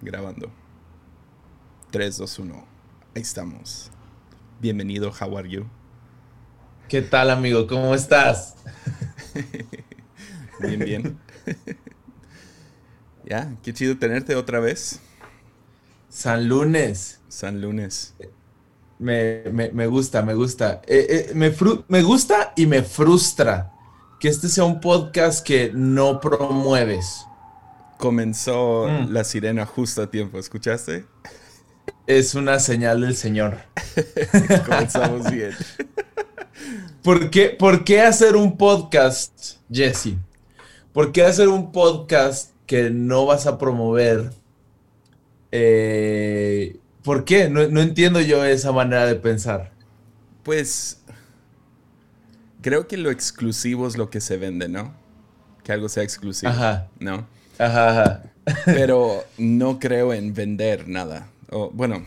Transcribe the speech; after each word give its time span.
Grabando. 0.00 0.50
3, 1.90 2.16
2, 2.16 2.38
1. 2.40 2.66
Ahí 3.14 3.22
estamos. 3.22 3.90
Bienvenido, 4.60 5.12
how 5.12 5.38
are 5.38 5.48
you? 5.48 5.64
¿Qué 6.88 7.02
tal, 7.02 7.30
amigo? 7.30 7.66
¿Cómo 7.66 7.94
estás? 7.94 8.56
bien, 10.60 10.80
bien. 10.80 11.18
ya, 13.24 13.56
qué 13.62 13.72
chido 13.72 13.96
tenerte 13.96 14.34
otra 14.34 14.60
vez. 14.60 15.00
San 16.08 16.48
Lunes. 16.48 17.20
San 17.28 17.60
Lunes. 17.60 18.14
Me, 18.98 19.86
gusta, 19.86 20.22
me 20.22 20.34
gusta. 20.34 20.82
Eh, 20.86 21.28
eh, 21.30 21.32
me, 21.34 21.54
me 21.88 22.02
gusta 22.02 22.52
y 22.56 22.66
me 22.66 22.82
frustra 22.82 23.72
que 24.20 24.28
este 24.28 24.48
sea 24.48 24.64
un 24.64 24.80
podcast 24.80 25.46
que 25.46 25.70
no 25.72 26.20
promueves 26.20 27.26
comenzó 27.98 28.86
mm. 28.88 29.12
la 29.12 29.24
sirena 29.24 29.66
justo 29.66 30.02
a 30.02 30.10
tiempo, 30.10 30.38
¿escuchaste? 30.38 31.04
Es 32.06 32.34
una 32.34 32.58
señal 32.58 33.00
del 33.00 33.16
Señor. 33.16 33.58
Comenzamos 34.66 35.30
bien. 35.30 35.52
¿Por 37.02 37.30
qué, 37.30 37.48
¿Por 37.50 37.84
qué 37.84 38.00
hacer 38.02 38.36
un 38.36 38.56
podcast, 38.56 39.58
Jesse? 39.70 40.14
¿Por 40.92 41.12
qué 41.12 41.24
hacer 41.24 41.48
un 41.48 41.72
podcast 41.72 42.52
que 42.66 42.90
no 42.90 43.26
vas 43.26 43.46
a 43.46 43.58
promover? 43.58 44.32
Eh, 45.50 46.78
¿Por 47.02 47.24
qué? 47.24 47.48
No, 47.48 47.66
no 47.68 47.80
entiendo 47.80 48.20
yo 48.20 48.44
esa 48.44 48.72
manera 48.72 49.06
de 49.06 49.14
pensar. 49.16 49.72
Pues 50.42 51.02
creo 52.60 52.86
que 52.86 52.96
lo 52.96 53.10
exclusivo 53.10 53.86
es 53.86 53.96
lo 53.96 54.10
que 54.10 54.20
se 54.20 54.36
vende, 54.36 54.68
¿no? 54.68 54.94
Que 55.62 55.72
algo 55.72 55.88
sea 55.88 56.02
exclusivo. 56.02 56.52
Ajá. 56.52 56.88
¿No? 56.98 57.26
Ajá, 57.58 58.22
Pero 58.64 59.24
no 59.38 59.78
creo 59.78 60.12
en 60.12 60.34
vender 60.34 60.88
nada. 60.88 61.28
O, 61.50 61.70
bueno, 61.70 62.04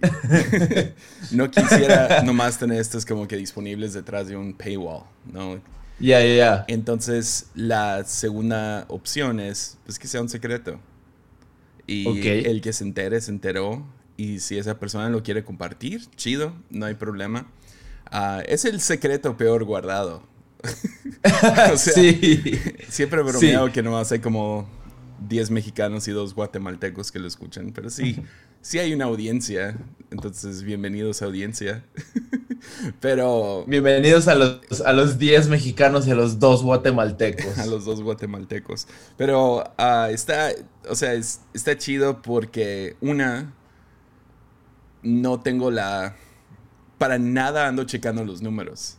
no 1.32 1.50
quisiera 1.50 2.22
nomás 2.22 2.58
tener 2.58 2.80
estos 2.80 3.04
como 3.04 3.26
que 3.26 3.36
disponibles 3.36 3.94
detrás 3.94 4.28
de 4.28 4.36
un 4.36 4.54
paywall, 4.54 5.04
¿no? 5.32 5.60
Ya, 6.00 6.20
ya, 6.20 6.34
ya. 6.34 6.64
Entonces, 6.68 7.46
la 7.54 8.04
segunda 8.04 8.84
opción 8.88 9.40
es 9.40 9.78
pues, 9.84 9.98
que 9.98 10.06
sea 10.06 10.20
un 10.20 10.28
secreto. 10.28 10.78
Y 11.86 12.28
el 12.28 12.60
que 12.60 12.72
se 12.72 12.84
entere, 12.84 13.20
se 13.20 13.30
enteró. 13.30 13.84
Y 14.16 14.40
si 14.40 14.58
esa 14.58 14.78
persona 14.78 15.08
lo 15.08 15.22
quiere 15.22 15.42
compartir, 15.42 16.06
chido, 16.16 16.52
no 16.70 16.86
hay 16.86 16.94
problema. 16.94 17.50
Ah, 18.10 18.42
es 18.46 18.64
el 18.64 18.80
secreto 18.80 19.36
peor 19.36 19.64
guardado. 19.64 20.22
sí. 21.76 22.58
Siempre 22.88 23.20
he 23.20 23.24
bromeado 23.24 23.72
que 23.72 23.82
no 23.82 23.98
hay 23.98 24.18
como 24.20 24.68
10 25.28 25.50
mexicanos 25.50 26.08
y 26.08 26.12
dos 26.12 26.34
guatemaltecos 26.34 27.12
que 27.12 27.18
lo 27.18 27.26
escuchan, 27.26 27.72
pero 27.72 27.90
sí, 27.90 28.22
sí 28.60 28.78
hay 28.78 28.92
una 28.94 29.06
audiencia, 29.06 29.76
entonces 30.10 30.62
bienvenidos 30.62 31.22
a 31.22 31.26
audiencia. 31.26 31.84
pero... 33.00 33.64
Bienvenidos 33.66 34.28
a 34.28 34.34
los, 34.34 34.80
a 34.84 34.92
los 34.92 35.18
10 35.18 35.48
mexicanos 35.48 36.06
y 36.06 36.12
a 36.12 36.14
los 36.14 36.38
dos 36.38 36.62
guatemaltecos. 36.62 37.58
a 37.58 37.66
los 37.66 37.84
dos 37.84 38.02
guatemaltecos. 38.02 38.86
Pero 39.16 39.64
ah, 39.76 40.08
está, 40.10 40.50
o 40.88 40.94
sea, 40.94 41.12
está 41.14 41.76
chido 41.76 42.22
porque 42.22 42.96
una, 43.00 43.54
no 45.02 45.40
tengo 45.40 45.70
la... 45.70 46.16
Para 46.98 47.18
nada 47.18 47.68
ando 47.68 47.84
checando 47.84 48.24
los 48.24 48.42
números. 48.42 48.97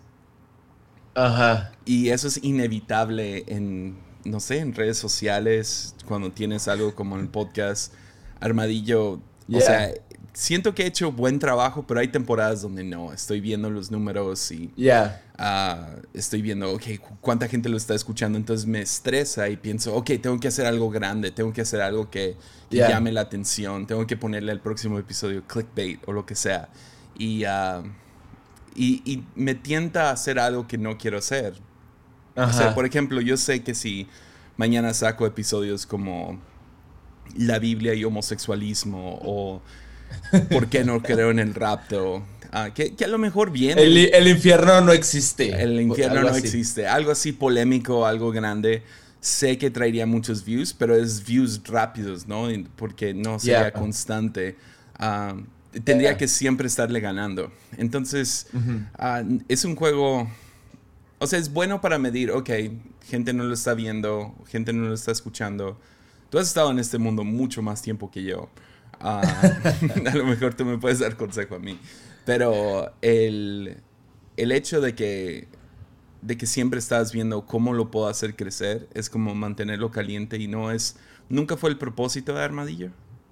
Ajá. 1.19 1.71
Y 1.85 2.09
eso 2.09 2.27
es 2.27 2.41
inevitable 2.43 3.43
en, 3.47 3.97
no 4.23 4.39
sé, 4.39 4.59
en 4.59 4.73
redes 4.73 4.97
sociales, 4.97 5.95
cuando 6.05 6.31
tienes 6.31 6.67
algo 6.67 6.95
como 6.95 7.17
el 7.17 7.27
podcast 7.27 7.93
Armadillo. 8.39 9.19
O 9.51 9.59
sea, 9.59 9.91
siento 10.33 10.73
que 10.73 10.83
he 10.83 10.85
hecho 10.85 11.11
buen 11.11 11.39
trabajo, 11.39 11.83
pero 11.85 11.99
hay 11.99 12.07
temporadas 12.07 12.61
donde 12.61 12.85
no. 12.85 13.11
Estoy 13.11 13.41
viendo 13.41 13.69
los 13.69 13.91
números 13.91 14.49
y 14.51 14.71
ah, 15.37 15.89
estoy 16.13 16.41
viendo, 16.41 16.71
ok, 16.71 16.83
cuánta 17.19 17.49
gente 17.49 17.67
lo 17.67 17.75
está 17.75 17.95
escuchando. 17.95 18.37
Entonces 18.37 18.65
me 18.65 18.79
estresa 18.79 19.49
y 19.49 19.57
pienso, 19.57 19.95
ok, 19.95 20.11
tengo 20.21 20.39
que 20.39 20.47
hacer 20.47 20.67
algo 20.67 20.89
grande, 20.89 21.31
tengo 21.31 21.51
que 21.51 21.61
hacer 21.61 21.81
algo 21.81 22.09
que, 22.09 22.37
llame 22.69 23.11
la 23.11 23.21
atención, 23.21 23.87
tengo 23.87 24.07
que 24.07 24.15
ponerle 24.15 24.53
al 24.53 24.61
próximo 24.61 24.97
episodio 24.99 25.43
clickbait 25.45 25.99
o 26.07 26.13
lo 26.13 26.25
que 26.25 26.35
sea. 26.35 26.69
Y. 27.17 27.43
Uh, 27.43 27.83
y, 28.75 29.23
me 29.35 29.55
tienta 29.55 30.09
a 30.09 30.11
hacer 30.11 30.39
algo 30.39 30.67
que 30.67 30.77
no 30.77 30.97
quiero 30.97 31.17
hacer. 31.17 31.53
O 32.35 32.53
sea, 32.53 32.73
por 32.73 32.85
ejemplo, 32.85 33.19
yo 33.19 33.35
sé 33.35 33.63
que 33.63 33.75
si 33.75 34.07
mañana 34.55 34.93
saco 34.93 35.25
episodios 35.25 35.85
como 35.85 36.39
la 37.35 37.59
Biblia 37.59 37.93
y 37.93 38.03
homosexualismo 38.03 39.19
o 39.21 39.61
por 40.51 40.67
qué 40.67 40.83
no 40.83 41.01
creo 41.01 41.31
en 41.31 41.39
el 41.39 41.53
rapto, 41.53 42.23
ah, 42.51 42.69
que, 42.73 42.95
a 43.03 43.07
lo 43.07 43.17
mejor 43.17 43.51
viene. 43.51 43.81
El, 43.81 44.27
infierno 44.27 44.81
no 44.81 44.91
existe. 44.91 45.61
El 45.61 45.79
infierno 45.81 46.21
no 46.21 46.35
existe. 46.35 46.87
Algo 46.87 47.11
así 47.11 47.31
polémico, 47.31 48.05
algo 48.05 48.31
grande. 48.31 48.83
Sé 49.19 49.57
que 49.57 49.69
traería 49.69 50.05
muchos 50.05 50.45
views, 50.45 50.73
pero 50.73 50.95
es 50.95 51.25
views 51.25 51.61
rápidos, 51.65 52.25
¿no? 52.25 52.47
Porque 52.77 53.13
no 53.13 53.37
sería 53.37 53.71
constante. 53.71 54.55
Ah, 54.97 55.35
tendría 55.83 56.17
que 56.17 56.27
siempre 56.27 56.67
estarle 56.67 56.99
ganando. 56.99 57.51
Entonces, 57.77 58.47
ah, 58.97 59.23
es 59.47 59.65
un 59.65 59.75
juego, 59.75 60.27
o 61.19 61.27
sea, 61.27 61.39
es 61.39 61.51
bueno 61.51 61.81
para 61.81 61.99
medir, 61.99 62.31
ok, 62.31 62.49
gente 63.07 63.33
no 63.33 63.43
lo 63.43 63.53
está 63.53 63.73
viendo, 63.73 64.35
gente 64.47 64.73
no 64.73 64.87
lo 64.87 64.93
está 64.93 65.11
escuchando. 65.11 65.79
Tú 66.29 66.39
has 66.39 66.47
estado 66.47 66.71
en 66.71 66.79
este 66.79 66.97
mundo 66.97 67.23
mucho 67.23 67.61
más 67.61 67.81
tiempo 67.81 68.11
que 68.11 68.23
yo. 68.23 68.49
Ah, 68.99 69.21
a 70.05 70.15
lo 70.15 70.25
mejor 70.25 70.53
tú 70.53 70.65
me 70.65 70.77
puedes 70.77 70.99
dar 70.99 71.15
consejo 71.15 71.55
a 71.55 71.59
mí. 71.59 71.79
Pero 72.25 72.93
el, 73.01 73.77
el 74.37 74.51
hecho 74.51 74.81
de 74.81 74.93
que, 74.93 75.47
de 76.21 76.37
que 76.37 76.45
siempre 76.45 76.79
estás 76.79 77.11
viendo 77.11 77.45
cómo 77.45 77.73
lo 77.73 77.89
puedo 77.89 78.07
hacer 78.07 78.35
crecer 78.35 78.87
es 78.93 79.09
como 79.09 79.33
mantenerlo 79.35 79.91
caliente 79.91 80.37
y 80.37 80.47
no 80.47 80.71
es... 80.71 80.97
Nunca 81.29 81.57
fue 81.57 81.69
el 81.69 81.77
propósito 81.77 82.33
de 82.33 82.43
Armadillo. 82.43 82.91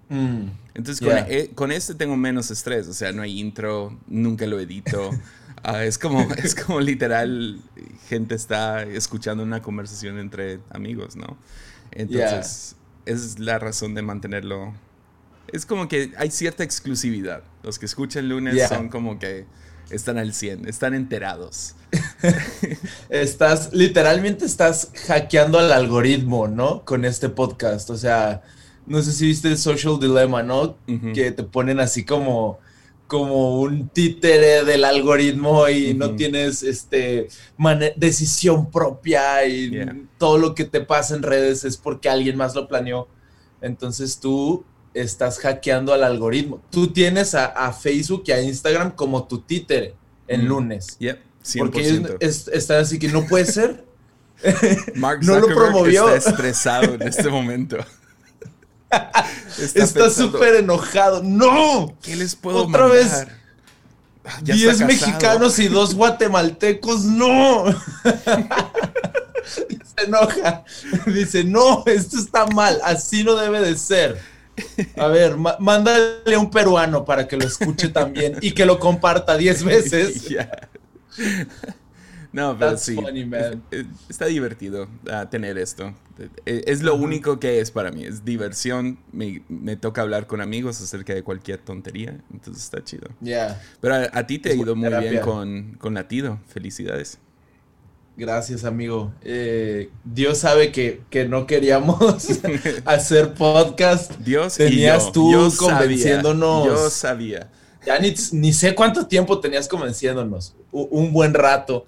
Mm. 0.09 0.47
Entonces 0.73 1.07
e, 1.27 1.49
con, 1.53 1.71
este 1.71 1.95
tengo 1.95 2.15
menos 2.15 2.51
estrés, 2.51 2.87
o 2.87 2.93
sea, 2.93 3.11
no 3.11 3.21
hay 3.21 3.39
intro, 3.39 3.97
nunca 4.07 4.45
lo 4.45 4.59
edito. 4.59 5.11
Ah, 5.63 5.83
es, 5.83 5.97
como, 5.97 6.21
es 6.37 6.53
como 6.53 6.79
literal, 6.79 7.59
gente 8.07 8.35
está 8.35 8.83
escuchando 8.83 9.43
una 9.43 9.61
conversación 9.61 10.19
entre 10.19 10.59
amigos, 10.69 11.15
¿no? 11.15 11.35
Entonces, 11.91 12.75
es 13.05 13.39
la 13.39 13.57
razón 13.59 13.95
de 13.95 14.03
mantenerlo. 14.03 14.73
Es 15.51 15.65
como 15.65 15.87
que 15.87 16.13
hay 16.17 16.29
cierta 16.31 16.63
exclusividad. 16.63 17.41
Los 17.63 17.79
que 17.79 17.85
escuchan 17.87 18.29
lunes 18.29 18.69
son 18.69 18.87
como 18.87 19.17
que 19.17 19.45
están 19.89 20.17
al 20.17 20.33
100, 20.33 20.67
están 20.67 20.93
enterados. 20.93 21.75
estás, 23.09 23.73
literalmente 23.73 24.45
estás 24.45 24.91
hackeando 25.07 25.59
al 25.59 25.71
algoritmo, 25.71 26.47
¿no? 26.47 26.85
Con 26.85 27.03
este 27.03 27.29
podcast. 27.29 27.89
O 27.89 27.97
sea, 27.97 28.43
no 28.87 29.01
sé 29.01 29.11
si 29.11 29.25
viste 29.27 29.49
el 29.49 29.57
Social 29.57 29.99
Dilemma, 29.99 30.43
¿no? 30.43 30.77
Que 31.13 31.31
te 31.31 31.43
ponen 31.43 31.79
así 31.79 32.05
como, 32.05 32.59
como 33.05 33.61
un 33.61 33.89
títere 33.89 34.63
del 34.63 34.85
algoritmo 34.85 35.67
y 35.67 35.93
no 35.93 36.15
tienes 36.15 36.63
este 36.63 37.27
decisión 37.97 38.71
propia 38.71 39.45
y 39.45 40.07
todo 40.17 40.37
lo 40.37 40.55
que 40.55 40.63
te 40.63 40.81
pasa 40.81 41.15
en 41.15 41.23
redes 41.23 41.65
es 41.65 41.77
porque 41.77 42.09
alguien 42.09 42.37
más 42.37 42.55
lo 42.55 42.67
planeó. 42.67 43.07
Entonces 43.61 44.19
tú 44.19 44.63
estás 44.93 45.39
hackeando 45.39 45.93
al 45.93 46.03
algoritmo. 46.03 46.61
Tú 46.69 46.87
tienes 46.87 47.35
a, 47.35 47.73
Facebook 47.73 48.23
y 48.27 48.31
a 48.31 48.41
Instagram 48.41 48.91
como 48.91 49.27
tu 49.27 49.41
títere 49.41 49.95
en 50.27 50.47
lunes. 50.47 50.97
Yep, 50.99 51.19
100%. 51.43 51.59
Porque 51.59 52.17
están 52.21 52.81
así 52.81 52.99
que 52.99 53.09
no 53.09 53.25
puede 53.27 53.45
ser. 53.45 53.85
Mark 54.95 55.19
no 55.23 55.39
lo 55.39 55.47
promovió. 55.47 56.09
Está 56.09 56.31
estresado 56.31 56.93
en 56.93 57.01
este 57.01 57.27
momento. 57.29 57.77
Está 59.75 60.09
súper 60.09 60.55
enojado. 60.55 61.21
¡No! 61.23 61.95
¿Qué 62.01 62.15
les 62.15 62.35
puedo 62.35 62.65
Otra 62.65 62.87
vez. 62.87 63.27
10 64.41 64.81
mexicanos 64.81 65.57
y 65.59 65.67
dos 65.67 65.95
guatemaltecos. 65.95 67.03
¡No! 67.03 67.65
Se 69.45 70.05
enoja. 70.05 70.63
Dice, 71.05 71.43
no, 71.43 71.83
esto 71.85 72.17
está 72.17 72.45
mal. 72.47 72.79
Así 72.83 73.23
no 73.23 73.35
debe 73.35 73.61
de 73.61 73.77
ser. 73.77 74.19
A 74.97 75.07
ver, 75.07 75.37
mándale 75.37 76.35
a 76.35 76.39
un 76.39 76.49
peruano 76.49 77.05
para 77.05 77.27
que 77.27 77.37
lo 77.37 77.45
escuche 77.45 77.89
también 77.89 78.37
y 78.41 78.51
que 78.51 78.65
lo 78.65 78.79
comparta 78.79 79.37
10 79.37 79.63
veces. 79.63 80.23
No, 82.37 82.55
pero 82.55 82.77
sí. 82.77 82.95
Está 84.07 84.27
divertido 84.27 84.87
ah, 85.09 85.27
tener 85.27 85.57
esto. 85.57 85.95
E, 86.45 86.65
es 86.67 86.83
lo 86.83 86.93
único 86.93 87.39
que 87.39 87.59
es 87.59 87.71
para 87.71 87.91
mí. 87.91 88.05
Es 88.05 88.23
diversión. 88.23 88.99
Me, 89.11 89.75
toca 89.75 90.03
hablar 90.03 90.27
con 90.27 90.39
amigos 90.39 90.79
acerca 90.79 91.15
de 91.15 91.23
cualquier 91.23 91.57
tontería. 91.57 92.15
Entonces 92.31 92.63
está 92.63 92.83
chido. 92.83 93.09
Yeah. 93.21 93.59
Pero 93.81 93.95
a, 94.13 94.27
ti 94.27 94.37
te 94.37 94.51
ha 94.51 94.53
ido 94.53 94.75
muy 94.75 94.93
bien 94.99 95.19
con, 95.21 95.77
con 95.79 95.95
Latido. 95.95 96.39
Felicidades. 96.47 97.17
Gracias, 98.15 98.65
amigo. 98.65 99.11
Eh, 99.23 99.89
Dios 100.03 100.37
sabe 100.37 100.71
que, 100.71 101.01
no 101.27 101.47
queríamos 101.47 101.99
hacer 102.85 103.33
podcast. 103.33 104.11
Dios 104.19 104.57
tenías 104.57 105.11
tú 105.11 105.51
convenciéndonos. 105.57 106.67
yo 106.67 106.89
sabía. 106.91 107.49
Ya 107.87 107.99
ni, 107.99 108.53
sé 108.53 108.75
cuánto 108.75 109.07
tiempo 109.07 109.39
tenías 109.39 109.67
convenciéndonos. 109.67 110.53
Un, 110.71 111.13
buen 111.13 111.33
rato. 111.33 111.85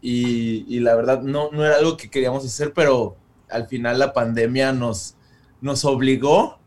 Y, 0.00 0.80
la 0.80 0.94
verdad, 0.94 1.22
no, 1.22 1.50
no 1.50 1.64
era 1.64 1.76
algo 1.76 1.96
que 1.96 2.08
queríamos 2.08 2.44
hacer, 2.44 2.72
pero 2.72 3.16
al 3.48 3.66
final 3.68 3.98
la 3.98 4.12
pandemia 4.12 4.72
nos, 4.72 5.14
nos 5.60 5.84
obligó 5.84 6.58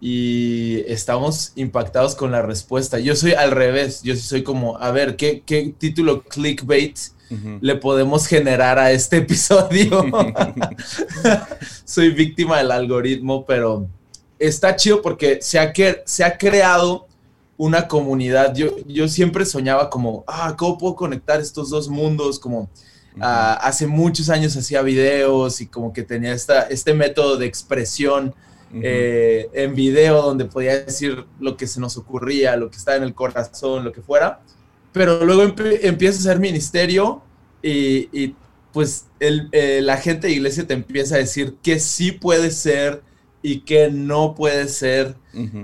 y 0.00 0.82
estamos 0.86 1.52
impactados 1.56 2.14
con 2.14 2.32
la 2.32 2.42
respuesta. 2.42 2.98
Yo 2.98 3.14
soy 3.14 3.32
al 3.32 3.50
revés, 3.50 4.02
yo 4.02 4.16
soy 4.16 4.42
como, 4.42 4.78
a 4.78 4.90
ver, 4.90 5.16
¿qué, 5.16 5.42
qué 5.44 5.74
título 5.76 6.22
clickbait 6.22 6.98
le 7.60 7.76
podemos 7.76 8.26
generar 8.26 8.78
a 8.78 8.92
este 8.92 9.16
episodio? 9.18 10.04
soy 11.84 12.10
víctima 12.10 12.58
del 12.58 12.72
algoritmo, 12.72 13.44
pero 13.46 13.86
está 14.38 14.74
chido 14.76 15.00
porque 15.00 15.40
se 15.40 15.58
ha, 15.58 15.72
se 16.04 16.24
ha 16.24 16.36
creado 16.36 17.06
una 17.60 17.88
comunidad. 17.88 18.54
Yo, 18.54 18.74
yo 18.86 19.06
siempre 19.06 19.44
soñaba 19.44 19.90
como, 19.90 20.24
ah, 20.26 20.54
¿cómo 20.56 20.78
puedo 20.78 20.96
conectar 20.96 21.42
estos 21.42 21.68
dos 21.68 21.90
mundos? 21.90 22.38
Como 22.38 22.70
ah, 23.20 23.52
hace 23.60 23.86
muchos 23.86 24.30
años 24.30 24.56
hacía 24.56 24.80
videos 24.80 25.60
y 25.60 25.66
como 25.66 25.92
que 25.92 26.02
tenía 26.02 26.32
esta, 26.32 26.62
este 26.62 26.94
método 26.94 27.36
de 27.36 27.44
expresión 27.44 28.34
eh, 28.72 29.50
en 29.52 29.74
video 29.74 30.22
donde 30.22 30.46
podía 30.46 30.78
decir 30.78 31.26
lo 31.38 31.58
que 31.58 31.66
se 31.66 31.80
nos 31.80 31.98
ocurría, 31.98 32.56
lo 32.56 32.70
que 32.70 32.78
estaba 32.78 32.96
en 32.96 33.02
el 33.02 33.12
corazón, 33.12 33.84
lo 33.84 33.92
que 33.92 34.00
fuera. 34.00 34.40
Pero 34.92 35.22
luego 35.26 35.42
empieza 35.42 36.18
a 36.18 36.22
ser 36.22 36.40
ministerio 36.40 37.20
y, 37.62 38.34
pues 38.72 39.04
eh, 39.20 39.80
la 39.82 39.98
gente 39.98 40.28
de 40.28 40.32
iglesia 40.32 40.66
te 40.66 40.72
empieza 40.72 41.16
a 41.16 41.18
decir 41.18 41.56
que 41.62 41.78
sí 41.78 42.10
puede 42.12 42.52
ser 42.52 43.02
y 43.42 43.60
que 43.60 43.90
no 43.90 44.34
puede 44.34 44.68
ser. 44.68 45.16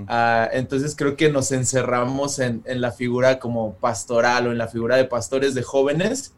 Ah, 0.07 0.49
entonces 0.51 0.95
creo 0.95 1.15
que 1.15 1.29
nos 1.29 1.51
encerramos 1.51 2.39
en, 2.39 2.63
en, 2.65 2.81
la 2.81 2.91
figura 2.91 3.39
como 3.39 3.73
pastoral 3.75 4.47
o 4.47 4.51
en 4.51 4.57
la 4.57 4.67
figura 4.67 4.95
de 4.95 5.05
pastores 5.05 5.53
de 5.53 5.63
jóvenes. 5.63 6.33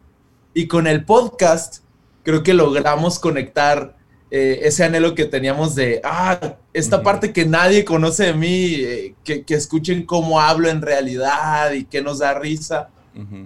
Y 0.53 0.67
con 0.67 0.87
el 0.87 1.05
podcast 1.05 1.83
creo 2.23 2.43
que 2.43 2.53
logramos 2.53 3.19
conectar 3.19 3.95
eh, 4.31 4.59
ese 4.67 4.83
anhelo 4.83 5.15
que 5.15 5.25
teníamos 5.25 5.73
de, 5.73 6.01
ah, 6.03 6.57
esta 6.71 7.01
parte 7.01 7.33
que 7.33 7.47
nadie 7.47 7.83
conoce 7.83 8.25
de 8.25 8.33
mí, 8.33 8.75
eh, 8.75 9.15
que, 9.23 9.43
escuchen 9.47 10.05
cómo 10.05 10.39
hablo 10.39 10.69
en 10.69 10.83
realidad 10.83 11.71
y 11.71 11.85
que 11.85 12.01
nos 12.03 12.19
da 12.19 12.33
risa 12.35 12.89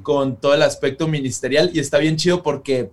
con 0.03 0.35
todo 0.35 0.53
el 0.53 0.61
aspecto 0.61 1.07
ministerial. 1.07 1.71
Y 1.73 1.79
está 1.79 1.97
bien 1.97 2.17
chido 2.17 2.43
porque 2.43 2.91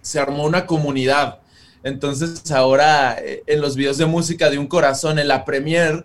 se 0.00 0.18
armó 0.18 0.44
una 0.44 0.66
comunidad. 0.66 1.40
Entonces 1.82 2.50
ahora 2.50 3.18
eh, 3.20 3.42
en 3.46 3.60
los 3.60 3.76
videos 3.76 3.98
de 3.98 4.06
música 4.06 4.50
de 4.50 4.58
un 4.58 4.66
corazón, 4.66 5.18
en 5.18 5.28
la 5.28 5.44
premier, 5.44 6.04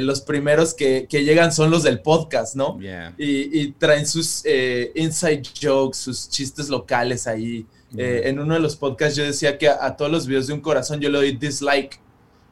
los 0.00 0.22
primeros 0.22 0.74
que, 0.74 1.06
llegan 1.08 1.52
son 1.52 1.70
los 1.70 1.84
del 1.84 2.00
podcast, 2.00 2.56
¿no? 2.56 2.78
Y, 3.16 3.60
y, 3.60 3.72
traen 3.78 4.06
sus 4.06 4.44
inside 4.94 5.42
jokes, 5.60 5.98
sus 5.98 6.28
chistes 6.28 6.68
locales 6.68 7.28
ahí. 7.28 7.64
Eh, 7.96 8.22
en 8.24 8.38
uno 8.38 8.54
de 8.54 8.60
los 8.60 8.76
podcasts 8.76 9.16
yo 9.16 9.24
decía 9.24 9.58
que 9.58 9.68
a, 9.68 9.96
todos 9.96 10.10
los 10.10 10.26
videos 10.26 10.46
de 10.46 10.54
un 10.54 10.60
corazón 10.60 11.00
yo 11.00 11.10
le 11.10 11.18
doy 11.18 11.32
dislike. 11.36 12.00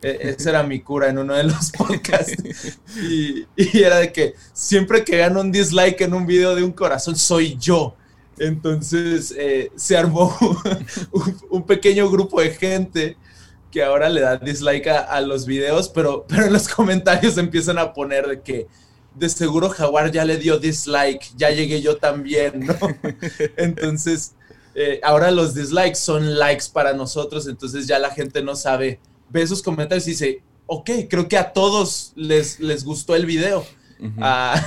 E, 0.03 0.35
esa 0.39 0.51
era 0.51 0.63
mi 0.63 0.81
cura 0.81 1.09
en 1.09 1.19
uno 1.19 1.35
de 1.35 1.45
los 1.45 1.71
podcasts. 1.71 2.79
y, 2.97 3.47
era 3.57 3.99
de 3.99 4.13
que 4.13 4.35
siempre 4.53 5.05
que 5.05 5.17
gano 5.17 5.41
un 5.41 5.53
dislike 5.53 6.01
en 6.03 6.15
un 6.15 6.27
video 6.27 6.55
de 6.55 6.63
un 6.63 6.73
corazón 6.73 7.17
soy 7.17 7.57
yo. 7.59 7.95
Entonces 8.41 9.35
eh, 9.37 9.71
se 9.77 9.99
armó 9.99 10.35
un, 11.51 11.63
pequeño 11.65 12.11
grupo 12.11 12.41
de 12.41 12.51
gente 12.51 13.19
que 13.71 13.85
ahora 13.85 14.09
le 14.09 14.23
da 14.23 14.39
dislike 14.39 14.89
a, 14.89 15.21
los 15.21 15.45
videos, 15.45 15.91
pero, 15.91 16.25
pero 16.27 16.47
en 16.47 16.53
los 16.55 16.67
comentarios 16.67 17.37
empiezan 17.37 17.79
a 17.79 17.93
poner 17.93 18.27
de 18.27 18.41
que 18.41 18.67
de 19.15 19.29
seguro 19.29 19.69
Jaguar 19.69 20.11
ya 20.11 20.25
le 20.25 20.39
dio 20.39 20.59
dislike, 20.59 21.33
ya 21.37 21.51
llegué 21.51 21.83
yo 21.83 21.99
también, 21.99 22.67
¿no? 22.67 22.75
Entonces 23.59 24.33
eh, 24.75 25.01
ahora 25.03 25.31
los 25.31 25.55
dislikes 25.55 25.97
son 25.97 26.39
likes 26.39 26.65
para 26.73 26.95
nosotros, 26.95 27.47
entonces 27.47 27.87
ya 27.87 27.99
la 27.99 28.11
gente 28.11 28.43
no 28.43 28.57
sabe, 28.57 29.01
ve 29.29 29.43
esos 29.43 29.63
comentarios 29.63 30.07
y 30.07 30.13
dice, 30.13 30.43
ok, 30.67 30.91
creo 31.11 31.29
que 31.29 31.37
a 31.37 31.53
todos 31.53 32.13
les, 32.15 32.59
les 32.59 32.85
gustó 32.85 33.15
el 33.15 33.27
video. 33.27 33.67
Ah, 34.19 34.61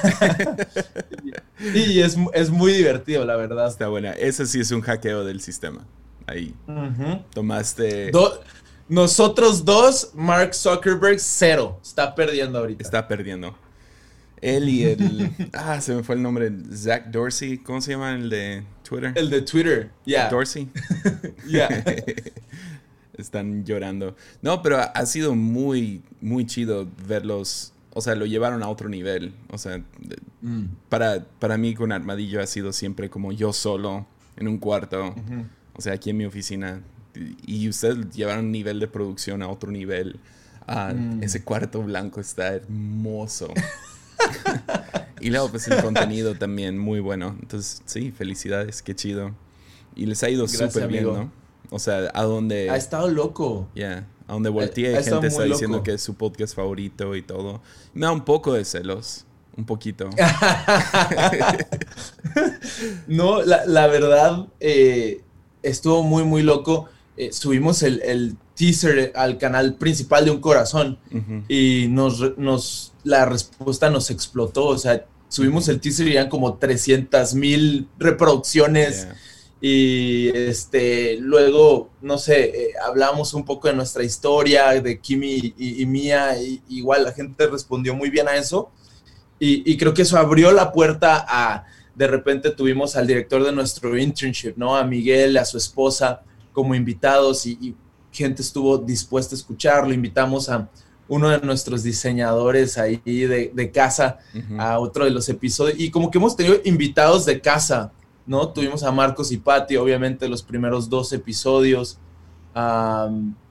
y 1.59 1.99
es, 1.99 2.17
muy 2.49 2.73
divertido, 2.73 3.25
la 3.25 3.35
verdad. 3.35 3.67
Está 3.67 3.87
buena. 3.87 4.11
Ese 4.11 4.45
sí 4.45 4.59
es 4.59 4.71
un 4.71 4.81
hackeo 4.81 5.23
del 5.23 5.41
sistema. 5.41 5.85
Ahí. 6.27 6.53
Tomaste. 7.33 8.11
nosotros 8.87 9.65
dos, 9.65 10.11
Mark 10.13 10.53
Zuckerberg, 10.53 11.19
cero. 11.19 11.79
Está 11.81 12.15
perdiendo 12.15 12.59
ahorita. 12.59 12.83
Está 12.83 13.07
perdiendo. 13.07 13.55
Él 14.43 14.67
y 14.69 14.83
el. 14.83 15.31
ah, 15.53 15.79
se 15.79 15.95
me 15.95 16.03
fue 16.03 16.15
el 16.15 16.21
nombre. 16.21 16.51
Zach 16.73 17.05
Dorsey. 17.07 17.57
¿Cómo 17.57 17.81
se 17.81 17.91
llama 17.91 18.13
el 18.13 18.29
de 18.29 18.63
Twitter? 18.87 19.13
El 19.15 19.29
de 19.29 19.41
Twitter, 19.41 19.91
ya. 20.05 20.29
Dorsey. 20.29 20.69
Ya. 21.47 21.69
Están 23.17 23.63
llorando. 23.63 24.15
No, 24.41 24.61
pero 24.61 24.79
ha 24.79 25.05
sido 25.05 25.35
muy, 25.35 26.01
muy 26.19 26.45
chido 26.45 26.89
verlos. 27.07 27.72
O 27.93 28.01
sea, 28.01 28.15
lo 28.15 28.25
llevaron 28.25 28.63
a 28.63 28.69
otro 28.69 28.89
nivel. 28.89 29.33
O 29.51 29.57
sea, 29.57 29.83
mm. 30.41 30.63
para, 30.89 31.25
para 31.39 31.57
mí 31.57 31.75
con 31.75 31.91
Armadillo 31.91 32.41
ha 32.41 32.47
sido 32.47 32.73
siempre 32.73 33.09
como 33.09 33.31
yo 33.31 33.53
solo 33.53 34.07
en 34.35 34.47
un 34.47 34.57
cuarto. 34.57 35.13
O 35.75 35.81
sea, 35.81 35.93
aquí 35.93 36.09
en 36.09 36.17
mi 36.17 36.25
oficina. 36.25 36.81
Y 37.45 37.69
ustedes 37.69 38.09
llevaron 38.11 38.45
un 38.45 38.51
nivel 38.51 38.79
de 38.79 38.87
producción 38.87 39.43
a 39.43 39.47
otro 39.47 39.71
nivel. 39.71 40.19
Mm. 40.67 41.21
Ese 41.21 41.43
cuarto 41.43 41.83
blanco 41.83 42.19
está 42.19 42.55
hermoso. 42.55 43.53
y 45.21 45.29
luego, 45.29 45.49
pues 45.49 45.67
el 45.67 45.81
contenido 45.81 46.35
también 46.35 46.77
muy 46.77 46.99
bueno. 46.99 47.35
Entonces, 47.41 47.81
sí, 47.85 48.11
felicidades, 48.11 48.81
qué 48.81 48.95
chido. 48.95 49.35
Y 49.95 50.07
les 50.07 50.23
ha 50.23 50.29
ido 50.29 50.47
súper 50.47 50.87
bien, 50.87 51.03
¿no? 51.03 51.31
O 51.69 51.79
sea, 51.79 52.11
a 52.13 52.23
donde... 52.23 52.69
Ha 52.69 52.77
estado 52.77 53.09
loco. 53.09 53.67
Ya, 53.75 54.07
a 54.27 54.33
donde 54.33 54.49
volteé, 54.49 55.01
gente 55.03 55.27
está 55.27 55.43
diciendo 55.43 55.83
que 55.83 55.93
es 55.93 56.01
su 56.01 56.15
podcast 56.15 56.55
favorito 56.55 57.15
y 57.15 57.21
todo. 57.21 57.61
Me 57.93 58.05
da 58.05 58.11
un 58.11 58.23
poco 58.23 58.53
de 58.53 58.65
celos. 58.65 59.25
Un 59.55 59.65
poquito. 59.65 60.09
no, 63.07 63.43
la, 63.43 63.87
verdad, 63.87 64.47
eh, 64.59 65.21
estuvo 65.61 66.01
muy, 66.01 66.23
muy 66.23 66.41
loco. 66.41 66.89
Eh, 67.17 67.31
subimos 67.31 67.83
el, 67.83 68.35
teaser 68.55 69.11
al 69.15 69.37
canal 69.37 69.75
principal 69.75 70.25
de 70.25 70.31
Un 70.31 70.39
Corazón 70.39 70.97
y 71.47 71.87
nos, 71.89 72.37
nos 72.37 72.93
la 73.03 73.25
respuesta 73.25 73.91
nos 73.91 74.09
explotó. 74.09 74.65
O 74.65 74.77
sea, 74.77 75.05
subimos 75.27 75.67
el 75.67 75.79
teaser 75.79 76.07
y 76.07 76.13
eran 76.13 76.29
como 76.29 76.55
300 76.55 77.35
mil 77.35 77.87
reproducciones. 77.99 79.07
Y 79.65 80.27
este, 80.35 81.15
luego, 81.21 81.89
no 82.01 82.17
sé, 82.17 82.43
eh, 82.43 82.73
hablamos 82.85 83.33
un 83.33 83.45
poco 83.45 83.69
de 83.69 83.73
nuestra 83.73 84.03
historia, 84.03 84.81
de 84.81 84.99
Kimi 84.99 85.53
y, 85.57 85.85
mía. 85.85 86.37
Y, 86.37 86.61
igual 86.67 87.05
la 87.05 87.13
gente 87.13 87.47
respondió 87.47 87.95
muy 87.95 88.09
bien 88.09 88.27
a 88.27 88.35
eso. 88.35 88.69
Y, 89.39 89.77
creo 89.77 89.93
que 89.93 90.01
eso 90.01 90.17
abrió 90.17 90.51
la 90.51 90.71
puerta 90.73 91.25
a, 91.27 91.65
de 91.95 92.07
repente 92.07 92.51
tuvimos 92.51 92.97
al 92.97 93.07
director 93.07 93.43
de 93.43 93.53
nuestro 93.53 93.97
internship, 93.97 94.53
¿no? 94.57 94.75
A 94.75 94.83
Miguel, 94.83 95.37
a 95.37 95.45
su 95.45 95.57
esposa 95.57 96.21
como 96.51 96.75
invitados 96.75 97.45
y 97.45 97.73
gente 98.11 98.41
estuvo 98.41 98.77
dispuesta 98.77 99.33
a 99.33 99.37
escucharlo. 99.37 99.93
Invitamos 99.93 100.49
a, 100.49 100.69
uno 101.07 101.29
de 101.29 101.39
nuestros 101.39 101.83
diseñadores 101.83 102.77
ahí 102.77 102.97
de, 103.05 103.71
casa 103.71 104.19
a 104.57 104.79
otro 104.79 105.05
de 105.05 105.11
los 105.11 105.27
episodios. 105.29 105.79
Y 105.79 105.91
como 105.91 106.09
que 106.09 106.17
hemos 106.17 106.35
tenido 106.35 106.57
invitados 106.63 107.25
de 107.25 107.39
casa, 107.41 107.91
¿no? 108.25 108.49
Tuvimos 108.49 108.83
a 108.83 108.91
Marcos 108.91 109.31
y 109.31 109.37
Pati, 109.37 109.75
obviamente, 109.77 110.27
los 110.27 110.43
primeros 110.43 110.89
dos 110.89 111.11
episodios. 111.13 111.99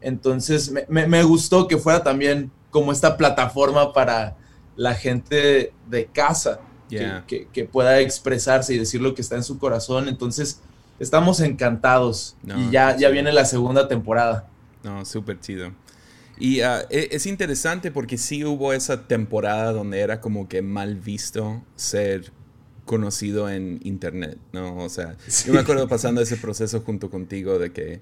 entonces, 0.01 0.73
me, 0.89 1.23
gustó 1.23 1.69
que 1.69 1.79
fuera 1.79 2.03
también 2.03 2.51
como 2.71 2.93
esta 2.93 3.17
plataforma 3.17 3.93
para 3.93 4.37
la 4.77 4.95
gente 4.95 5.73
de 5.89 6.07
casa, 6.07 6.61
que, 6.89 7.69
pueda 7.71 8.01
expresarse 8.01 8.75
y 8.75 8.79
decir 8.79 9.01
lo 9.01 9.15
que 9.15 9.23
está 9.23 9.37
en 9.37 9.45
su 9.45 9.59
corazón. 9.59 10.09
Entonces, 10.09 10.61
estamos 10.99 11.41
encantados. 11.41 12.37
y 12.45 12.71
ya, 12.71 12.97
ya 12.97 13.09
viene 13.11 13.33
la 13.33 13.45
segunda 13.45 13.89
temporada. 13.89 14.49
No, 14.83 15.05
súper 15.05 15.41
chido. 15.41 15.73
Y 16.39 16.61
e, 16.61 16.87
es 16.91 17.27
interesante 17.27 17.91
porque 17.91 18.19
sí 18.19 18.45
hubo 18.45 18.73
esa 18.73 19.07
temporada 19.07 19.73
donde 19.73 20.01
era 20.01 20.21
como 20.21 20.49
que 20.49 20.63
mal 20.63 20.97
visto 20.97 21.63
ser 21.77 22.33
conocido 22.93 23.49
en 23.49 23.81
internet, 23.85 24.37
¿no? 24.53 24.77
O 24.77 24.91
sea, 24.91 25.17
yo 25.47 25.55
me 25.55 25.61
acuerdo 25.61 25.89
pasando 25.89 26.21
ese 26.21 26.37
proceso 26.37 26.83
junto 26.83 27.09
contigo 27.09 27.59
de 27.59 27.73
que 27.73 28.01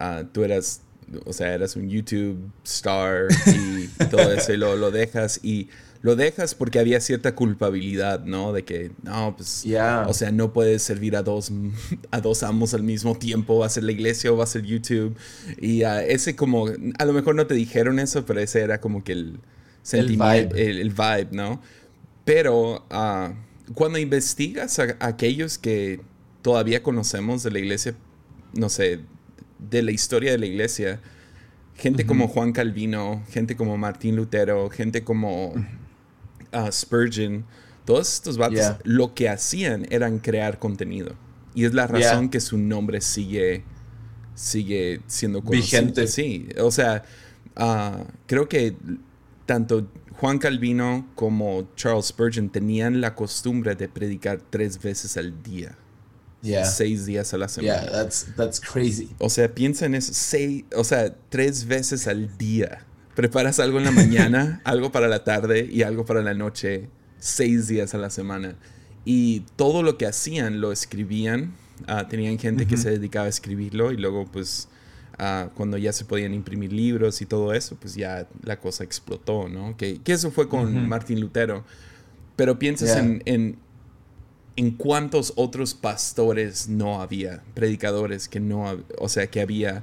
ah, 0.00 0.24
tú 0.32 0.42
eras, 0.42 0.80
o 1.24 1.32
sea, 1.32 1.54
eras 1.54 1.76
un 1.76 1.88
YouTube 1.88 2.50
star 2.64 3.28
y, 3.46 3.86
todo 4.06 4.32
eso 4.32 4.52
y 4.52 4.56
lo, 4.56 4.74
lo 4.74 4.90
dejas 4.90 5.38
y 5.44 5.68
lo 6.00 6.16
dejas 6.16 6.56
porque 6.56 6.80
había 6.80 7.00
cierta 7.00 7.36
culpabilidad, 7.36 8.24
¿no? 8.24 8.52
De 8.52 8.64
que, 8.64 8.90
no, 9.04 9.36
pues, 9.36 9.64
o 9.64 10.12
sea, 10.12 10.32
no 10.32 10.52
puedes 10.52 10.82
servir 10.82 11.14
a 11.14 11.22
dos, 11.22 11.52
a 12.10 12.20
dos 12.20 12.42
amos 12.42 12.74
al 12.74 12.82
mismo 12.82 13.14
tiempo, 13.14 13.60
va 13.60 13.66
a 13.66 13.68
ser 13.68 13.84
la 13.84 13.92
iglesia 13.92 14.32
o 14.32 14.36
va 14.36 14.42
a 14.42 14.48
ser 14.48 14.62
YouTube. 14.62 15.16
Y 15.60 15.84
uh, 15.84 16.00
ese 16.08 16.34
como, 16.34 16.66
a 16.98 17.04
lo 17.04 17.12
mejor 17.12 17.36
no 17.36 17.46
te 17.46 17.54
dijeron 17.54 18.00
eso, 18.00 18.26
pero 18.26 18.40
ese 18.40 18.62
era 18.62 18.80
como 18.80 19.04
que 19.04 19.12
el 19.12 19.38
sentimiento, 19.84 20.56
el 20.56 20.90
vibe, 20.90 21.28
¿no? 21.30 21.62
Pero 22.24 22.84
uh, 22.90 23.32
cuando 23.74 23.98
investigas 23.98 24.78
a, 24.78 24.96
aquellos 25.00 25.58
que 25.58 26.00
todavía 26.42 26.82
conocemos 26.82 27.42
de 27.42 27.50
la 27.50 27.58
iglesia, 27.58 27.94
no 28.54 28.68
sé, 28.68 29.00
de 29.58 29.82
la 29.82 29.92
historia 29.92 30.32
de 30.32 30.38
la 30.38 30.46
iglesia, 30.46 31.00
gente 31.76 32.06
como 32.06 32.28
Juan 32.28 32.52
Calvino, 32.52 33.22
gente 33.30 33.56
como 33.56 33.76
Martín 33.76 34.16
Lutero, 34.16 34.68
gente 34.70 35.04
como 35.04 35.54
Spurgeon, 36.70 37.44
todos 37.84 38.12
estos 38.14 38.36
vatos 38.36 38.76
lo 38.84 39.14
que 39.14 39.28
hacían 39.28 39.86
eran 39.90 40.18
crear 40.18 40.58
contenido. 40.58 41.14
Y 41.54 41.64
es 41.64 41.74
la 41.74 41.86
razón 41.86 42.28
que 42.28 42.40
su 42.40 42.58
nombre 42.58 43.00
sigue, 43.00 43.62
sigue 44.34 45.00
siendo 45.06 45.42
Vigente. 45.42 46.06
Sí, 46.06 46.48
o 46.58 46.70
sea, 46.70 47.04
ah, 47.56 48.04
creo 48.26 48.48
que 48.48 48.74
tanto 49.46 49.86
Juan 50.22 50.38
Calvino 50.38 51.04
como 51.16 51.68
Charles 51.74 52.06
Spurgeon 52.06 52.48
tenían 52.48 53.00
la 53.00 53.16
costumbre 53.16 53.74
de 53.74 53.88
predicar 53.88 54.40
tres 54.50 54.80
veces 54.80 55.16
al 55.16 55.42
día. 55.42 55.76
Seis 56.64 57.06
días 57.06 57.34
a 57.34 57.38
la 57.38 57.48
semana. 57.48 57.82
Yeah, 57.82 58.08
that's, 58.36 58.60
crazy. 58.60 59.10
O 59.18 59.28
sea, 59.28 59.52
piensa 59.52 59.84
en 59.86 59.96
eso. 59.96 60.12
Seis, 60.14 60.62
o 60.76 60.84
sea, 60.84 61.12
tres 61.28 61.66
veces 61.66 62.06
al 62.06 62.38
día 62.38 62.86
preparas 63.16 63.58
algo 63.58 63.78
en 63.78 63.84
la 63.84 63.90
mañana, 63.90 64.60
algo 64.64 64.92
para 64.92 65.08
la 65.08 65.24
tarde 65.24 65.68
y 65.68 65.82
algo 65.82 66.04
para 66.04 66.22
la 66.22 66.34
noche, 66.34 66.88
seis 67.18 67.66
días 67.66 67.92
a 67.92 67.98
la 67.98 68.08
semana. 68.08 68.54
Y 69.04 69.40
todo 69.56 69.82
lo 69.82 69.98
que 69.98 70.06
hacían 70.06 70.60
lo 70.60 70.70
escribían. 70.70 71.56
Ah, 71.88 72.06
tenían 72.06 72.38
gente 72.38 72.68
que 72.68 72.76
se 72.76 72.90
dedicaba 72.90 73.26
a 73.26 73.28
escribirlo 73.28 73.90
y 73.90 73.96
luego 73.96 74.26
pues 74.30 74.68
ah, 75.22 75.50
cuando 75.54 75.78
ya 75.78 75.92
se 75.92 76.04
podían 76.04 76.34
imprimir 76.34 76.72
libros 76.72 77.22
y 77.22 77.26
todo 77.26 77.52
eso, 77.52 77.76
pues 77.76 77.94
ya 77.94 78.26
la 78.42 78.58
cosa 78.58 78.84
explotó, 78.84 79.48
¿no? 79.48 79.76
Que, 79.76 80.00
eso 80.04 80.30
fue 80.30 80.48
con 80.48 80.88
Martín 80.88 81.20
Lutero. 81.20 81.64
Pero 82.36 82.58
piensas 82.58 82.96
en, 82.96 83.22
en, 83.26 83.56
en, 84.56 84.70
cuántos 84.72 85.32
otros 85.36 85.74
pastores 85.74 86.68
no 86.68 87.00
había, 87.00 87.42
predicadores 87.54 88.28
que 88.28 88.40
no, 88.40 88.78
o 88.98 89.08
sea, 89.08 89.26
que 89.28 89.40
había 89.40 89.82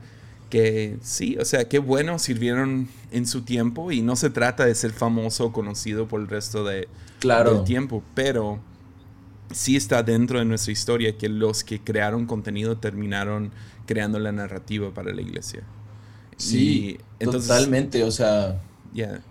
que 0.50 0.98
sí, 1.02 1.38
o 1.40 1.46
sea, 1.46 1.70
qué 1.70 1.80
bueno 1.80 2.20
sirvieron 2.20 2.90
en 3.12 3.28
su 3.28 3.44
tiempo 3.44 3.92
y 3.92 4.02
no 4.02 4.16
se 4.16 4.30
trata 4.30 4.66
de 4.66 4.76
ser 4.76 4.92
famoso 4.92 5.46
o 5.46 5.52
conocido 5.54 6.08
por 6.08 6.22
el 6.22 6.28
resto 6.28 6.66
de, 6.66 6.88
del 7.22 7.64
tiempo, 7.64 8.04
pero 8.16 8.60
sí 9.52 9.76
está 9.76 10.04
dentro 10.04 10.40
de 10.40 10.46
nuestra 10.46 10.72
historia 10.72 11.18
que 11.18 11.30
los 11.30 11.64
que 11.64 11.80
crearon 11.80 12.26
contenido 12.26 12.78
terminaron 12.78 13.52
creando 13.86 14.20
la 14.20 14.32
narrativa 14.32 14.94
para 14.94 15.14
la 15.14 15.22
iglesia. 15.22 15.64
Sí, 16.38 16.98
totalmente, 17.20 18.04
o 18.04 18.12
sea, 18.12 18.62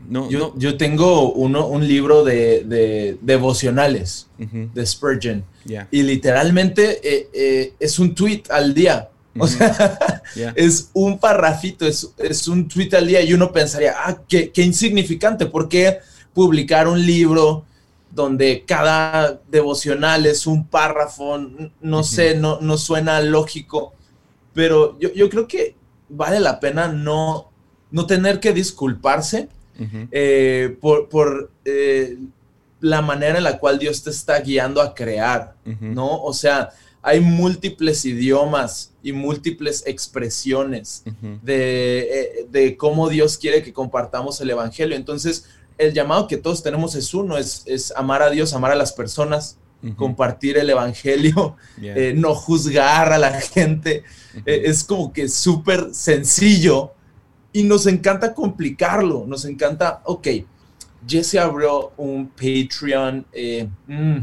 no, 0.09 0.31
yo, 0.31 0.55
yo, 0.57 0.77
tengo 0.77 1.33
uno, 1.33 1.67
un 1.67 1.87
libro 1.87 2.25
de, 2.25 3.17
devocionales 3.21 4.29
de 4.39 4.87
Spurgeon 4.87 5.45
y 5.91 6.03
literalmente 6.03 7.01
eh, 7.03 7.29
eh, 7.33 7.73
es 7.79 7.99
un 7.99 8.15
tweet 8.15 8.43
al 8.51 8.75
día. 8.75 9.11
O 9.41 9.47
sea, 9.47 10.23
es 10.57 10.91
un 10.95 11.19
parrafito, 11.19 11.87
es, 11.87 12.09
es, 12.19 12.49
un 12.49 12.67
tweet 12.67 12.91
al 12.95 13.07
día 13.07 13.23
y 13.23 13.33
uno 13.33 13.53
pensaría, 13.53 13.95
ah, 13.97 14.21
qué, 14.29 14.51
qué 14.51 14.63
insignificante, 14.63 15.47
¿por 15.47 15.69
qué 15.69 15.99
publicar 16.35 16.89
un 16.89 17.05
libro 17.05 17.65
donde 18.11 18.65
cada 18.67 19.41
devocional 19.49 20.27
es 20.27 20.47
un 20.47 20.67
párrafo? 20.67 21.39
No 21.81 22.03
sé, 22.03 22.37
no, 22.37 22.61
no 22.61 22.77
suena 22.79 23.21
lógico, 23.21 23.93
pero 24.55 24.99
yo, 24.99 25.13
yo, 25.13 25.29
creo 25.29 25.47
que 25.47 25.77
vale 26.09 26.41
la 26.41 26.61
pena 26.61 26.89
no, 26.89 27.51
no 27.91 28.07
tener 28.07 28.41
que 28.41 28.53
disculparse 28.53 29.49
eh, 30.11 30.77
por, 30.81 31.09
por 31.09 31.53
eh, 31.65 32.19
la 32.81 33.03
manera 33.03 33.39
en 33.39 33.45
la 33.45 33.59
cual 33.59 33.79
Dios 33.79 34.03
te 34.03 34.11
está 34.11 34.41
guiando 34.41 34.81
a 34.81 34.95
crear, 34.95 35.55
¿no? 35.65 36.23
O 36.23 36.33
sea, 36.33 36.71
hay 37.03 37.21
múltiples 37.21 38.05
idiomas 38.05 38.93
y 39.03 39.13
múltiples 39.13 39.85
expresiones 39.87 41.05
eh, 41.47 42.47
de, 42.51 42.77
cómo 42.77 43.09
Dios 43.09 43.39
quiere 43.39 43.63
que 43.63 43.73
compartamos 43.73 44.41
el 44.41 44.51
Evangelio. 44.51 44.97
Entonces, 44.97 45.49
el 45.79 45.95
llamado 45.95 46.27
que 46.27 46.37
todos 46.37 46.63
tenemos 46.63 46.95
es 46.95 47.15
uno, 47.15 47.39
es, 47.39 47.63
es 47.67 47.93
amar 47.97 48.23
a 48.23 48.31
Dios, 48.31 48.53
amar 48.53 48.73
a 48.73 48.77
las 48.77 48.93
personas, 48.93 49.59
compartir 49.97 50.59
el 50.59 50.69
Evangelio, 50.69 51.57
eh, 51.81 52.13
no 52.17 52.35
juzgar 52.35 53.13
a 53.13 53.19
la 53.19 53.41
gente. 53.41 54.03
Eh, 54.45 54.63
es 54.65 54.85
como 54.85 55.13
que 55.13 55.29
súper 55.29 55.89
sencillo 55.93 56.93
y 57.53 57.63
nos 57.63 57.87
encanta 57.87 58.35
complicarlo, 58.35 59.25
nos 59.27 59.45
encanta, 59.45 60.03
ok, 60.05 60.29
Jesse 61.07 61.37
abrió 61.37 61.93
un 61.97 62.29
Patreon, 62.29 63.25
mm, 63.87 64.19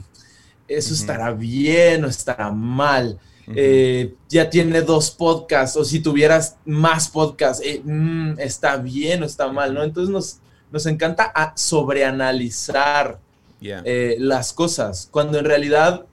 eso 0.67 0.93
estará 0.93 1.31
bien 1.31 2.03
o 2.03 2.07
estará 2.07 2.51
mal. 2.51 3.19
Eh, 3.47 4.15
ya 4.27 4.49
tiene 4.49 4.81
dos 4.81 5.11
podcasts, 5.11 5.77
o 5.77 5.85
si 5.85 5.99
tuvieras 5.99 6.57
más 6.65 7.07
podcasts, 7.07 7.63
eh, 7.63 7.81
mm, 7.83 8.39
está 8.39 8.77
bien 8.77 9.21
o 9.21 9.25
está 9.25 9.51
mal, 9.51 9.73
¿no? 9.73 9.83
Entonces 9.83 10.11
nos, 10.11 10.39
nos 10.71 10.85
encanta 10.85 11.31
sobreanalizar 11.55 13.19
eh, 13.61 14.15
las 14.19 14.53
cosas, 14.53 15.07
cuando 15.11 15.39
en 15.39 15.45
realidad 15.45 16.05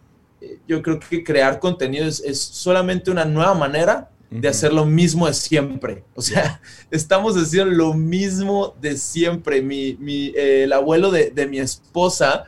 yo 0.66 0.82
creo 0.82 0.98
que 0.98 1.22
crear 1.22 1.60
contenido 1.60 2.06
es, 2.06 2.40
solamente 2.40 3.10
una 3.10 3.24
nueva 3.24 3.54
manera 3.54 4.08
de 4.30 4.48
hacer 4.48 4.72
lo 4.72 4.86
mismo 4.86 5.26
de 5.26 5.34
siempre. 5.34 6.04
O 6.14 6.22
sea, 6.22 6.60
estamos 6.90 7.36
haciendo 7.36 7.74
lo 7.74 7.92
mismo 7.92 8.74
de 8.80 8.96
siempre. 8.96 9.60
Mi, 9.60 10.32
el 10.34 10.72
abuelo 10.72 11.10
de, 11.10 11.30
de 11.30 11.46
mi 11.46 11.58
esposa 11.58 12.46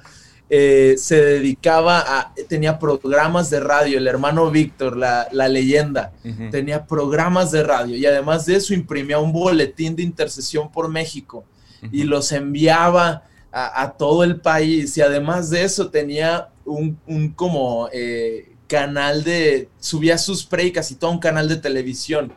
eh, 0.50 0.96
se 0.99 1.20
dedicaba 1.20 2.04
a, 2.06 2.34
tenía 2.49 2.78
programas 2.78 3.49
de 3.49 3.61
radio, 3.61 3.96
el 3.96 4.06
hermano 4.06 4.50
Víctor, 4.50 4.96
la, 4.96 5.26
leyenda, 5.49 6.12
tenía 6.50 6.87
programas 6.87 7.50
de 7.50 7.62
radio 7.62 7.96
y 7.96 8.04
además 8.04 8.44
de 8.44 8.56
eso 8.56 8.75
imprimía 8.75 9.18
un 9.18 9.32
boletín 9.32 9.96
de 9.96 10.02
intercesión 10.02 10.70
por 10.70 10.88
México 10.88 11.44
y 11.92 12.04
los 12.04 12.32
enviaba 12.32 13.24
a, 13.52 13.94
todo 13.96 14.24
el 14.24 14.40
país 14.40 14.96
y 14.96 15.00
además 15.00 15.48
de 15.50 15.62
eso 15.62 15.88
tenía 15.88 16.48
un, 16.64 16.98
como 17.36 17.88
eh, 17.92 18.52
canal 18.66 19.22
de, 19.22 19.68
subía 19.78 20.18
sus 20.18 20.44
predicas 20.44 20.90
y 20.90 20.96
todo 20.96 21.12
un 21.12 21.18
canal 21.18 21.48
de 21.48 21.56
televisión. 21.56 22.32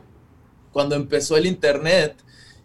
Cuando 0.71 0.95
empezó 0.95 1.35
el 1.35 1.47
internet 1.47 2.15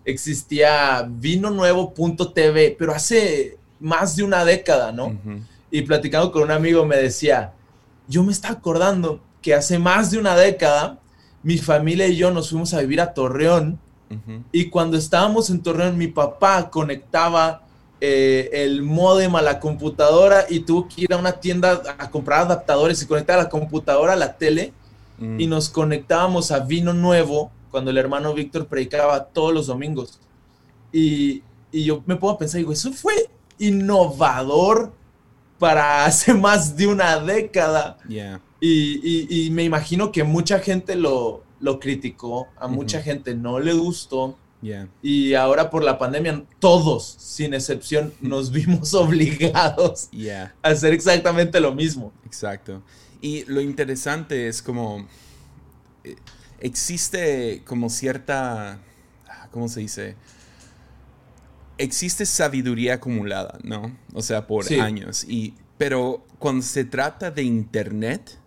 existía 0.05 1.09
vinonuevo.tv, 1.09 2.77
pero 2.79 2.93
hace 2.93 3.57
más 3.81 4.17
de 4.17 4.25
una 4.25 4.45
década, 4.45 4.93
¿no? 4.93 5.19
Y 5.71 5.83
platicando 5.83 6.31
con 6.31 6.43
un 6.43 6.51
amigo 6.51 6.85
me 6.85 6.97
decía, 6.97 7.55
yo 8.07 8.23
me 8.23 8.33
estaba 8.33 8.55
acordando 8.55 9.23
que 9.41 9.55
hace 9.55 9.79
más 9.79 10.11
de 10.11 10.19
una 10.19 10.37
década 10.37 10.99
mi 11.43 11.59
familia 11.59 12.07
y 12.07 12.17
yo 12.17 12.31
nos 12.31 12.51
fuimos 12.51 12.75
a 12.75 12.81
vivir 12.81 13.01
a 13.01 13.15
Torreón 13.15 13.79
y 14.53 14.69
cuando 14.69 14.97
estábamos 14.97 15.51
en 15.51 15.63
Torreón 15.63 15.97
mi 15.97 16.09
papá 16.09 16.71
conectaba 16.71 17.63
eh, 18.01 18.51
el 18.53 18.83
modem 18.83 19.35
a 19.37 19.43
la 19.43 19.61
computadora 19.61 20.47
y 20.49 20.61
tuvo 20.61 20.89
que 20.89 21.03
ir 21.03 21.13
a 21.13 21.17
una 21.17 21.33
tienda 21.33 21.83
a 21.99 22.11
comprar 22.11 22.41
adaptadores 22.41 23.03
y 23.03 23.07
conectar 23.07 23.39
la 23.39 23.49
computadora 23.49 24.15
a 24.15 24.17
la 24.17 24.37
tele 24.37 24.73
mm. 25.19 25.41
y 25.41 25.47
nos 25.47 25.69
conectábamos 25.69 26.51
a 26.51 26.61
Vino 26.61 26.93
Nuevo 26.93 27.51
cuando 27.71 27.91
el 27.91 27.99
hermano 27.99 28.35
Víctor 28.35 28.67
predicaba 28.67 29.25
todos 29.25 29.55
los 29.55 29.67
domingos. 29.67 30.21
Y, 30.93 31.43
y 31.73 31.85
yo 31.85 32.03
me 32.05 32.17
puedo 32.17 32.37
pensar, 32.37 32.59
digo, 32.59 32.73
eso 32.73 32.93
fue 32.93 33.31
innovador 33.59 34.93
para 35.59 36.05
hace 36.07 36.35
más 36.35 36.77
de 36.77 36.89
una 36.89 37.19
década. 37.19 37.97
Y, 38.61 39.49
me 39.53 39.65
imagino 39.65 40.13
que 40.13 40.25
mucha 40.25 40.59
gente 40.59 40.97
lo, 40.97 41.43
lo 41.63 41.81
criticó, 41.81 42.49
a 42.59 42.69
mucha 42.69 43.01
gente 43.01 43.35
no 43.35 43.59
le 43.59 43.73
gustó. 43.73 44.37
Y 45.03 45.35
ahora 45.35 45.71
por 45.71 45.83
la 45.83 45.99
pandemia, 45.99 46.45
todos, 46.61 47.17
sin 47.19 47.55
excepción, 47.55 48.13
nos 48.21 48.51
vimos 48.53 48.93
obligados 48.95 50.11
a 50.63 50.69
hacer 50.69 50.93
exactamente 50.93 51.59
lo 51.61 51.75
mismo. 51.75 52.13
Exacto. 52.27 52.83
Y 53.21 53.45
lo 53.47 53.61
interesante 53.61 54.49
es 54.49 54.61
como, 54.61 55.07
eh, 56.05 56.17
existe 56.61 57.63
como 57.65 57.89
cierta, 57.89 58.81
ah, 59.29 59.49
¿cómo 59.51 59.69
se 59.69 59.81
dice? 59.81 60.17
existe 61.79 62.27
sabiduría 62.27 62.95
acumulada, 62.95 63.59
¿no? 63.65 63.97
O 64.13 64.23
sea, 64.23 64.47
por 64.47 64.73
años. 64.75 65.25
Y, 65.25 65.55
pero 65.79 66.25
cuando 66.39 66.63
se 66.63 66.85
trata 66.85 67.31
de 67.31 67.43
Internet, 67.43 68.39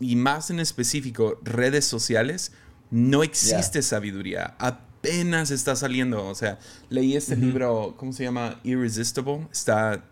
y 0.00 0.16
más 0.16 0.50
en 0.50 0.60
específico 0.60 1.38
redes 1.42 1.84
sociales, 1.84 2.52
no 2.90 3.22
existe 3.22 3.82
sabiduría. 3.82 4.54
apenas 4.58 5.50
está 5.50 5.76
saliendo. 5.76 6.26
O 6.26 6.34
sea, 6.34 6.58
leí 6.88 7.16
este 7.16 7.36
libro, 7.36 7.94
¿cómo 7.96 8.12
se 8.12 8.24
llama? 8.24 8.60
Irresistible. 8.64 9.46
Está, 9.52 10.04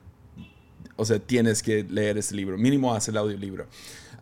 o 0.96 1.04
sea, 1.04 1.18
tienes 1.18 1.62
que 1.62 1.84
leer 1.84 2.18
este 2.18 2.34
libro. 2.34 2.56
Mínimo 2.56 2.94
haz 2.94 3.08
el 3.08 3.16
audiolibro. 3.16 3.66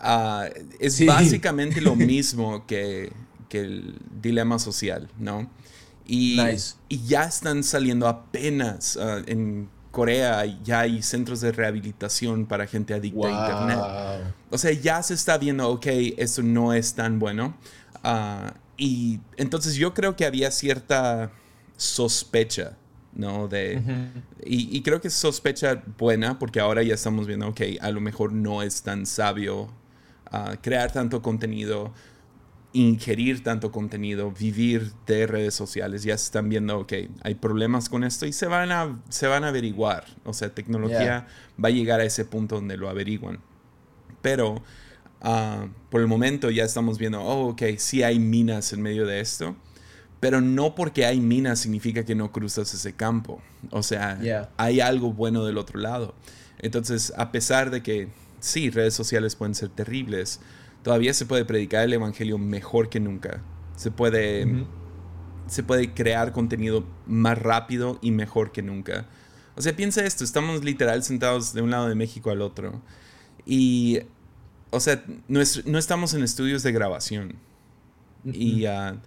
Uh, 0.00 0.44
es 0.78 1.04
básicamente 1.06 1.80
lo 1.80 1.96
mismo 1.96 2.66
que, 2.66 3.12
que, 3.48 3.60
el 3.60 3.94
dilema 4.20 4.58
social, 4.58 5.08
¿no? 5.18 5.50
Y, 6.06 6.38
y 6.88 7.04
ya 7.06 7.24
están 7.24 7.64
saliendo 7.64 8.06
apenas 8.06 8.96
uh, 8.96 9.22
en 9.26 9.68
Corea 9.96 10.44
ya 10.62 10.80
hay 10.80 11.02
centros 11.02 11.40
de 11.40 11.52
rehabilitación 11.52 12.44
para 12.44 12.66
gente 12.66 12.92
adicta 12.92 13.28
a 13.28 13.30
Internet. 13.30 14.34
O 14.50 14.58
sea, 14.58 14.70
ya 14.72 15.02
se 15.02 15.14
está 15.14 15.38
viendo, 15.38 15.70
ok, 15.70 15.86
esto 16.18 16.42
no 16.42 16.74
es 16.74 16.92
tan 16.92 17.18
bueno. 17.18 17.56
Uh, 18.06 18.52
y 18.76 19.18
entonces 19.36 19.74
yo 19.74 19.92
creo 19.94 20.14
que 20.14 20.24
había 20.24 20.50
cierta 20.52 21.32
sospecha, 21.76 22.76
¿no? 23.12 23.48
De, 23.48 23.82
y, 24.44 24.80
creo 24.82 25.00
que 25.00 25.08
es 25.08 25.14
sospecha 25.14 25.82
buena 25.98 26.38
porque 26.38 26.60
ahora 26.60 26.82
ya 26.82 26.94
estamos 26.94 27.26
viendo, 27.26 27.48
ok, 27.48 27.60
a 27.80 27.90
lo 27.90 28.00
mejor 28.00 28.32
no 28.32 28.62
es 28.62 28.82
tan 28.82 29.06
sabio 29.06 29.62
uh, 30.32 30.56
crear 30.62 30.92
tanto 30.92 31.20
contenido 31.20 31.92
ingerir 32.76 33.42
tanto 33.42 33.72
contenido, 33.72 34.30
vivir 34.32 34.92
de 35.06 35.26
redes 35.26 35.54
sociales, 35.54 36.02
ya 36.02 36.16
se 36.18 36.26
están 36.26 36.50
viendo, 36.50 36.80
ok, 36.80 36.92
hay 37.22 37.34
problemas 37.34 37.88
con 37.88 38.04
esto 38.04 38.26
y 38.26 38.34
se 38.34 38.46
van 38.46 38.70
a, 38.70 39.00
se 39.08 39.26
van 39.26 39.44
a 39.44 39.48
averiguar. 39.48 40.04
O 40.24 40.34
sea, 40.34 40.54
tecnología 40.54 41.26
va 41.62 41.68
a 41.68 41.70
llegar 41.70 42.00
a 42.00 42.04
ese 42.04 42.26
punto 42.26 42.56
donde 42.56 42.76
lo 42.76 42.90
averiguan. 42.90 43.40
Pero 44.20 44.62
ah, 45.22 45.66
por 45.90 46.00
el 46.00 46.06
momento 46.06 46.50
ya 46.50 46.64
estamos 46.64 46.98
viendo, 46.98 47.22
oh, 47.22 47.48
ok, 47.50 47.62
sí 47.78 48.02
hay 48.02 48.18
minas 48.18 48.72
en 48.72 48.82
medio 48.82 49.06
de 49.06 49.20
esto, 49.20 49.56
pero 50.20 50.40
no 50.40 50.74
porque 50.74 51.04
hay 51.04 51.20
minas 51.20 51.60
significa 51.60 52.04
que 52.04 52.14
no 52.14 52.32
cruzas 52.32 52.72
ese 52.74 52.94
campo. 52.94 53.40
O 53.70 53.82
sea, 53.82 54.18
hay 54.56 54.80
algo 54.80 55.12
bueno 55.12 55.44
del 55.44 55.58
otro 55.58 55.78
lado. 55.78 56.14
Entonces, 56.58 57.12
a 57.16 57.30
pesar 57.32 57.70
de 57.70 57.82
que 57.82 58.08
sí, 58.40 58.70
redes 58.70 58.94
sociales 58.94 59.36
pueden 59.36 59.54
ser 59.54 59.68
terribles, 59.68 60.40
todavía 60.82 61.12
se 61.12 61.26
puede 61.26 61.44
predicar 61.44 61.84
el 61.84 61.92
evangelio 61.92 62.38
mejor 62.38 62.88
que 62.88 63.00
nunca. 63.00 63.42
Se 63.76 63.90
puede, 63.90 64.64
se 65.48 65.62
puede 65.62 65.92
crear 65.92 66.32
contenido 66.32 66.86
más 67.06 67.38
rápido 67.38 67.98
y 68.00 68.10
mejor 68.10 68.52
que 68.52 68.62
nunca. 68.62 69.06
O 69.54 69.62
sea, 69.62 69.74
piensa 69.74 70.04
esto, 70.04 70.24
estamos 70.24 70.64
literal 70.64 71.02
sentados 71.02 71.52
de 71.52 71.62
un 71.62 71.70
lado 71.70 71.88
de 71.88 71.94
México 71.94 72.30
al 72.30 72.42
otro. 72.42 72.82
Y, 73.44 74.00
o 74.70 74.80
sea, 74.80 75.02
no, 75.28 75.40
no 75.64 75.78
estamos 75.78 76.14
en 76.14 76.22
estudios 76.22 76.62
de 76.62 76.72
grabación. 76.72 77.34
Y 78.24 78.66
uh, 78.66 78.98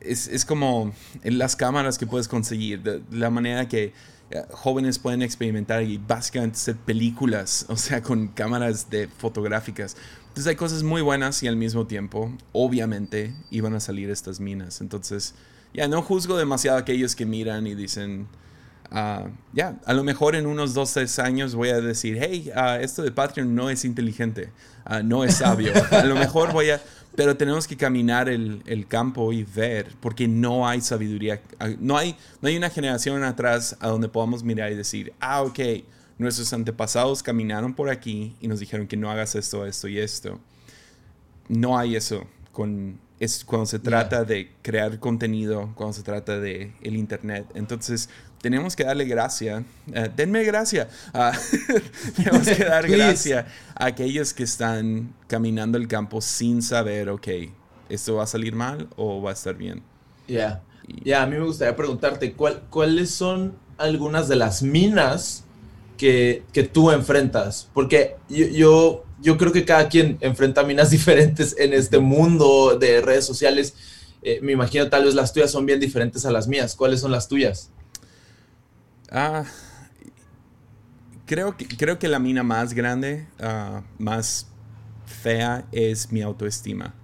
es, 0.00 0.28
es, 0.28 0.44
como 0.44 0.92
en 1.22 1.38
las 1.38 1.56
cámaras 1.56 1.98
que 1.98 2.06
puedes 2.06 2.28
conseguir, 2.28 2.82
de, 2.82 3.02
la 3.10 3.30
manera 3.30 3.68
que 3.68 3.92
eh, 4.30 4.42
jóvenes 4.52 4.98
pueden 4.98 5.20
experimentar 5.20 5.82
y 5.82 5.98
básicamente 5.98 6.56
hacer 6.56 6.76
películas, 6.76 7.66
o 7.68 7.76
sea, 7.76 8.02
con 8.02 8.28
cámaras 8.28 8.88
de 8.88 9.08
fotográficas. 9.08 9.96
Entonces 10.22 10.46
hay 10.46 10.56
cosas 10.56 10.82
muy 10.82 11.02
buenas 11.02 11.42
y 11.42 11.48
al 11.48 11.56
mismo 11.56 11.86
tiempo, 11.86 12.32
obviamente, 12.52 13.34
iban 13.50 13.74
a 13.74 13.80
salir 13.80 14.08
estas 14.08 14.40
minas. 14.40 14.80
Entonces, 14.80 15.34
ya 15.74 15.88
no 15.88 16.00
juzgo 16.00 16.38
demasiado 16.38 16.78
a 16.78 16.80
aquellos 16.80 17.14
que 17.14 17.26
miran 17.26 17.66
y 17.66 17.74
dicen, 17.74 18.28
ah, 18.92 19.26
ya, 19.52 19.80
a 19.84 19.92
lo 19.92 20.04
mejor 20.04 20.36
en 20.36 20.46
unos 20.46 20.74
dos, 20.74 20.92
tres 20.92 21.18
años 21.18 21.54
voy 21.54 21.70
a 21.70 21.80
decir, 21.80 22.18
hey, 22.20 22.50
uh, 22.54 22.80
esto 22.80 23.02
de 23.02 23.10
Patreon 23.10 23.54
no 23.54 23.70
es 23.70 23.84
inteligente, 23.84 24.50
uh, 24.88 25.02
no 25.02 25.24
es 25.24 25.36
sabio. 25.36 25.72
a 25.90 26.04
lo 26.04 26.14
mejor 26.14 26.52
voy 26.52 26.70
a, 26.70 26.80
pero 27.16 27.36
tenemos 27.36 27.66
que 27.66 27.76
caminar 27.76 28.28
el, 28.28 28.62
el, 28.66 28.86
campo 28.86 29.32
y 29.32 29.42
ver, 29.42 29.88
porque 30.00 30.28
no 30.28 30.68
hay 30.68 30.80
sabiduría, 30.80 31.40
no 31.80 31.96
hay, 31.96 32.16
no 32.40 32.48
hay 32.48 32.56
una 32.56 32.70
generación 32.70 33.24
atrás 33.24 33.76
a 33.80 33.88
donde 33.88 34.08
podamos 34.08 34.44
mirar 34.44 34.70
y 34.70 34.76
decir, 34.76 35.12
ah, 35.20 35.42
ok 35.42 35.60
nuestros 36.18 36.52
antepasados 36.52 37.22
caminaron 37.22 37.74
por 37.74 37.90
aquí 37.90 38.36
y 38.40 38.48
nos 38.48 38.60
dijeron 38.60 38.86
que 38.86 38.96
no 38.96 39.10
hagas 39.10 39.34
esto, 39.34 39.66
esto 39.66 39.88
y 39.88 39.98
esto. 39.98 40.38
No 41.48 41.76
hay 41.76 41.96
eso 41.96 42.26
con, 42.52 42.98
es 43.18 43.44
cuando 43.44 43.66
se 43.66 43.78
trata 43.78 44.24
de 44.24 44.52
crear 44.62 44.98
contenido, 44.98 45.72
cuando 45.74 45.92
se 45.92 46.02
trata 46.02 46.38
de 46.38 46.72
el 46.82 46.96
internet. 46.96 47.46
Entonces, 47.54 48.08
tenemos 48.42 48.74
que 48.74 48.84
darle 48.84 49.04
gracia, 49.04 49.64
eh, 49.94 50.10
denme 50.14 50.42
gracia, 50.42 50.88
uh, 51.14 51.30
tenemos 52.16 52.46
que 52.46 52.64
dar 52.64 52.86
gracia 52.88 53.46
a 53.74 53.86
aquellos 53.86 54.34
que 54.34 54.42
están 54.42 55.14
caminando 55.28 55.78
el 55.78 55.86
campo 55.88 56.20
sin 56.20 56.60
saber, 56.60 57.08
ok, 57.08 57.28
esto 57.88 58.16
va 58.16 58.24
a 58.24 58.26
salir 58.26 58.54
mal 58.54 58.88
o 58.96 59.22
va 59.22 59.30
a 59.30 59.32
estar 59.32 59.54
bien. 59.54 59.82
Ya, 60.26 60.60
ya, 61.04 61.22
a 61.22 61.26
mí 61.26 61.36
me 61.36 61.44
gustaría 61.44 61.76
preguntarte, 61.76 62.34
¿cuáles 62.34 63.10
son 63.10 63.54
algunas 63.78 64.28
de 64.28 64.36
las 64.36 64.62
minas 64.62 65.44
que, 65.96 66.42
tú 66.72 66.90
enfrentas? 66.90 67.68
Porque 67.72 68.16
yo, 68.28 69.04
yo, 69.20 69.38
creo 69.38 69.52
que 69.52 69.64
cada 69.64 69.88
quien 69.88 70.18
enfrenta 70.20 70.64
minas 70.64 70.90
diferentes 70.96 71.54
en 71.58 71.72
este 71.74 72.00
mundo 72.00 72.76
de 72.76 73.00
redes 73.00 73.24
sociales. 73.24 73.74
Eh, 74.24 74.40
me 74.40 74.52
imagino 74.52 74.88
tal 74.88 75.04
vez 75.04 75.14
las 75.14 75.32
tuyas 75.32 75.50
son 75.50 75.66
bien 75.66 75.78
diferentes 75.78 76.24
a 76.26 76.32
las 76.32 76.48
mías. 76.48 76.74
¿Cuáles 76.74 77.00
son 77.00 77.12
las 77.12 77.28
tuyas? 77.28 77.70
Ah, 79.12 79.44
creo 81.26 81.56
que, 81.56 81.68
creo 81.68 81.98
que 81.98 82.08
la 82.08 82.18
mina 82.18 82.42
más 82.42 82.72
grande, 82.72 83.26
ah, 83.38 83.82
más 83.98 84.46
fea, 85.04 85.66
es 85.70 86.10
mi 86.10 86.22
autoestima. 86.22 86.94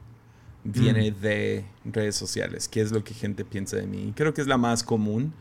Viene 0.65 1.11
mm. 1.11 1.21
de 1.21 1.65
redes 1.85 2.17
sociales, 2.17 2.67
¿Qué 2.67 2.81
es 2.81 2.91
lo 2.91 3.05
que 3.05 3.15
gente 3.15 3.45
piensa 3.45 3.77
de 3.77 3.87
mí. 3.87 4.13
Creo 4.17 4.35
que 4.35 4.41
es 4.41 4.47
la 4.47 4.57
más 4.57 4.83
común, 4.83 5.33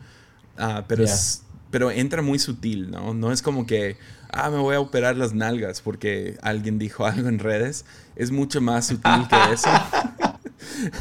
uh, 0.58 0.82
pero 0.86 1.04
es 1.04 1.42
pero 1.70 1.90
entra 1.90 2.22
muy 2.22 2.38
sutil, 2.38 2.90
¿no? 2.90 3.12
No 3.14 3.30
es 3.30 3.42
como 3.42 3.66
que, 3.66 3.98
ah, 4.30 4.50
me 4.50 4.58
voy 4.58 4.74
a 4.74 4.80
operar 4.80 5.16
las 5.16 5.34
nalgas 5.34 5.80
porque 5.80 6.38
alguien 6.42 6.78
dijo 6.78 7.04
algo 7.06 7.28
en 7.28 7.38
redes. 7.38 7.84
Es 8.16 8.30
mucho 8.30 8.60
más 8.60 8.86
sutil 8.86 9.26
que 9.28 9.36
eso. 9.52 9.68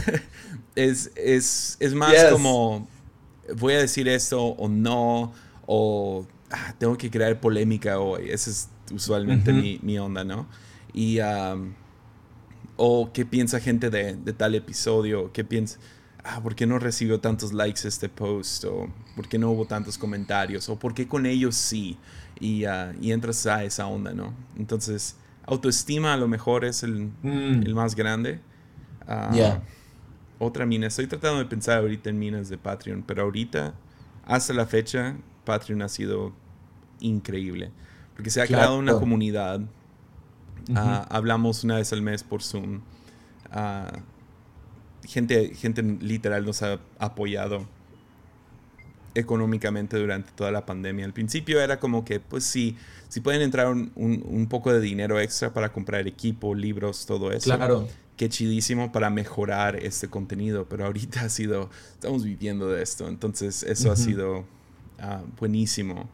es, 0.75 1.11
es, 1.15 1.77
es, 1.79 1.93
más 1.93 2.13
como, 2.31 2.87
voy 3.55 3.73
a 3.73 3.79
decir 3.79 4.07
esto 4.07 4.43
o 4.43 4.67
no, 4.67 5.33
o 5.67 6.25
ah, 6.49 6.73
tengo 6.79 6.97
que 6.97 7.11
crear 7.11 7.39
polémica 7.39 7.99
hoy. 7.99 8.31
Esa 8.31 8.49
es 8.49 8.69
usualmente 8.91 9.53
mi, 9.53 9.79
mi, 9.83 9.99
onda, 9.99 10.23
¿no? 10.23 10.47
Y, 10.93 11.19
o 12.75 13.11
qué 13.13 13.25
piensa 13.25 13.59
gente 13.59 13.91
de, 13.91 14.15
de 14.15 14.33
tal 14.33 14.55
episodio, 14.55 15.31
qué 15.31 15.43
piensa 15.43 15.77
ah, 16.27 16.41
¿por 16.41 16.55
qué 16.55 16.65
no 16.65 16.79
recibió 16.79 17.19
tantos 17.19 17.53
likes 17.53 17.87
este 17.87 18.09
post? 18.09 18.65
O 18.65 18.87
¿por 19.15 19.27
qué 19.27 19.37
no 19.37 19.51
hubo 19.51 19.65
tantos 19.65 19.97
comentarios? 19.97 20.69
O 20.69 20.77
¿por 20.77 20.93
qué 20.93 21.07
con 21.07 21.25
ellos 21.25 21.55
sí? 21.55 21.97
Y, 22.39 22.65
uh, 22.65 22.93
y 23.01 23.11
entras 23.11 23.45
a 23.47 23.63
esa 23.63 23.87
onda, 23.87 24.13
¿no? 24.13 24.33
Entonces, 24.57 25.15
autoestima 25.45 26.13
a 26.13 26.17
lo 26.17 26.27
mejor 26.27 26.65
es 26.65 26.83
el, 26.83 27.11
mm. 27.23 27.63
el 27.63 27.73
más 27.73 27.95
grande. 27.95 28.39
Uh, 29.07 29.59
Otra 30.39 30.65
mina, 30.65 30.87
estoy 30.87 31.07
tratando 31.07 31.39
de 31.39 31.45
pensar 31.45 31.79
ahorita 31.79 32.09
en 32.09 32.19
minas 32.19 32.49
de 32.49 32.57
Patreon, 32.57 33.03
pero 33.07 33.23
ahorita, 33.23 33.73
hasta 34.25 34.53
la 34.53 34.67
fecha, 34.67 35.15
Patreon 35.47 35.81
ha 35.81 35.89
sido 35.89 36.33
increíble. 36.99 37.71
Porque 38.15 38.29
se 38.29 38.41
ha 38.41 38.47
creado 38.47 38.77
una 38.77 38.93
comunidad. 38.93 39.61
Uh, 40.69 41.05
hablamos 41.09 41.63
una 41.63 41.77
vez 41.77 41.93
al 41.93 42.01
mes 42.01 42.23
por 42.23 42.43
Zoom 42.43 42.81
gente, 45.07 45.53
gente 45.55 45.81
literal 45.81 46.45
nos 46.45 46.61
ha 46.61 46.79
apoyado 46.99 47.65
económicamente 49.15 49.97
durante 49.97 50.31
toda 50.33 50.51
la 50.51 50.65
pandemia. 50.65 51.05
Al 51.05 51.13
principio 51.13 51.59
era 51.59 51.79
como 51.79 52.05
que, 52.05 52.19
pues 52.19 52.43
sí, 52.43 52.77
si 53.07 53.21
pueden 53.21 53.41
entrar 53.41 53.67
un, 53.67 53.91
un, 53.95 54.47
poco 54.47 54.71
de 54.71 54.79
dinero 54.79 55.19
extra 55.19 55.53
para 55.53 55.71
comprar 55.71 56.07
equipo, 56.07 56.53
libros, 56.53 57.05
todo 57.07 57.31
eso. 57.31 57.55
Claro. 57.55 57.87
Qué 58.15 58.29
chidísimo 58.29 58.91
para 58.91 59.09
mejorar 59.09 59.75
este 59.77 60.07
contenido, 60.09 60.67
pero 60.67 60.85
ahorita 60.85 61.21
ha 61.21 61.29
sido, 61.29 61.69
estamos 61.93 62.23
viviendo 62.23 62.67
de 62.67 62.83
esto, 62.83 63.07
entonces 63.07 63.63
eso 63.63 63.91
ha 63.91 63.95
sido 63.95 64.43
ah, 64.99 65.21
buenísimo. 65.39 66.09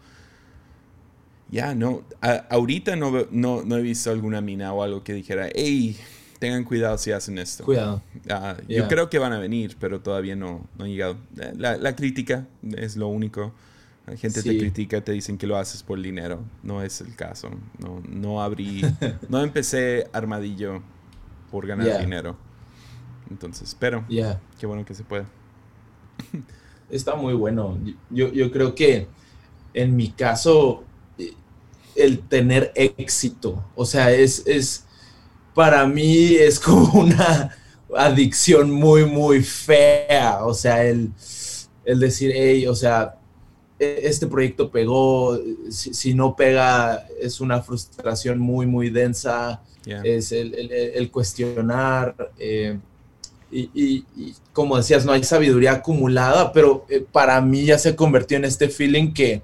Ya, 1.49 1.75
no, 1.75 2.03
ahorita 2.49 2.95
no, 2.95 3.27
no, 3.29 3.63
no 3.63 3.77
he 3.77 3.81
visto 3.81 4.09
alguna 4.09 4.41
mina 4.41 4.73
o 4.73 4.81
algo 4.81 5.03
que 5.03 5.13
dijera, 5.13 5.49
hey, 5.53 5.95
tengan 6.39 6.63
cuidado 6.63 6.97
si 6.97 7.11
hacen 7.11 7.37
esto. 7.37 7.63
Cuidado. 7.63 8.01
Ah, 8.29 8.57
yo 8.67 8.87
creo 8.87 9.09
que 9.09 9.19
van 9.19 9.33
a 9.33 9.39
venir, 9.39 9.77
pero 9.79 10.01
todavía 10.01 10.35
no, 10.35 10.67
no 10.77 10.83
han 10.83 10.89
llegado. 10.89 11.15
Eh, 11.39 11.53
la, 11.55 11.95
crítica 11.95 12.47
es 12.75 12.97
lo 12.97 13.07
único. 13.07 13.53
La 14.07 14.17
gente 14.17 14.43
te 14.43 14.57
critica, 14.57 14.99
te 15.01 15.13
dicen 15.13 15.37
que 15.37 15.47
lo 15.47 15.55
haces 15.55 15.83
por 15.83 16.01
dinero. 16.01 16.43
No 16.63 16.81
es 16.81 16.99
el 17.01 17.15
caso. 17.15 17.49
No, 17.79 18.01
no 18.09 18.41
abrí, 18.41 18.81
no 19.29 19.41
empecé 19.41 20.07
armadillo 20.11 20.81
por 21.51 21.67
ganar 21.67 22.01
dinero. 22.01 22.35
Entonces, 23.29 23.73
pero 23.79 24.03
qué 24.07 24.65
bueno 24.65 24.83
que 24.83 24.95
se 24.95 25.03
puede. 25.03 25.25
Está 26.89 27.15
muy 27.15 27.33
bueno. 27.33 27.77
Yo, 28.09 28.31
yo 28.31 28.51
creo 28.51 28.75
que 28.75 29.07
en 29.73 29.95
mi 29.95 30.09
caso, 30.09 30.83
el 31.95 32.19
tener 32.19 32.71
éxito, 32.75 33.63
o 33.75 33.85
sea, 33.85 34.11
es, 34.11 34.43
es 34.45 34.85
para 35.53 35.85
mí 35.85 36.35
es 36.35 36.59
como 36.59 36.91
una, 36.93 37.51
adicción 37.95 38.71
muy, 38.71 39.05
muy 39.05 39.43
fea. 39.43 40.39
O 40.45 40.53
sea, 40.53 40.83
el, 40.83 41.11
el 41.85 41.99
decir, 41.99 42.31
hey, 42.33 42.67
o 42.67 42.75
sea, 42.75 43.15
e, 43.79 44.01
este 44.03 44.27
proyecto 44.27 44.71
pegó, 44.71 45.39
si, 45.69 46.13
no 46.13 46.35
pega 46.35 47.07
es 47.19 47.41
una 47.41 47.61
frustración 47.61 48.39
muy, 48.39 48.65
muy 48.65 48.89
densa, 48.89 49.61
es 49.85 50.31
el, 50.31 51.09
cuestionar. 51.11 52.31
Eh, 52.37 52.79
y, 53.53 54.05
como 54.51 54.77
decías, 54.77 55.05
no 55.05 55.11
hay 55.11 55.23
sabiduría 55.23 55.73
acumulada, 55.73 56.51
pero 56.51 56.85
eh, 56.89 57.05
para 57.11 57.39
mí 57.41 57.65
ya 57.65 57.77
se 57.77 57.95
convirtió 57.95 58.37
en 58.37 58.45
este 58.45 58.69
feeling 58.69 59.13
que, 59.13 59.41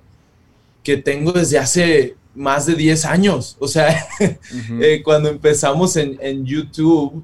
que 0.83 0.97
tengo 0.97 1.31
desde 1.31 1.59
hace 1.59 2.15
más 2.35 2.65
de 2.65 2.75
10 2.75 3.05
años. 3.05 3.57
O 3.59 3.67
sea, 3.67 4.05
eh, 4.81 5.01
cuando 5.03 5.29
empezamos 5.29 5.95
en, 5.95 6.17
en 6.21 6.45
YouTube, 6.45 7.23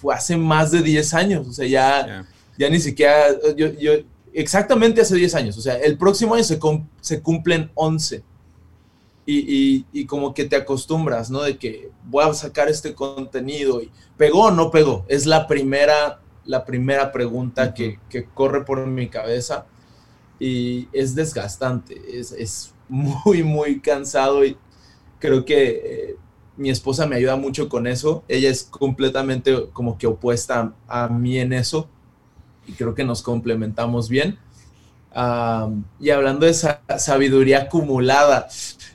fue 0.00 0.14
hace 0.14 0.36
más 0.36 0.70
de 0.70 0.82
10 0.82 1.14
años. 1.14 1.46
O 1.46 1.52
sea, 1.52 1.66
ya, 1.66 2.26
ya 2.58 2.70
ni 2.70 2.80
siquiera, 2.80 3.28
yo, 3.56 3.72
yo, 3.78 3.92
exactamente 4.32 5.00
hace 5.00 5.14
10 5.14 5.34
años. 5.34 5.58
O 5.58 5.60
sea, 5.60 5.76
el 5.76 5.96
próximo 5.98 6.34
año 6.34 6.44
se, 6.44 6.58
se 7.00 7.20
cumplen 7.20 7.70
11. 7.74 8.22
Y, 9.32 9.86
y, 9.92 10.06
como 10.06 10.34
que 10.34 10.44
te 10.44 10.56
acostumbras, 10.56 11.30
¿no? 11.30 11.42
De 11.42 11.56
que 11.56 11.90
voy 12.04 12.24
a 12.24 12.34
sacar 12.34 12.68
este 12.68 12.94
contenido 12.94 13.80
y 13.80 13.90
pegó 14.16 14.46
o 14.46 14.50
no 14.50 14.70
pegó. 14.70 15.04
Es 15.08 15.24
la 15.26 15.46
primera, 15.46 16.20
la 16.44 16.64
primera 16.64 17.12
pregunta 17.12 17.72
que, 17.72 18.00
que, 18.08 18.24
corre 18.24 18.64
por 18.64 18.84
mi 18.86 19.08
cabeza 19.08 19.66
y 20.40 20.88
es 20.92 21.14
desgastante, 21.14 22.00
es, 22.18 22.32
es 22.32 22.74
muy, 22.88 23.44
muy 23.44 23.80
cansado 23.80 24.44
y 24.44 24.56
creo 25.20 25.44
que 25.44 25.68
eh, 25.84 26.16
mi 26.56 26.70
esposa 26.70 27.06
me 27.06 27.16
ayuda 27.16 27.36
mucho 27.36 27.68
con 27.68 27.86
eso. 27.86 28.24
Ella 28.26 28.50
es 28.50 28.64
completamente 28.64 29.68
como 29.72 29.96
que 29.96 30.08
opuesta 30.08 30.74
a, 30.88 31.04
a 31.04 31.08
mí 31.08 31.38
en 31.38 31.52
eso 31.52 31.88
y 32.66 32.72
creo 32.72 32.94
que 32.94 33.04
nos 33.04 33.22
complementamos 33.22 34.08
bien. 34.08 34.38
Y 35.98 36.10
hablando 36.10 36.46
de 36.46 36.52
esa 36.52 36.82
sabiduría 36.98 37.62
acumulada, 37.62 38.48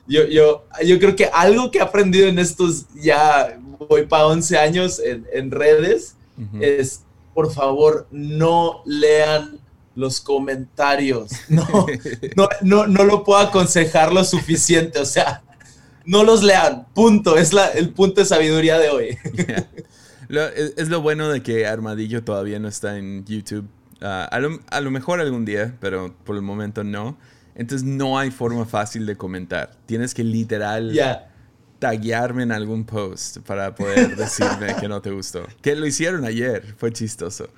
yo, 0.07 0.25
yo, 0.27 0.65
yo 0.85 0.99
creo 0.99 1.15
que 1.15 1.25
algo 1.25 1.71
que 1.71 1.79
he 1.79 1.81
aprendido 1.81 2.27
en 2.27 2.39
estos 2.39 2.85
ya 2.93 3.57
voy 3.89 4.05
para 4.05 4.27
11 4.27 4.57
años 4.57 5.01
en, 5.03 5.51
redes 5.51 6.15
es, 6.59 7.03
por 7.33 7.51
favor, 7.51 8.07
no 8.11 8.81
lean 8.85 9.59
los 9.95 10.21
comentarios. 10.21 11.31
No, 11.49 11.87
no, 12.35 12.49
no, 12.61 12.87
no, 12.87 13.03
lo 13.03 13.23
puedo 13.23 13.39
aconsejar 13.39 14.13
lo 14.13 14.23
suficiente. 14.23 14.99
O 14.99 15.05
sea, 15.05 15.43
no 16.05 16.23
los 16.23 16.43
lean. 16.43 16.87
Punto. 16.93 17.37
Es 17.37 17.53
la, 17.53 17.69
el 17.69 17.89
punto 17.89 18.21
de 18.21 18.25
sabiduría 18.25 18.77
de 18.77 18.89
hoy. 18.89 19.17
es, 20.77 20.89
lo 20.89 21.01
bueno 21.01 21.29
de 21.29 21.41
que 21.41 21.65
Armadillo 21.65 22.23
todavía 22.23 22.59
no 22.59 22.67
está 22.67 22.97
en 22.97 23.25
YouTube. 23.25 23.67
Ah, 24.07 24.25
a, 24.25 24.81
lo, 24.81 24.91
mejor 24.91 25.19
algún 25.19 25.45
día, 25.45 25.75
pero 25.79 26.13
por 26.23 26.35
el 26.35 26.43
momento 26.43 26.83
no. 26.83 27.17
Entonces 27.55 27.87
no 27.87 28.19
hay 28.19 28.29
forma 28.29 28.65
fácil 28.65 29.07
de 29.07 29.15
comentar. 29.15 29.71
Tienes 29.87 30.13
que 30.13 30.23
literal 30.23 30.91
yeah. 30.91 31.31
taguearme 31.79 32.43
en 32.43 32.51
algún 32.51 32.83
post 32.83 33.39
para 33.39 33.73
poder 33.73 34.15
decirme 34.17 34.75
que 34.79 34.87
no 34.87 35.01
te 35.01 35.09
gustó. 35.09 35.47
Que 35.61 35.75
lo 35.75 35.87
hicieron 35.87 36.23
ayer, 36.23 36.75
fue 36.77 36.93
chistoso. 36.93 37.49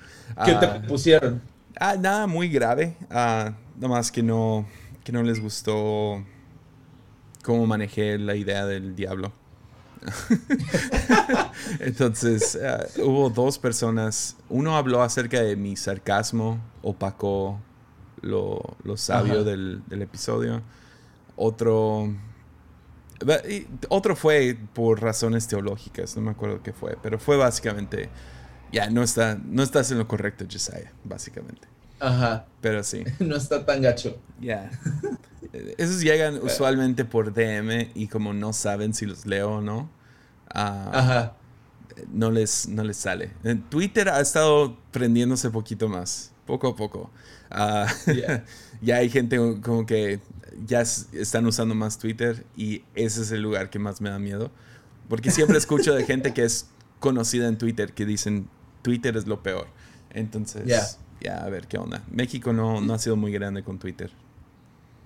¿Qué 0.42 0.54
te 0.54 0.66
ah, 0.66 0.82
pusieron? 0.88 1.42
Ah, 1.78 1.96
nada 2.00 2.26
muy 2.26 2.48
grave. 2.48 2.96
nada 3.10 3.54
más 3.76 4.10
que 4.10 4.22
no, 4.22 4.66
que 5.04 5.12
no 5.12 5.22
les 5.22 5.40
gustó 5.42 6.24
cómo 7.42 7.66
manejé 7.66 8.18
la 8.18 8.36
idea 8.36 8.64
del 8.64 8.96
diablo. 8.96 9.32
Entonces, 11.80 12.58
eh, 12.60 13.02
hubo 13.02 13.30
dos 13.30 13.58
personas. 13.58 14.36
Uno 14.48 14.76
habló 14.76 15.02
acerca 15.02 15.40
de 15.42 15.56
mi 15.56 15.76
sarcasmo, 15.76 16.60
opacó 16.82 17.60
lo, 18.22 18.76
sabio 18.96 19.44
del, 19.44 19.82
episodio. 19.90 20.62
Otro. 21.36 22.12
otro 23.88 24.16
fue 24.16 24.56
por 24.74 25.02
razones 25.02 25.46
teológicas, 25.46 26.16
no 26.16 26.22
me 26.22 26.30
acuerdo 26.30 26.62
qué 26.62 26.72
fue, 26.72 26.96
pero 27.02 27.18
fue 27.18 27.36
básicamente. 27.36 28.08
Ya, 28.70 28.90
no, 28.90 29.02
está, 29.02 29.38
no 29.42 29.62
estás 29.62 29.90
en 29.92 29.98
lo 29.98 30.06
correcto, 30.06 30.44
Josiah, 30.50 30.92
básicamente. 31.04 31.66
Ajá. 32.00 32.46
Pero 32.60 32.82
sí. 32.82 33.04
no 33.18 33.36
está 33.36 33.64
tan 33.64 33.82
gacho. 33.82 34.18
Ya. 34.40 34.70
Esos 35.52 36.02
llegan 36.02 36.38
usualmente 36.42 37.04
por 37.04 37.32
DM 37.32 37.90
y 37.94 38.08
como 38.08 38.32
no 38.32 38.52
saben 38.52 38.94
si 38.94 39.06
los 39.06 39.26
leo 39.26 39.56
o 39.56 39.60
no, 39.60 39.90
ah, 40.54 41.32
No, 42.12 42.30
les, 42.30 42.68
no 42.68 42.84
les 42.84 42.96
sale. 42.96 43.32
Twitter 43.70 44.08
ha 44.08 44.20
estado 44.20 44.76
prendiéndose 44.90 45.50
poquito 45.50 45.88
más, 45.88 46.32
poco 46.46 46.68
a 46.68 46.76
poco. 46.76 47.10
Ah, 47.50 47.86
ya 48.82 48.96
hay 48.96 49.08
gente 49.08 49.38
como 49.62 49.86
que 49.86 50.20
ya 50.66 50.82
están 50.82 51.46
usando 51.46 51.74
más 51.74 51.98
Twitter 51.98 52.44
y 52.56 52.84
ese 52.94 53.22
es 53.22 53.30
el 53.30 53.42
lugar 53.42 53.70
que 53.70 53.78
más 53.78 54.00
me 54.00 54.10
da 54.10 54.18
miedo. 54.18 54.50
Porque 55.08 55.30
siempre 55.30 55.58
escucho 55.58 55.94
de 55.94 56.04
gente 56.04 56.34
que 56.34 56.44
es 56.44 56.66
conocida 57.00 57.48
en 57.48 57.58
Twitter 57.58 57.94
que 57.94 58.04
dicen 58.04 58.48
Twitter 58.82 59.16
es 59.16 59.26
lo 59.26 59.42
peor. 59.42 59.68
Entonces, 60.10 60.98
ya, 61.20 61.44
a 61.44 61.48
ver 61.48 61.66
qué 61.66 61.78
onda. 61.78 62.04
México 62.10 62.52
no, 62.52 62.80
no 62.80 62.94
ha 62.94 62.98
sido 62.98 63.16
muy 63.16 63.32
grande 63.32 63.62
con 63.62 63.78
Twitter. 63.78 64.10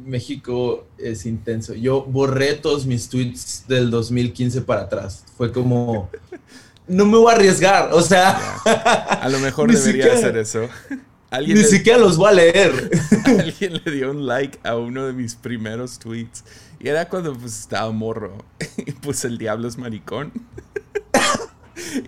México 0.04 0.86
es 0.98 1.26
intenso. 1.26 1.74
Yo 1.74 2.02
borré 2.02 2.54
todos 2.54 2.86
mis 2.86 3.08
tweets 3.08 3.64
del 3.68 3.90
2015 3.90 4.62
para 4.62 4.82
atrás. 4.82 5.24
Fue 5.36 5.52
como, 5.52 6.10
no 6.88 7.06
me 7.06 7.16
voy 7.16 7.32
a 7.32 7.36
arriesgar. 7.36 7.92
O 7.92 8.02
sea, 8.02 8.38
a 8.64 9.28
lo 9.28 9.38
mejor 9.38 9.72
debería 9.72 10.12
hacer 10.14 10.36
eso. 10.36 10.68
ni 11.46 11.64
siquiera 11.64 11.98
los 11.98 12.16
voy 12.16 12.28
a 12.28 12.32
leer. 12.32 12.90
Alguien 13.24 13.80
le 13.84 13.92
dio 13.92 14.10
un 14.10 14.26
like 14.26 14.58
a 14.62 14.76
uno 14.76 15.06
de 15.06 15.12
mis 15.12 15.34
primeros 15.34 15.98
tweets. 15.98 16.44
Y 16.80 16.88
era 16.88 17.08
cuando 17.08 17.34
pues, 17.34 17.58
estaba 17.60 17.90
morro. 17.92 18.38
Y 18.76 18.92
puse 18.92 19.28
el 19.28 19.38
diablo 19.38 19.68
es 19.68 19.78
maricón. 19.78 20.32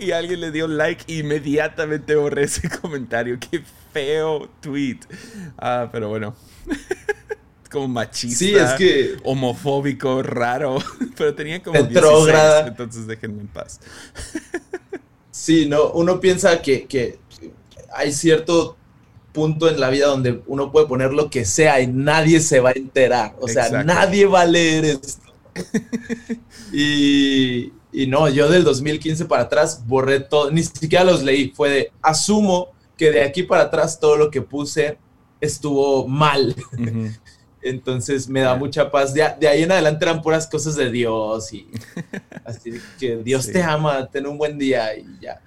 y 0.01 0.11
alguien 0.11 0.41
le 0.41 0.51
dio 0.51 0.67
like 0.67 1.05
e 1.07 1.19
inmediatamente 1.19 2.15
borré 2.17 2.45
ese 2.45 2.69
comentario. 2.69 3.39
Qué 3.39 3.63
feo 3.93 4.49
tweet. 4.61 5.01
Ah, 5.57 5.89
pero 5.93 6.09
bueno 6.09 6.35
como 7.75 7.89
machista, 7.89 8.39
sí, 8.39 8.55
es 8.55 8.73
que... 8.75 9.17
homofóbico, 9.25 10.23
raro, 10.23 10.79
pero 11.19 11.35
tenía 11.35 11.61
como 11.61 11.83
16, 11.83 12.35
entonces 12.69 13.07
déjenme 13.09 13.41
en 13.41 13.49
paz. 13.49 13.81
sí, 15.33 15.67
no, 15.67 15.91
uno 15.91 16.21
piensa 16.21 16.63
que, 16.63 17.19
hay 17.93 18.13
cierto 18.13 18.77
punto 19.33 19.69
en 19.69 19.81
la 19.81 19.91
vida 19.91 20.07
donde 20.07 20.41
uno 20.47 20.71
puede 20.71 20.87
poner 20.87 21.13
lo 21.13 21.29
que 21.29 21.45
sea 21.45 21.81
y 21.81 21.89
nadie 21.89 22.39
se 22.39 22.61
va 22.61 22.71
a 22.71 22.75
enterar, 22.75 23.35
o 23.41 23.49
sea, 23.49 23.83
nadie 23.83 24.27
va 24.27 24.43
a 24.43 24.47
leer 24.47 24.85
esto. 24.85 25.33
y, 26.73 27.73
y 27.93 28.07
no, 28.07 28.29
yo 28.29 28.49
del 28.49 28.63
2015 28.63 29.25
para 29.25 29.43
atrás 29.43 29.85
borré 29.85 30.21
todo, 30.21 30.53
ni 30.53 30.63
siquiera 30.63 31.05
los 31.05 31.25
leí, 31.25 31.51
fue 31.51 31.71
de, 31.71 31.93
asumo 32.03 32.69
que 32.97 33.11
de 33.11 33.25
aquí 33.25 33.43
para 33.43 33.65
atrás 33.65 33.99
todo 33.99 34.17
lo 34.17 34.31
que 34.31 34.43
puse 34.43 34.97
estuvo 35.41 36.07
mal. 36.07 36.55
Entonces 37.65 38.29
me 38.29 38.43
da 38.43 38.55
mucha 38.55 38.91
paz. 38.91 39.15
De, 39.15 39.23
ahí 39.23 39.63
en 39.63 39.73
adelante 39.73 40.05
eran 40.05 40.21
puras 40.21 40.47
cosas 40.47 40.77
de 40.77 40.91
Dios 40.91 41.51
y 41.55 41.67
así 42.45 42.73
que 43.01 43.17
Dios 43.17 43.47
te 43.51 43.63
ama, 43.63 44.07
ten 44.07 44.27
un 44.27 44.37
buen 44.37 44.59
día 44.59 44.95
y 44.97 45.07
ya. 45.21 45.41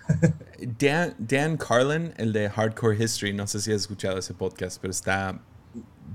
Dan, 0.79 1.13
Dan 1.19 1.57
Carlin, 1.57 2.11
el 2.17 2.33
de 2.33 2.49
Hardcore 2.49 2.97
History, 3.01 3.33
no 3.33 3.45
sé 3.45 3.61
si 3.61 3.71
has 3.71 3.81
escuchado 3.81 4.17
ese 4.17 4.33
podcast, 4.33 4.79
pero 4.81 4.89
está 4.89 5.39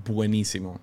buenísimo. 0.04 0.80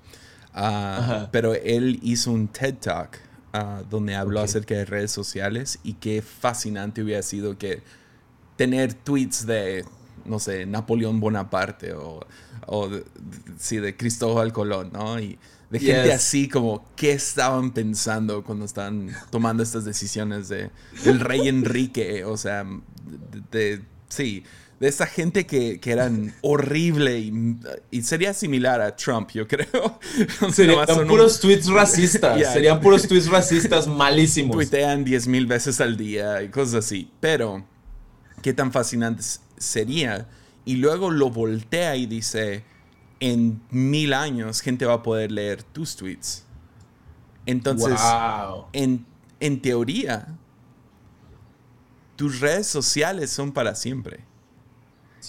Ah, 0.53 1.27
pero 1.32 1.53
él 1.53 1.99
hizo 2.01 2.32
un 2.32 2.47
TED 2.47 2.75
Talk 2.75 3.19
ah, 3.51 3.84
donde 3.89 4.15
habló 4.15 4.39
acerca 4.39 4.75
de 4.75 4.86
redes 4.86 5.12
sociales 5.12 5.79
y 5.84 5.95
qué 5.95 6.21
fascinante 6.21 7.03
hubiera 7.03 7.21
sido 7.23 7.58
que 7.58 7.84
tener 8.55 8.93
tweets 8.93 9.45
de, 9.45 9.84
no 10.29 10.39
sé, 10.39 10.65
Napoleón 10.65 11.19
Bonaparte 11.19 11.93
o 11.93 12.21
o 12.69 12.87
de, 12.87 13.03
sí, 13.57 13.77
de 13.77 13.95
Cristóbal 13.95 14.53
Colón, 14.53 14.91
¿no? 14.93 15.19
Y 15.19 15.37
de 15.69 15.79
gente 15.79 16.13
así 16.13 16.47
como 16.47 16.85
qué 16.95 17.11
estaban 17.11 17.71
pensando 17.71 18.43
cuando 18.43 18.65
estaban 18.65 19.11
tomando 19.29 19.61
estas 19.61 19.85
decisiones 19.85 20.49
de 20.49 20.71
del 21.03 21.19
rey 21.19 21.47
Enrique, 21.47 22.23
o 22.25 22.37
sea, 22.37 22.65
de, 23.51 23.81
sí, 24.07 24.43
de 24.79 24.87
esa 24.87 25.05
gente 25.05 25.45
que, 25.45 25.79
que 25.79 25.91
eran 25.91 26.33
horrible 26.41 27.19
y, 27.19 28.01
sería 28.01 28.33
similar 28.33 28.81
a 28.81 28.95
Trump, 28.95 29.29
yo 29.31 29.47
creo. 29.47 29.99
Serían 30.53 30.85
puros 31.07 31.39
tweets 31.39 31.67
racistas, 31.67 32.39
serían 32.53 32.79
puros 32.79 33.07
tweets 33.07 33.27
racistas 33.27 33.87
malísimos. 33.87 34.55
Tuitean 34.55 35.03
10 35.03 35.27
mil 35.27 35.45
veces 35.45 35.81
al 35.81 35.97
día 35.97 36.41
y 36.41 36.49
cosas 36.49 36.85
así, 36.85 37.11
pero 37.19 37.65
qué 38.41 38.53
tan 38.53 38.71
fascinante 38.71 39.21
sería 39.60 40.28
y 40.65 40.78
luego 40.78 41.12
lo 41.12 41.30
voltea 41.30 41.95
y 41.95 42.06
dice, 42.06 42.63
en 43.19 43.62
mil 43.69 44.13
años 44.13 44.62
gente 44.62 44.86
va 44.86 44.95
a 44.95 45.04
poder 45.04 45.32
leer 45.32 45.63
tus 45.63 45.95
tweets. 45.95 46.45
Entonces, 47.45 48.00
en, 48.74 49.06
en 49.39 49.62
teoría, 49.62 50.28
tus 52.15 52.39
redes 52.39 52.67
sociales 52.67 53.32
son 53.32 53.52
para 53.52 53.76
siempre. 53.76 54.19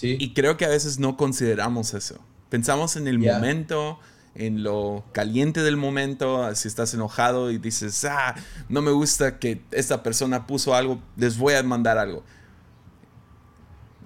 Y 0.01 0.33
creo 0.33 0.57
que 0.57 0.65
a 0.65 0.69
veces 0.69 0.99
no 0.99 1.17
consideramos 1.17 1.93
eso. 1.93 2.19
Pensamos 2.49 2.95
en 2.95 3.07
el 3.07 3.19
momento, 3.19 3.99
en 4.35 4.63
lo 4.63 5.03
caliente 5.11 5.61
del 5.61 5.77
momento, 5.77 6.53
si 6.55 6.67
estás 6.67 6.93
enojado 6.93 7.51
y 7.51 7.57
dices, 7.57 8.03
ah, 8.05 8.35
no 8.69 8.81
me 8.81 8.91
gusta 8.91 9.39
que 9.39 9.61
esta 9.71 10.03
persona 10.03 10.47
puso 10.47 10.75
algo, 10.75 11.01
les 11.17 11.37
voy 11.37 11.53
a 11.53 11.63
mandar 11.63 11.97
algo. 11.97 12.23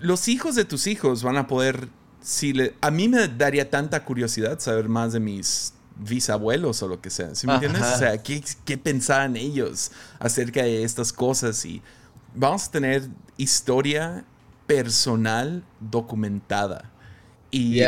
Los 0.06 0.28
hijos 0.28 0.56
de 0.56 0.66
tus 0.66 0.88
hijos 0.88 1.24
van 1.24 1.38
a 1.38 1.48
poder, 1.48 1.90
si 2.22 2.54
le, 2.54 2.76
a 2.82 2.92
mí 2.92 3.10
me 3.10 3.28
daría 3.28 3.70
tanta 3.70 4.06
curiosidad 4.06 4.60
saber 4.60 4.88
más 4.88 5.14
de 5.14 5.20
mis 5.20 5.74
bisabuelos 5.98 6.84
o 6.84 6.88
lo 6.88 7.02
que 7.02 7.10
sea, 7.10 7.34
¿sí 7.34 7.48
me 7.48 7.54
entiendes? 7.54 7.82
O 7.82 7.98
sea, 7.98 8.22
¿qué, 8.22 8.44
¿qué, 8.66 8.78
pensaban 8.78 9.36
ellos 9.36 9.92
acerca 10.20 10.62
de 10.64 10.84
estas 10.84 11.12
cosas? 11.12 11.66
Y 11.66 11.82
vamos 12.36 12.68
a 12.68 12.72
tener 12.72 13.08
historia 13.38 14.26
personal 14.68 15.64
documentada. 15.80 16.92
Y 17.50 17.82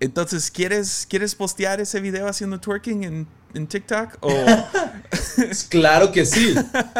entonces, 0.00 0.50
¿quieres, 0.50 1.06
¿quieres 1.08 1.34
postear 1.34 1.80
ese 1.80 2.00
video 2.00 2.26
haciendo 2.28 2.58
twerking 2.58 3.04
en, 3.04 3.26
en 3.54 3.66
TikTok? 3.66 4.18
¿O? 4.20 4.30
claro 5.68 6.12
que 6.12 6.24
sí. 6.24 6.54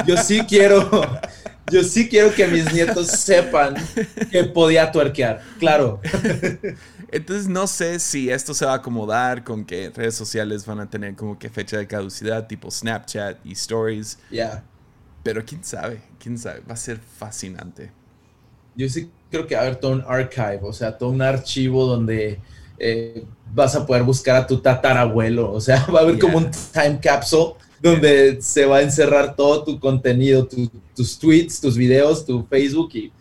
Yo 0.07 0.17
sí 0.17 0.43
quiero. 0.49 1.09
Yo 1.71 1.83
sí 1.85 2.09
quiero 2.09 2.35
que 2.35 2.47
mis 2.49 2.73
nietos 2.73 3.09
sepan 3.09 3.75
que 4.31 4.45
podía 4.45 4.91
twerkear. 4.91 5.43
Claro. 5.59 6.01
Entonces 7.13 7.47
no 7.47 7.67
sé 7.67 7.99
si 7.99 8.31
esto 8.31 8.55
se 8.55 8.65
va 8.65 8.73
a 8.73 8.77
acomodar 8.77 9.45
con 9.45 9.65
que 9.65 9.91
redes 9.91 10.15
sociales 10.15 10.67
van 10.67 10.81
a 10.81 10.89
tener 10.89 11.15
como 11.15 11.39
que 11.39 11.51
fecha 11.51 11.77
de 11.77 11.87
caducidad, 11.87 12.47
tipo 12.47 12.71
Snapchat 12.71 13.45
y 13.45 13.53
Stories. 13.53 14.19
Ya. 14.31 14.65
Pero 15.23 15.45
quién 15.45 15.63
sabe, 15.63 16.01
quién 16.19 16.39
sabe. 16.39 16.61
Va 16.69 16.75
a 16.75 16.77
ser 16.77 16.99
fascinante. 16.99 17.93
Yo 18.75 18.89
sí 18.89 19.11
creo 19.31 19.47
que 19.47 19.55
va 19.55 19.61
a 19.61 19.65
haber 19.65 19.77
todo 19.77 19.93
un 19.93 20.05
archive, 20.07 20.61
o 20.63 20.73
sea, 20.73 20.97
todo 20.97 21.11
un 21.11 21.23
archivo 21.23 21.87
donde 21.87 22.41
eh, 22.79 23.25
vas 23.55 23.77
a 23.77 23.87
poder 23.87 24.03
buscar 24.03 24.37
a 24.37 24.47
tu 24.47 24.61
tatarabuelo. 24.61 25.53
O 25.53 25.61
sea, 25.61 25.87
va 25.95 26.01
a 26.01 26.03
haber 26.03 26.19
como 26.19 26.39
un 26.39 26.51
time 26.73 26.99
capsule 27.01 27.55
donde 27.83 28.41
se 28.41 28.65
va 28.65 28.77
a 28.79 28.83
encerrar 28.83 29.35
todo 29.35 29.65
tu 29.65 29.81
contenido, 29.81 30.49
tus 30.95 31.19
tweets, 31.19 31.61
tus 31.61 31.77
videos, 31.77 32.25
tu 32.25 32.45
Facebook 32.45 32.91
y 32.95 33.13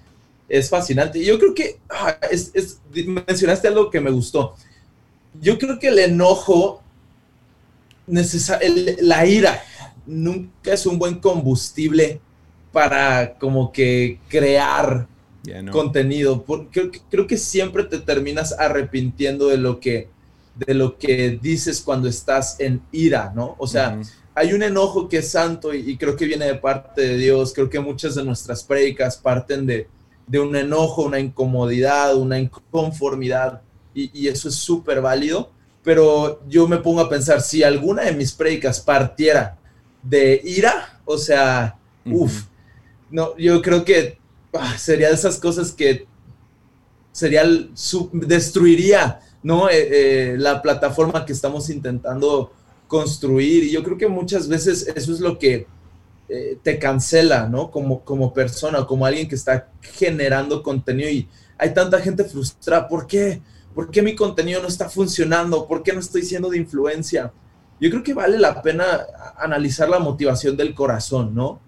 es 0.47 0.69
fascinante. 0.69 1.17
Y 1.17 1.26
yo 1.26 1.39
creo 1.39 1.56
que 1.56 1.80
ah, 1.89 2.15
es, 2.30 2.80
mencionaste 2.93 3.67
algo 3.67 3.89
que 3.89 4.00
me 4.00 4.12
gustó. 4.12 4.56
Yo 5.41 5.58
creo 5.58 5.80
que 5.80 5.88
el 5.88 5.97
enojo, 5.97 6.84
la 8.06 9.26
ira, 9.26 9.63
nunca 10.06 10.74
es 10.74 10.86
un 10.86 11.00
buen 11.00 11.15
combustible 11.15 12.21
para 12.71 13.34
como 13.39 13.71
que 13.71 14.19
crear 14.30 15.08
contenido. 15.71 16.45
creo, 17.10 17.26
que 17.26 17.38
siempre 17.38 17.84
te 17.86 17.97
terminas 17.97 18.52
arrepintiendo 18.52 19.47
de 19.47 19.58
lo 19.58 19.80
que, 19.80 20.10
de 20.67 20.76
lo 20.76 21.00
que 21.00 21.39
dices 21.41 21.82
cuando 21.82 22.08
estás 22.08 22.60
en 22.60 22.82
ira, 22.91 23.32
¿no? 23.34 23.56
O 23.58 23.65
sea, 23.65 24.00
hay 24.34 24.54
un 24.54 24.63
enojo 24.63 25.10
que 25.10 25.17
es 25.17 25.30
santo 25.30 25.74
y, 25.74 25.98
creo 25.98 26.15
que 26.15 26.26
viene 26.26 26.46
de 26.46 26.56
parte 26.56 27.02
de 27.02 27.17
Dios. 27.17 27.54
Creo 27.54 27.70
que 27.70 27.80
muchas 27.80 28.15
de 28.15 28.24
nuestras 28.24 28.63
predicas 28.63 29.17
parten 29.17 29.65
de, 29.65 29.88
de 30.28 30.39
un 30.39 30.56
enojo, 30.56 31.04
una 31.04 31.20
incomodidad, 31.20 32.15
una 32.15 32.39
inconformidad 32.39 33.62
y, 33.94 34.28
eso 34.28 34.50
es 34.50 34.56
súper 34.56 35.02
válido. 35.02 35.52
Pero 35.84 36.41
yo 36.48 36.67
me 36.67 36.78
pongo 36.78 37.02
a 37.02 37.10
pensar, 37.10 37.41
si 37.41 37.63
alguna 37.63 38.04
de 38.04 38.13
mis 38.13 38.32
predicas 38.32 38.80
partiera 38.80 39.58
de 40.04 40.39
ira, 40.44 41.02
o 41.06 41.17
sea, 41.17 41.78
uff, 42.06 42.44
no, 43.10 43.36
yo 43.38 43.62
creo 43.62 43.84
que 43.84 44.22
Ah, 44.54 44.78
sería 44.78 45.08
de 45.08 45.13
esas 45.13 45.39
cosas 45.39 45.72
que 45.72 46.08
sería 47.13 47.44
destruiría 48.12 49.20
¿no? 49.44 49.70
Eh, 49.70 50.34
eh, 50.34 50.36
la 50.38 50.62
plataforma 50.62 51.26
que 51.26 51.34
estamos 51.34 51.70
intentando 51.70 52.52
construir. 52.91 53.63
Y 53.63 53.71
yo 53.71 53.84
creo 53.84 53.97
que 53.97 54.10
muchas 54.10 54.49
veces 54.49 54.86
eso 54.93 55.13
es 55.13 55.21
lo 55.21 55.39
que 55.39 55.65
eh, 56.27 56.58
te 56.62 56.77
cancela, 56.77 57.47
¿no? 57.47 57.71
Como, 57.71 58.04
como 58.04 58.34
persona, 58.34 58.86
como 58.86 59.06
alguien 59.06 59.30
que 59.30 59.36
está 59.36 59.69
generando 59.82 60.62
contenido 60.62 61.10
y 61.10 61.25
hay 61.58 61.73
tanta 61.73 62.01
gente 62.01 62.25
frustrada. 62.25 62.89
¿Por 62.89 63.08
qué? 63.08 63.41
¿Por 63.73 63.89
qué 63.89 64.01
mi 64.01 64.13
contenido 64.13 64.62
no 64.62 64.67
está 64.67 64.89
funcionando? 64.89 65.69
¿Por 65.69 65.84
qué 65.84 65.93
no 65.93 66.01
estoy 66.01 66.23
siendo 66.23 66.49
de 66.49 66.58
influencia? 66.58 67.32
Yo 67.80 67.89
creo 67.89 68.04
que 68.04 68.13
vale 68.13 68.38
la 68.38 68.62
pena 68.62 68.99
analizar 69.38 69.88
la 69.88 69.99
motivación 69.99 70.58
del 70.58 70.75
corazón, 70.75 71.34
¿no? 71.34 71.62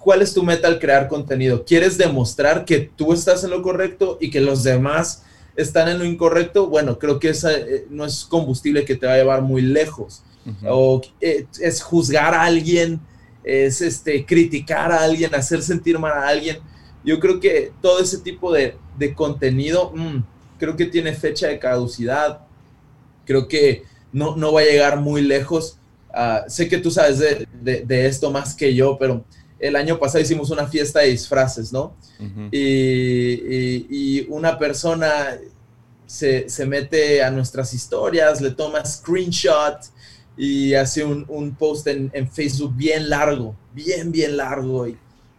¿Cuál 0.00 0.22
es 0.22 0.32
tu 0.32 0.42
meta 0.42 0.66
al 0.66 0.78
crear 0.78 1.08
contenido? 1.08 1.64
¿Quieres 1.64 1.98
demostrar 1.98 2.64
que 2.64 2.78
tú 2.78 3.12
estás 3.12 3.44
en 3.44 3.50
lo 3.50 3.60
correcto 3.60 4.16
y 4.18 4.30
que 4.30 4.40
los 4.40 4.64
demás 4.64 5.24
están 5.56 5.88
en 5.88 5.98
lo 5.98 6.04
incorrecto? 6.04 6.68
Bueno, 6.68 6.98
creo 6.98 7.18
que 7.18 7.30
esa 7.30 7.52
eh, 7.52 7.86
no 7.90 8.04
es 8.04 8.24
combustible 8.24 8.84
que 8.84 8.96
te 8.96 9.06
va 9.06 9.14
a 9.14 9.16
llevar 9.16 9.42
muy 9.42 9.62
lejos. 9.62 10.22
O 10.68 11.02
eh, 11.20 11.46
es 11.60 11.82
juzgar 11.82 12.32
a 12.32 12.42
alguien, 12.42 13.00
es 13.42 13.80
este, 13.80 14.24
criticar 14.24 14.92
a 14.92 15.02
alguien, 15.02 15.34
hacer 15.34 15.60
sentir 15.60 15.98
mal 15.98 16.12
a 16.12 16.28
alguien. 16.28 16.58
Yo 17.04 17.18
creo 17.18 17.40
que 17.40 17.72
todo 17.82 18.00
ese 18.00 18.18
tipo 18.18 18.52
de, 18.52 18.76
contenido, 19.16 19.92
mm, 19.94 20.18
creo 20.58 20.76
que 20.76 20.86
tiene 20.86 21.14
fecha 21.14 21.48
de 21.48 21.58
caducidad. 21.58 22.42
Creo 23.24 23.48
que 23.48 23.84
no, 24.12 24.36
no 24.36 24.52
va 24.52 24.60
a 24.60 24.64
llegar 24.64 25.00
muy 25.00 25.22
lejos. 25.22 25.78
Ah, 26.14 26.44
sé 26.46 26.68
que 26.68 26.78
tú 26.78 26.90
sabes 26.90 27.18
de, 27.18 27.46
de, 27.84 28.06
esto 28.06 28.30
más 28.30 28.54
que 28.54 28.74
yo, 28.74 28.96
pero 28.98 29.24
el 29.58 29.76
año 29.76 29.98
pasado 29.98 30.22
hicimos 30.22 30.50
una 30.50 30.66
fiesta 30.66 31.00
de 31.00 31.08
disfraces, 31.08 31.72
¿no? 31.72 31.94
y, 32.52 34.26
una 34.28 34.58
persona 34.58 35.38
se, 36.06 36.46
mete 36.66 37.22
a 37.22 37.30
nuestras 37.30 37.72
historias, 37.72 38.40
le 38.40 38.50
toma 38.50 38.84
screenshot 38.84 39.78
y 40.36 40.74
hace 40.74 41.04
un, 41.04 41.56
post 41.58 41.86
en, 41.86 42.30
Facebook 42.30 42.74
bien 42.76 43.08
largo, 43.08 43.54
bien, 43.72 44.12
bien 44.12 44.36
largo. 44.36 44.88
Y, 44.88 44.96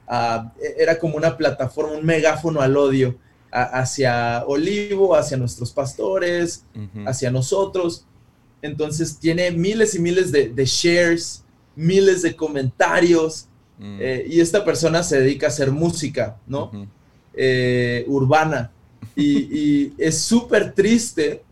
ah, 0.08 0.52
era 0.78 0.98
como 0.98 1.18
una 1.18 1.38
plataforma, 1.38 1.94
un 1.94 2.06
megáfono 2.06 2.62
al 2.62 2.76
odio 2.76 3.18
hacia 3.52 4.44
Olivo, 4.46 5.16
hacia 5.16 5.38
nuestros 5.38 5.72
pastores, 5.72 6.64
hacia 7.06 7.32
nosotros. 7.32 8.06
Entonces 8.62 9.18
tiene 9.20 9.52
miles 9.52 9.96
y 9.96 10.00
miles 10.00 10.32
de, 10.32 10.50
de 10.50 10.66
shares, 10.66 11.44
miles 11.76 12.24
de 12.24 12.36
comentarios 12.36 13.48
Mm. 13.78 13.98
Eh, 14.00 14.26
y 14.30 14.42
esta 14.42 14.66
persona 14.66 15.04
se 15.04 15.20
dedica 15.20 15.48
a 15.48 15.50
hacer 15.50 15.72
música, 15.72 16.38
¿no? 16.48 16.72
Eh, 17.34 18.04
urbana. 18.08 18.72
Y, 19.16 19.94
es 19.98 20.20
súper 20.20 20.74
triste 20.74 21.44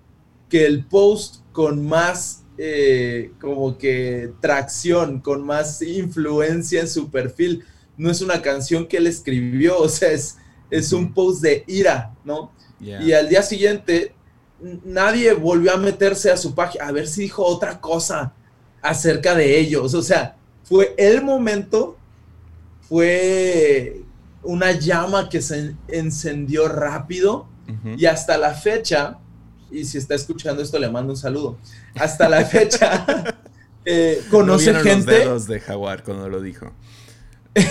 que 0.50 0.66
el 0.66 0.86
post 0.86 1.38
con 1.52 1.86
más, 1.86 2.44
eh, 2.58 3.32
como 3.40 3.78
que 3.78 4.32
tracción, 4.40 5.20
con 5.20 5.44
más 5.44 5.82
influencia 5.82 6.82
en 6.82 6.88
su 6.88 7.10
perfil, 7.10 7.64
no 7.98 8.12
es 8.12 8.22
una 8.22 8.42
canción 8.42 8.88
que 8.88 8.98
él 8.98 9.08
escribió, 9.08 9.80
o 9.80 9.90
sea, 9.90 10.12
es, 10.12 10.38
es 10.70 10.92
un 10.94 11.14
post 11.14 11.42
de 11.42 11.64
ira, 11.68 12.14
¿no? 12.24 12.52
Y 12.80 13.14
al 13.14 13.30
día 13.30 13.42
siguiente, 13.42 14.14
nadie 14.84 15.34
volvió 15.34 15.74
a 15.74 15.78
meterse 15.78 16.30
a 16.30 16.38
su 16.38 16.54
página 16.54 16.86
a 16.86 16.92
ver 16.92 17.08
si 17.08 17.22
dijo 17.22 17.44
otra 17.44 17.80
cosa 17.80 18.34
acerca 18.82 19.34
de 19.34 19.58
ellos, 19.58 19.94
o 19.94 20.02
sea, 20.02 20.36
fue 20.64 20.94
el 20.98 21.24
momento 21.24 21.98
fue 22.88 24.02
una 24.44 24.72
llama 24.72 25.30
que 25.30 25.42
se 25.42 25.76
encendió 25.88 26.68
rápido 26.68 27.48
y 27.98 28.06
hasta 28.06 28.38
la 28.38 28.54
fecha, 28.54 29.18
y 29.72 29.86
si 29.86 29.98
está 29.98 30.14
escuchando 30.14 30.62
esto 30.62 30.78
le 30.78 30.90
mando 30.90 31.14
un 31.14 31.18
saludo, 31.18 31.58
hasta 31.96 32.30
la 32.30 32.46
fecha 32.46 33.06
eh, 33.86 34.22
conoce 34.30 34.74
gente... 34.76 34.86
Los 34.86 35.06
dedos 35.06 35.48
de 35.48 35.60
Jaguar 35.60 36.04
cuando 36.04 36.30
lo 36.30 36.42
dijo. 36.42 36.72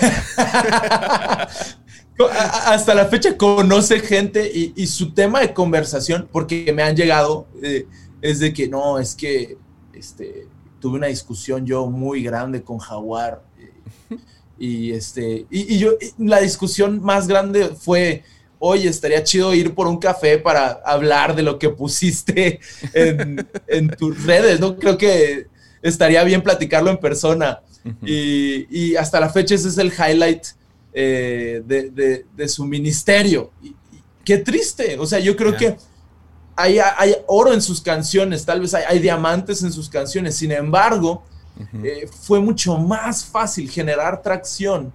hasta 2.64 2.94
la 2.94 3.06
fecha 3.06 3.36
conoce 3.36 4.00
gente 4.00 4.50
y, 4.52 4.86
su 4.86 5.12
tema 5.14 5.40
de 5.40 5.54
conversación, 5.54 6.28
porque 6.32 6.72
me 6.72 6.82
han 6.82 6.96
llegado, 6.96 7.46
eh, 7.62 7.86
es 8.20 8.40
de 8.40 8.52
que 8.52 8.68
no, 8.68 8.98
es 8.98 9.14
que 9.14 9.58
este, 9.92 10.48
tuve 10.80 10.98
una 10.98 11.06
discusión 11.06 11.66
yo 11.66 11.86
muy 11.86 12.22
grande 12.24 12.62
con 12.62 12.78
Jaguar 12.78 13.42
y, 14.58 14.92
este, 14.92 15.46
y, 15.50 15.78
yo, 15.78 15.92
la 16.18 16.40
discusión 16.40 17.02
más 17.02 17.26
grande 17.26 17.70
fue, 17.78 18.22
oye, 18.58 18.88
estaría 18.88 19.24
chido 19.24 19.52
ir 19.54 19.74
por 19.74 19.86
un 19.86 19.98
café 19.98 20.38
para 20.38 20.80
hablar 20.84 21.34
de 21.34 21.42
lo 21.42 21.58
que 21.58 21.70
pusiste 21.70 22.60
en, 22.94 23.88
tus 23.98 24.24
redes, 24.24 24.60
¿no? 24.60 24.76
Creo 24.76 24.96
que 24.96 25.46
estaría 25.82 26.22
bien 26.24 26.42
platicarlo 26.42 26.90
en 26.90 26.98
persona. 26.98 27.60
y, 28.06 28.94
hasta 28.96 29.20
la 29.20 29.28
fecha 29.28 29.54
ese 29.54 29.68
es 29.68 29.78
el 29.78 29.92
highlight 29.92 30.46
eh, 30.92 31.62
de, 31.66 32.48
su 32.48 32.64
ministerio. 32.64 33.50
Y, 33.62 33.74
qué 34.24 34.38
triste, 34.38 34.96
o 34.98 35.06
sea, 35.06 35.18
yo 35.18 35.36
creo 35.36 35.54
que 35.56 35.76
hay, 36.56 36.78
hay, 36.78 37.14
oro 37.26 37.52
en 37.52 37.60
sus 37.60 37.82
canciones, 37.82 38.46
tal 38.46 38.60
vez 38.60 38.72
hay, 38.72 38.84
hay 38.88 38.98
diamantes 39.00 39.62
en 39.62 39.72
sus 39.72 39.90
canciones, 39.90 40.36
sin 40.36 40.52
embargo, 40.52 41.24
eh, 41.82 42.08
fue 42.08 42.40
mucho 42.40 42.76
más 42.76 43.24
fácil 43.24 43.70
generar 43.70 44.22
tracción 44.22 44.92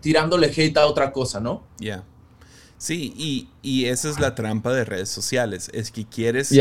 tirándole 0.00 0.48
hate 0.48 0.76
a 0.78 0.86
otra 0.86 1.12
cosa, 1.12 1.40
¿no? 1.40 1.62
Ya. 1.78 2.02
Sí, 2.78 3.48
y, 3.62 3.84
esa 3.86 4.10
es 4.10 4.18
la 4.18 4.34
trampa 4.34 4.72
de 4.72 4.84
redes 4.84 5.08
sociales, 5.08 5.70
es 5.72 5.90
que 5.90 6.04
quieres, 6.04 6.52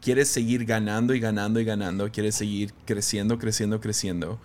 quieres 0.00 0.28
seguir 0.28 0.64
ganando 0.64 1.14
y 1.14 1.20
ganando 1.20 1.60
y 1.60 1.64
ganando, 1.64 2.10
quieres 2.10 2.34
seguir 2.34 2.72
creciendo, 2.84 3.38
creciendo, 3.38 3.80
creciendo. 3.80 4.38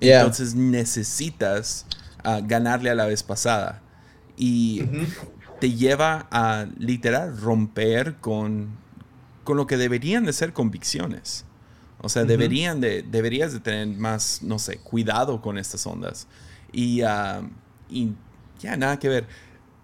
Entonces 0.00 0.54
necesitas 0.54 1.86
ah, 2.22 2.40
ganarle 2.42 2.90
a 2.90 2.94
la 2.94 3.06
vez 3.06 3.22
pasada. 3.22 3.82
Y 4.36 4.82
te 5.60 5.72
lleva 5.72 6.28
a 6.30 6.66
literal 6.78 7.36
romper 7.38 8.16
con, 8.16 8.76
con 9.44 9.56
lo 9.56 9.66
que 9.66 9.78
deberían 9.78 10.24
de 10.24 10.32
ser 10.32 10.52
convicciones. 10.52 11.45
O 12.00 12.08
sea, 12.08 12.24
deberían 12.24 12.80
de, 12.80 13.02
deberías 13.02 13.52
de 13.52 13.60
tener 13.60 13.86
más, 13.88 14.42
no 14.42 14.58
sé, 14.58 14.78
cuidado 14.78 15.40
con 15.40 15.58
estas 15.58 15.86
ondas. 15.86 16.26
Y, 16.72 17.02
ah, 17.02 17.42
y 17.88 18.12
ya, 18.60 18.76
nada 18.76 18.98
que 18.98 19.08
ver. 19.08 19.26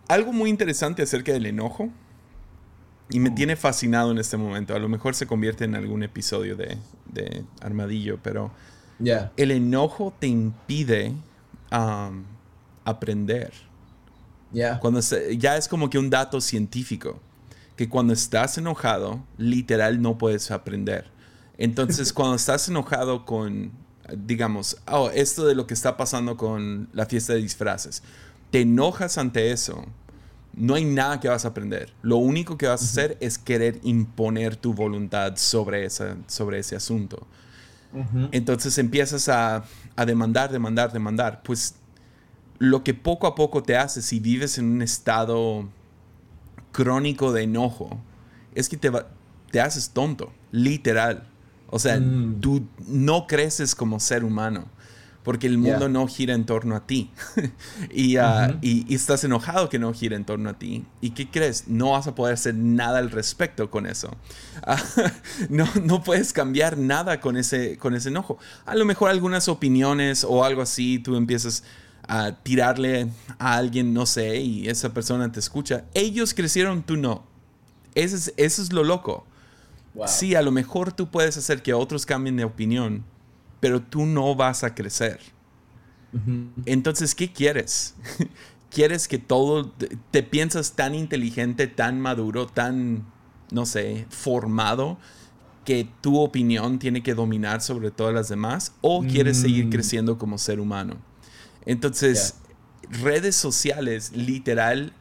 Algo 0.09 0.33
muy 0.33 0.51
interesante 0.51 1.03
acerca 1.03 1.33
del 1.33 1.47
enojo, 1.47 1.91
y 3.13 3.21
me 3.21 3.31
mm. 3.31 3.35
tiene 3.35 3.57
fascinado 3.57 4.11
en 4.11 4.19
este 4.19 4.37
momento, 4.37 4.75
a 4.75 4.79
lo 4.79 4.89
mejor 4.89 5.15
se 5.15 5.27
convierte 5.27 5.65
en 5.65 5.75
algún 5.75 6.03
episodio 6.03 6.57
de, 6.57 6.79
de 7.13 7.45
Armadillo, 7.61 8.19
pero 8.23 8.51
el 9.37 9.51
enojo 9.51 10.15
te 10.19 10.27
impide 10.29 11.13
aprender. 12.85 13.53
Cuando 14.81 15.01
ya 15.37 15.57
es 15.57 15.69
como 15.69 15.89
que 15.91 15.99
un 15.99 16.11
dato 16.11 16.41
científico, 16.41 17.21
que 17.77 17.89
cuando 17.89 18.13
estás 18.13 18.59
enojado, 18.59 19.25
literal 19.39 20.01
no 20.01 20.19
puedes 20.19 20.51
aprender. 20.51 21.11
Entonces, 21.59 22.13
cuando 22.15 22.37
estás 22.37 22.69
enojado 22.69 23.25
con, 23.25 23.73
digamos, 24.17 24.79
oh, 24.91 25.11
esto 25.11 25.47
de 25.47 25.55
lo 25.55 25.67
que 25.67 25.75
está 25.75 25.97
pasando 25.97 26.37
con 26.37 26.89
la 26.93 27.07
fiesta 27.07 27.35
de 27.35 27.43
disfraces, 27.43 28.03
te 28.51 28.61
enojas 28.61 29.19
ante 29.19 29.51
eso, 29.53 29.85
no 30.55 30.75
hay 30.75 30.85
nada 30.85 31.21
que 31.21 31.29
vas 31.29 31.45
a 31.45 31.49
aprender. 31.49 31.93
Lo 32.03 32.17
único 32.17 32.59
que 32.59 32.67
vas 32.67 32.83
a 32.83 32.85
hacer 32.85 33.17
es 33.21 33.39
querer 33.39 33.81
imponer 33.83 34.57
tu 34.57 34.75
voluntad 34.75 35.37
sobre, 35.37 35.85
esa, 35.85 36.17
sobre 36.27 36.59
ese 36.59 36.77
asunto. 36.77 37.27
Entonces 38.31 38.79
empiezas 38.79 39.29
a, 39.29 39.65
a, 39.97 40.07
demandar, 40.07 40.51
demandar, 40.51 40.93
demandar. 40.93 41.43
Pues 41.43 41.75
lo 42.59 42.83
que 42.83 42.95
poco 42.95 43.27
a 43.27 43.35
poco 43.35 43.63
te 43.63 43.77
hace 43.77 44.01
si 44.01 44.19
vives 44.19 44.57
en 44.57 44.65
un 44.67 44.83
estado 44.83 45.69
crónico 46.73 47.33
de 47.33 47.43
enojo 47.43 48.01
es 48.55 48.69
que 48.69 48.77
te, 48.77 48.91
te 49.51 49.61
haces 49.61 49.91
tonto, 49.91 50.33
literal. 50.51 51.29
O 51.75 51.79
sea, 51.79 51.99
mm. 51.99 52.41
tú 52.41 52.69
no 52.87 53.27
creces 53.27 53.75
como 53.75 53.99
ser 53.99 54.25
humano 54.25 54.67
porque 55.23 55.47
el 55.47 55.59
mundo 55.59 55.89
no 55.89 56.07
gira 56.07 56.35
en 56.35 56.45
torno 56.45 56.77
a 56.77 56.87
ti. 56.87 57.11
Y, 57.93 58.17
estás 58.95 59.25
enojado 59.25 59.69
que 59.69 59.79
no 59.79 59.93
gira 59.93 60.17
en 60.17 60.25
torno 60.25 60.51
a 60.51 60.59
ti. 60.59 60.85
¿Y 61.01 61.11
qué 61.11 61.31
crees? 61.31 61.69
No 61.69 61.93
vas 61.93 62.07
a 62.07 62.15
poder 62.15 62.35
hacer 62.35 62.55
nada 62.55 62.99
al 62.99 63.11
respecto 63.11 63.71
con 63.71 63.87
eso. 63.87 64.11
No, 65.49 65.69
no 65.83 66.03
puedes 66.03 66.33
cambiar 66.33 66.79
nada 66.79 67.21
con 67.21 67.37
ese, 67.37 67.79
con 67.79 67.95
ese 67.95 68.09
enojo. 68.09 68.39
A 68.67 68.75
lo 68.75 68.85
mejor 68.85 69.11
algunas 69.11 69.49
opiniones 69.49 70.25
o 70.25 70.45
algo 70.45 70.63
así, 70.63 70.99
tú 70.99 71.17
empiezas 71.17 71.65
a 72.07 72.33
tirarle 72.33 73.09
a 73.39 73.57
alguien, 73.57 73.95
no 73.95 74.07
sé, 74.07 74.37
y 74.37 74.69
esa 74.69 74.93
persona 74.93 75.31
te 75.33 75.41
escucha. 75.41 75.85
Ellos 75.95 76.35
crecieron, 76.35 76.83
tú 76.83 76.97
no. 76.97 77.25
Eso 77.95 78.17
es, 78.17 78.35
eso 78.37 78.63
es 78.63 78.73
lo 78.73 78.85
loco. 78.85 79.27
Sí, 80.07 80.35
a 80.35 80.43
lo 80.43 80.53
mejor 80.53 80.93
tú 80.93 81.11
puedes 81.11 81.37
hacer 81.37 81.63
que 81.63 81.75
otros 81.75 82.07
cambien 82.07 82.37
de 82.37 82.45
opinión, 82.45 83.05
pero 83.61 83.83
tú 83.83 84.07
no 84.07 84.35
vas 84.35 84.65
a 84.65 84.75
crecer. 84.75 85.21
Entonces, 86.67 87.15
¿qué 87.15 87.33
quieres? 87.33 87.95
¿Quieres 88.71 89.07
que 89.09 89.19
todo, 89.19 89.71
te 90.11 90.23
piensas 90.23 90.73
tan 90.73 90.95
inteligente, 90.95 91.67
tan 91.67 92.01
maduro, 92.01 92.47
tan, 92.47 93.07
no 93.51 93.67
sé, 93.67 94.07
formado, 94.09 94.99
que 95.65 95.89
tu 96.01 96.19
opinión 96.19 96.79
tiene 96.79 97.03
que 97.03 97.15
dominar 97.15 97.61
sobre 97.61 97.91
todas 97.91 98.15
las 98.15 98.29
demás? 98.29 98.75
¿O 98.81 99.03
quieres 99.03 99.39
seguir 99.39 99.67
mm. 99.67 99.71
creciendo 99.71 100.19
como 100.19 100.39
ser 100.39 100.59
humano? 100.59 100.97
Entonces, 101.67 102.37
redes 102.91 103.37
sociales 103.37 104.13
literal 104.13 104.93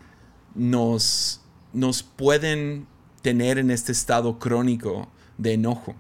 nos, 0.54 1.42
nos 1.74 2.04
pueden 2.04 2.88
tener 3.22 3.58
en 3.58 3.72
este 3.72 3.92
estado 3.92 4.40
crónico 4.40 5.10
de 5.38 5.54
enojo. 5.54 5.96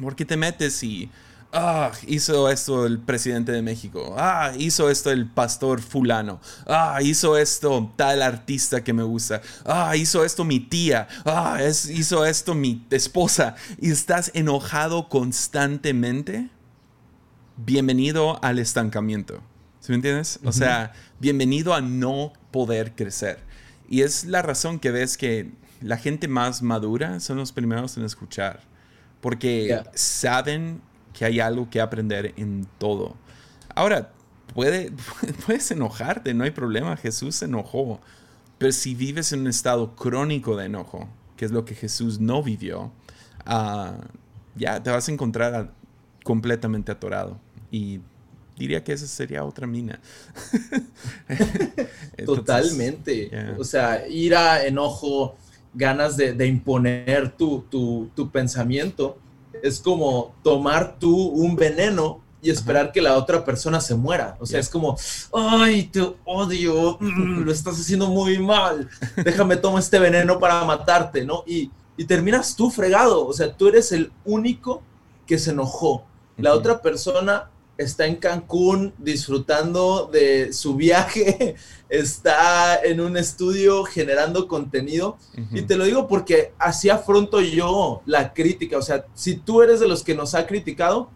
Porque 0.00 0.24
te 0.24 0.36
metes 0.36 0.82
y 0.82 1.10
ah, 1.52 1.92
hizo 2.06 2.48
esto 2.48 2.86
el 2.86 2.98
presidente 2.98 3.52
de 3.52 3.62
México, 3.62 4.14
ah, 4.18 4.52
hizo 4.56 4.90
esto 4.90 5.10
el 5.10 5.28
pastor 5.28 5.80
fulano, 5.80 6.40
ah, 6.66 7.00
hizo 7.02 7.36
esto 7.36 7.92
tal 7.96 8.22
artista 8.22 8.82
que 8.82 8.92
me 8.92 9.02
gusta, 9.02 9.42
ah, 9.64 9.96
hizo 9.96 10.24
esto 10.24 10.44
mi 10.44 10.60
tía, 10.60 11.08
ah, 11.24 11.58
hizo 11.62 12.24
esto 12.24 12.54
mi 12.54 12.86
esposa, 12.90 13.56
y 13.80 13.90
estás 13.90 14.30
enojado 14.34 15.08
constantemente, 15.08 16.48
bienvenido 17.56 18.42
al 18.42 18.58
estancamiento. 18.58 19.42
¿Sí 19.80 19.92
me 19.92 19.96
entiendes? 19.96 20.38
O 20.44 20.52
sea, 20.52 20.92
bienvenido 21.20 21.72
a 21.72 21.80
no 21.80 22.34
poder 22.50 22.94
crecer. 22.94 23.38
Y 23.88 24.02
es 24.02 24.26
la 24.26 24.42
razón 24.42 24.78
que 24.78 24.90
ves 24.90 25.16
que 25.16 25.50
la 25.80 25.96
gente 25.96 26.28
más 26.28 26.62
madura 26.62 27.20
son 27.20 27.38
los 27.38 27.52
primeros 27.52 27.96
en 27.96 28.04
escuchar. 28.04 28.60
Porque 29.20 29.82
saben 29.94 30.80
que 31.12 31.24
hay 31.24 31.40
algo 31.40 31.68
que 31.68 31.80
aprender 31.80 32.32
en 32.36 32.66
todo. 32.78 33.16
Ahora, 33.74 34.12
puede, 34.54 34.92
puedes 35.46 35.70
enojarte, 35.70 36.34
no 36.34 36.44
hay 36.44 36.50
problema, 36.50 36.96
Jesús 36.96 37.36
se 37.36 37.44
enojó. 37.46 38.00
Pero 38.58 38.72
si 38.72 38.94
vives 38.94 39.32
en 39.32 39.40
un 39.40 39.46
estado 39.48 39.94
crónico 39.94 40.56
de 40.56 40.66
enojo, 40.66 41.08
que 41.36 41.44
es 41.44 41.50
lo 41.50 41.64
que 41.64 41.74
Jesús 41.74 42.20
no 42.20 42.42
vivió, 42.42 42.92
ah, 43.46 43.96
ya 44.54 44.82
te 44.82 44.90
vas 44.90 45.08
a 45.08 45.12
encontrar 45.12 45.72
completamente 46.24 46.92
atorado. 46.92 47.38
Y 47.70 48.00
diría 48.58 48.84
que 48.84 48.92
esa 48.92 49.06
sería 49.06 49.44
otra 49.44 49.66
mina. 49.66 50.00
Totalmente. 52.24 53.30
O 53.58 53.64
sea, 53.64 54.06
ira, 54.08 54.64
enojo, 54.66 55.36
ganas 55.74 56.16
de, 56.16 56.46
imponer 56.46 57.32
tu, 57.36 57.64
tu 58.14 58.30
pensamiento 58.30 59.16
es 59.62 59.80
como 59.80 60.34
tomar 60.42 60.96
tú 60.98 61.14
un 61.28 61.56
veneno 61.56 62.20
y 62.42 62.50
esperar 62.50 62.90
que 62.92 63.02
la 63.02 63.16
otra 63.16 63.44
persona 63.44 63.80
se 63.80 63.94
muera. 63.94 64.36
O 64.40 64.46
sea, 64.46 64.60
es 64.60 64.68
como, 64.68 64.96
ay, 65.32 65.84
te 65.84 66.14
odio, 66.24 66.96
mm, 67.00 67.40
lo 67.42 67.52
estás 67.52 67.78
haciendo 67.78 68.08
muy 68.08 68.38
mal, 68.38 68.88
déjame 69.16 69.56
tomar 69.56 69.82
este 69.82 69.98
veneno 69.98 70.38
para 70.38 70.64
matarte, 70.64 71.24
¿no? 71.24 71.44
Y, 71.46 71.70
y, 71.96 72.04
terminas 72.04 72.56
tú 72.56 72.70
fregado, 72.70 73.26
o 73.26 73.32
sea, 73.32 73.54
tú 73.54 73.68
eres 73.68 73.92
el 73.92 74.10
único 74.24 74.82
que 75.26 75.38
se 75.38 75.50
enojó. 75.50 76.04
La 76.38 76.54
otra 76.54 76.80
persona 76.80 77.49
está 77.80 78.06
en 78.06 78.16
Cancún 78.16 78.92
disfrutando 78.98 80.10
de 80.12 80.52
su 80.52 80.74
viaje, 80.74 81.56
está 81.88 82.76
en 82.76 83.00
un 83.00 83.16
estudio 83.16 83.84
generando 83.84 84.46
contenido. 84.46 85.16
Y 85.52 85.62
te 85.62 85.76
lo 85.76 85.84
digo 85.84 86.06
porque 86.06 86.52
así 86.58 86.90
afronto 86.90 87.40
yo 87.40 88.02
la 88.04 88.34
crítica. 88.34 88.76
O 88.76 88.82
sea, 88.82 89.06
si 89.14 89.36
tú 89.36 89.62
eres 89.62 89.80
de 89.80 89.88
los 89.88 90.04
que 90.04 90.14
nos 90.14 90.34
ha 90.34 90.46
criticado, 90.46 91.10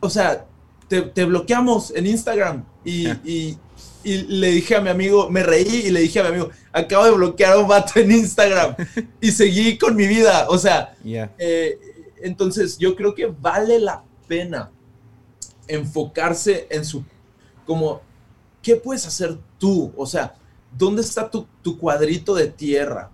o 0.00 0.10
sea, 0.10 0.46
te, 0.88 1.24
bloqueamos 1.24 1.90
en 1.94 2.06
Instagram 2.06 2.64
y, 2.84 3.56
le 4.04 4.50
dije 4.52 4.76
a 4.76 4.80
mi 4.80 4.90
amigo, 4.90 5.28
me 5.28 5.42
reí 5.42 5.82
y 5.86 5.90
le 5.90 6.00
dije 6.00 6.20
a 6.20 6.22
mi 6.22 6.28
amigo, 6.28 6.50
acabo 6.72 7.04
de 7.04 7.10
bloquear 7.10 7.54
a 7.54 7.58
un 7.58 7.68
vato 7.68 7.98
en 7.98 8.10
Instagram 8.12 8.74
y 9.20 9.32
seguí 9.32 9.78
con 9.78 9.96
mi 9.96 10.06
vida. 10.06 10.46
O 10.48 10.58
sea, 10.58 10.94
eh, 11.04 11.78
entonces 12.22 12.78
yo 12.78 12.94
creo 12.94 13.14
que 13.14 13.26
vale 13.26 13.78
la 13.78 14.02
pena 14.26 14.70
enfocarse 15.68 16.66
en 16.70 16.84
su, 16.84 17.04
como, 17.66 18.00
¿qué 18.62 18.76
puedes 18.76 19.06
hacer 19.06 19.38
tú? 19.58 19.92
O 19.96 20.06
sea, 20.06 20.34
¿dónde 20.76 21.02
está 21.02 21.30
tu, 21.30 21.46
cuadrito 21.78 22.34
de 22.34 22.48
tierra? 22.48 23.10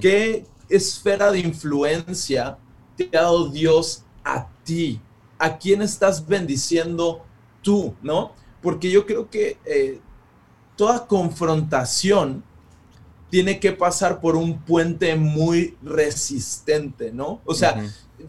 ¿Qué 0.00 0.46
esfera 0.68 1.32
de 1.32 1.40
influencia 1.40 2.58
te 2.96 3.08
ha 3.16 3.22
dado 3.22 3.48
Dios 3.48 4.04
a 4.22 4.48
ti? 4.62 5.00
¿A 5.38 5.58
quién 5.58 5.82
estás 5.82 6.24
bendiciendo 6.26 7.24
tú? 7.62 7.94
¿No? 8.02 8.32
Porque 8.62 8.90
yo 8.90 9.04
creo 9.04 9.28
que 9.28 9.58
eh, 9.64 10.00
toda 10.76 11.06
confrontación 11.06 12.44
tiene 13.30 13.58
que 13.58 13.72
pasar 13.72 14.20
por 14.20 14.36
un 14.36 14.60
puente 14.60 15.16
muy 15.16 15.76
resistente, 15.82 17.10
¿no? 17.10 17.40
O 17.44 17.52
sea, 17.52 17.84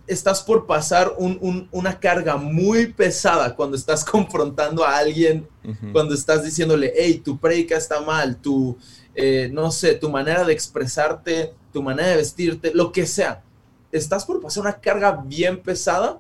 estás 0.08 0.42
por 0.42 0.66
pasar 0.66 1.14
una 1.18 2.00
carga 2.00 2.38
muy 2.38 2.88
pesada 2.88 3.56
cuando 3.56 3.76
estás 3.76 4.04
confrontando 4.10 4.84
a 4.84 4.98
alguien, 4.98 5.48
cuando 5.92 6.14
estás 6.14 6.44
diciéndole, 6.44 6.94
hey, 6.96 7.22
tu 7.24 7.38
predica 7.38 7.78
está 7.78 8.02
mal, 8.02 8.38
tu, 8.38 8.78
eh, 9.14 9.50
no 9.52 9.72
sé, 9.72 9.96
tu 9.96 10.10
manera 10.10 10.44
de 10.44 10.54
expresarte, 10.54 11.54
tu 11.74 11.82
manera 11.82 12.10
de 12.10 12.18
vestirte, 12.18 12.72
lo 12.74 12.92
que 12.92 13.06
sea. 13.06 13.44
Estás 13.92 14.26
por 14.26 14.42
pasar 14.42 14.62
una 14.62 14.80
carga 14.80 15.24
bien 15.26 15.62
pesada 15.62 16.20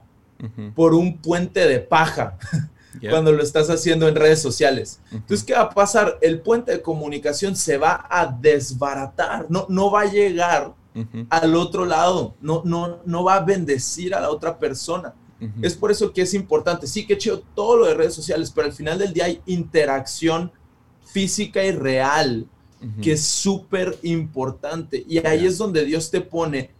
por 0.76 0.93
un 0.93 1.17
puente 1.17 1.67
de 1.67 1.80
paja. 1.80 2.38
cuando 3.09 3.32
lo 3.34 3.43
estás 3.43 3.69
haciendo 3.69 4.07
en 4.07 4.15
redes 4.15 4.41
sociales. 4.41 5.01
Entonces, 5.11 5.43
¿qué 5.43 5.53
va 5.53 5.63
a 5.63 5.69
pasar? 5.69 6.17
El 6.21 6.39
puente 6.39 6.71
de 6.71 6.82
comunicación 6.82 7.55
se 7.55 7.78
va 7.78 8.05
a 8.09 8.26
desbaratar, 8.26 9.47
no, 9.49 9.65
no 9.69 9.91
va 9.91 10.01
a 10.01 10.11
llegar 10.11 10.73
al 11.30 11.56
otro 11.56 11.86
lado, 11.86 12.36
no, 12.41 12.62
no, 12.66 13.02
no 13.06 13.24
va 13.24 13.36
a 13.36 13.43
bendecir 13.43 14.16
a 14.16 14.22
la 14.22 14.30
otra 14.30 14.58
persona. 14.58 15.14
Es 15.62 15.76
por 15.76 15.91
eso 15.91 16.12
que 16.14 16.22
es 16.22 16.34
importante. 16.34 16.88
Sí, 16.88 17.06
que 17.06 17.18
chido 17.18 17.43
todo 17.54 17.78
lo 17.78 17.86
de 17.86 17.93
redes 17.93 18.14
sociales, 18.14 18.52
pero 18.54 18.68
al 18.68 18.74
final 18.74 18.98
del 18.98 19.14
día 19.14 19.26
hay 19.26 19.41
interacción 19.46 20.52
física 21.06 21.64
y 21.64 21.72
real, 21.72 22.48
que 23.02 23.14
es 23.14 23.26
súper 23.26 23.98
importante. 24.04 25.04
Y 25.08 25.26
ahí 25.26 25.46
es 25.46 25.58
donde 25.58 25.86
Dios 25.86 26.10
te 26.10 26.22
pone 26.22 26.72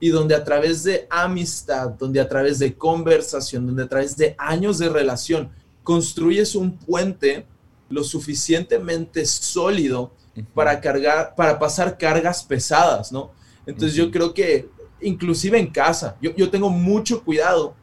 y 0.00 0.08
donde 0.08 0.34
a 0.34 0.42
través 0.42 0.82
de 0.82 1.06
amistad, 1.10 1.90
donde 1.90 2.20
a 2.20 2.28
través 2.28 2.58
de 2.58 2.74
conversación, 2.74 3.66
donde 3.66 3.84
a 3.84 3.88
través 3.88 4.16
de 4.16 4.34
años 4.38 4.78
de 4.78 4.88
relación, 4.88 5.50
construyes 5.82 6.54
un 6.54 6.76
puente 6.76 7.46
lo 7.90 8.02
suficientemente 8.02 9.26
sólido 9.26 10.12
para 10.54 10.80
cargar, 10.80 11.34
para 11.34 11.58
pasar 11.58 11.98
cargas 11.98 12.42
pesadas, 12.44 13.12
¿no? 13.12 13.32
Entonces 13.70 13.96
yo 13.96 14.10
creo 14.10 14.34
que 14.34 14.68
inclusive 15.00 15.58
en 15.58 15.68
casa, 15.68 16.16
yo, 16.20 16.34
yo 16.36 16.50
tengo 16.50 16.70
mucho 16.70 17.22
cuidado 17.22 17.74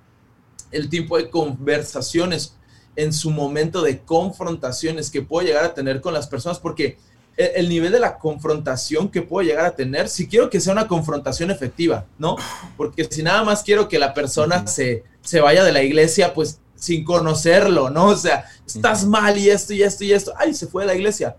el 0.72 0.90
tipo 0.90 1.18
de 1.18 1.30
conversaciones 1.30 2.56
en 2.96 3.14
su 3.14 3.30
momento 3.30 3.82
de 3.82 4.00
confrontaciones 4.00 5.12
que 5.12 5.22
puedo 5.22 5.46
llegar 5.46 5.64
a 5.64 5.74
tener 5.74 6.02
con 6.02 6.14
las 6.14 6.28
personas, 6.28 6.60
porque 6.60 6.98
el, 7.38 7.70
nivel 7.70 7.92
de 7.92 8.00
la 8.00 8.18
confrontación 8.18 9.10
que 9.10 9.22
puedo 9.22 9.48
llegar 9.48 9.66
a 9.66 9.76
tener, 9.76 10.10
si 10.10 10.28
quiero 10.28 10.50
que 10.50 10.60
sea 10.60 10.74
una 10.74 10.88
confrontación 10.88 11.52
efectiva, 11.52 12.08
¿no? 12.18 12.36
Porque 12.76 13.06
si 13.06 13.22
nada 13.22 13.44
más 13.44 13.62
quiero 13.62 13.88
que 13.88 14.00
la 14.00 14.14
persona 14.16 14.66
se, 14.66 15.04
se 15.22 15.40
vaya 15.40 15.64
de 15.64 15.72
la 15.72 15.84
iglesia, 15.84 16.34
pues 16.34 16.60
sin 16.76 17.04
conocerlo, 17.04 17.92
¿no? 17.92 18.08
O 18.08 18.16
sea, 18.16 18.46
estás 18.66 19.06
mal 19.06 19.38
y 19.38 19.50
esto 19.50 19.74
y 19.74 19.84
esto 19.84 20.04
y 20.04 20.14
esto, 20.14 20.34
ay, 20.36 20.54
se 20.56 20.66
fue 20.66 20.84
de 20.84 20.88
la 20.88 20.96
iglesia. 20.96 21.38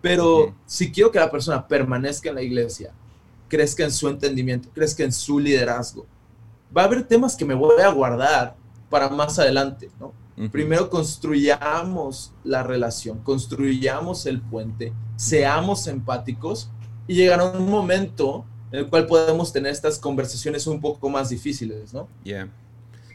Pero 0.00 0.54
si 0.66 0.92
quiero 0.92 1.10
que 1.10 1.18
la 1.18 1.30
persona 1.30 1.66
permanezca 1.66 2.28
en 2.28 2.36
la 2.36 2.42
iglesia, 2.42 2.92
crezca 3.50 3.84
en 3.84 3.92
su 3.92 4.08
entendimiento, 4.08 4.70
crezca 4.72 5.04
en 5.04 5.12
su 5.12 5.38
liderazgo, 5.38 6.06
va 6.74 6.82
a 6.82 6.84
haber 6.86 7.02
temas 7.02 7.36
que 7.36 7.44
me 7.44 7.54
voy 7.54 7.82
a 7.82 7.90
guardar 7.90 8.56
para 8.88 9.10
más 9.10 9.38
adelante, 9.38 9.90
¿no? 10.00 10.18
Primero 10.50 10.88
construyamos 10.88 12.32
la 12.44 12.62
relación, 12.62 13.18
construyamos 13.18 14.24
el 14.24 14.40
puente, 14.40 14.94
seamos 15.16 15.86
empáticos 15.86 16.70
y 17.06 17.14
llegará 17.14 17.44
un 17.44 17.70
momento 17.70 18.46
en 18.72 18.78
el 18.78 18.88
cual 18.88 19.06
podemos 19.06 19.52
tener 19.52 19.70
estas 19.70 19.98
conversaciones 19.98 20.66
un 20.66 20.80
poco 20.80 21.10
más 21.10 21.28
difíciles, 21.28 21.92
¿no? 21.92 22.08
Yeah. 22.24 22.48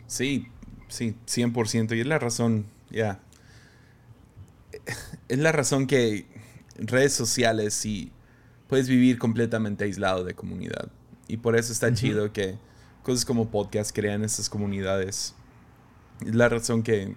Sí, 0.05 0.49
sí, 0.87 1.15
100%. 1.25 1.97
Y 1.97 2.01
es 2.01 2.05
la 2.05 2.19
razón, 2.19 2.67
ya. 2.91 3.19
Es 5.27 5.39
la 5.39 5.51
razón 5.51 5.87
que 5.87 6.27
redes 6.77 7.13
sociales 7.13 7.73
sí 7.73 8.11
puedes 8.67 8.87
vivir 8.89 9.17
completamente 9.17 9.83
aislado 9.83 10.23
de 10.23 10.33
comunidad. 10.33 10.89
Y 11.27 11.37
por 11.37 11.55
eso 11.55 11.71
está 11.71 11.93
chido 11.93 12.31
que 12.31 12.57
cosas 13.03 13.25
como 13.25 13.49
podcast 13.49 13.95
crean 13.95 14.23
esas 14.23 14.49
comunidades 14.49 15.35
es 16.21 16.35
la 16.35 16.49
razón 16.49 16.83
que, 16.83 17.15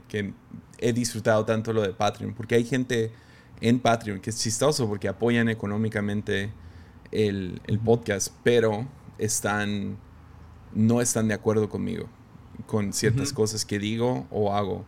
he 0.80 0.92
disfrutado 0.92 1.44
tanto 1.44 1.72
lo 1.72 1.82
de 1.82 1.92
Patreon, 1.92 2.34
porque 2.34 2.54
hay 2.54 2.64
gente 2.64 3.10
en 3.60 3.80
Patreon 3.80 4.20
que 4.20 4.30
es 4.30 4.38
chistoso 4.38 4.88
porque 4.88 5.08
apoyan 5.08 5.48
económicamente 5.48 6.52
el, 7.10 7.60
podcast, 7.84 8.32
pero 8.44 8.86
están, 9.18 9.98
no 10.74 11.00
están 11.00 11.26
de 11.28 11.34
acuerdo 11.34 11.68
conmigo, 11.68 12.08
con 12.66 12.92
ciertas 12.92 13.32
cosas 13.32 13.64
que 13.64 13.78
digo 13.78 14.26
o 14.30 14.54
hago. 14.54 14.84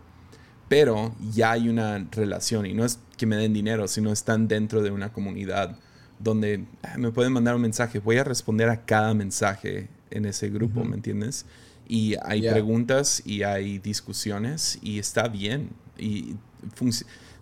Pero 0.68 1.12
ya 1.32 1.52
hay 1.52 1.68
una 1.68 2.06
relación 2.12 2.66
y 2.66 2.74
no 2.74 2.84
es 2.84 3.00
que 3.16 3.26
me 3.26 3.36
den 3.36 3.52
dinero, 3.52 3.88
sino 3.88 4.12
están 4.12 4.46
dentro 4.46 4.82
de 4.82 4.92
una 4.92 5.12
comunidad 5.12 5.76
donde 6.20 6.64
ah, 6.82 6.96
me 6.98 7.10
pueden 7.10 7.32
mandar 7.32 7.56
un 7.56 7.62
mensaje. 7.62 7.98
Voy 7.98 8.18
a 8.18 8.24
responder 8.24 8.68
a 8.68 8.84
cada 8.84 9.14
mensaje 9.14 9.88
en 10.10 10.26
ese 10.26 10.48
grupo, 10.50 10.84
¿me 10.84 10.94
entiendes? 10.94 11.46
y 11.90 12.14
hay 12.22 12.42
preguntas 12.48 13.20
y 13.24 13.42
hay 13.42 13.80
discusiones 13.80 14.78
y 14.80 15.00
está 15.00 15.26
bien. 15.26 15.70
Y 15.98 16.36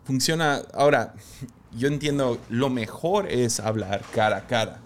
funciona. 0.05 0.63
Ahora, 0.73 1.15
yo 1.77 1.87
entiendo, 1.87 2.41
lo 2.49 2.71
mejor 2.71 3.31
es 3.31 3.61
hablar 3.61 4.03
cara 4.15 4.39
a 4.39 4.47
cara, 4.47 4.81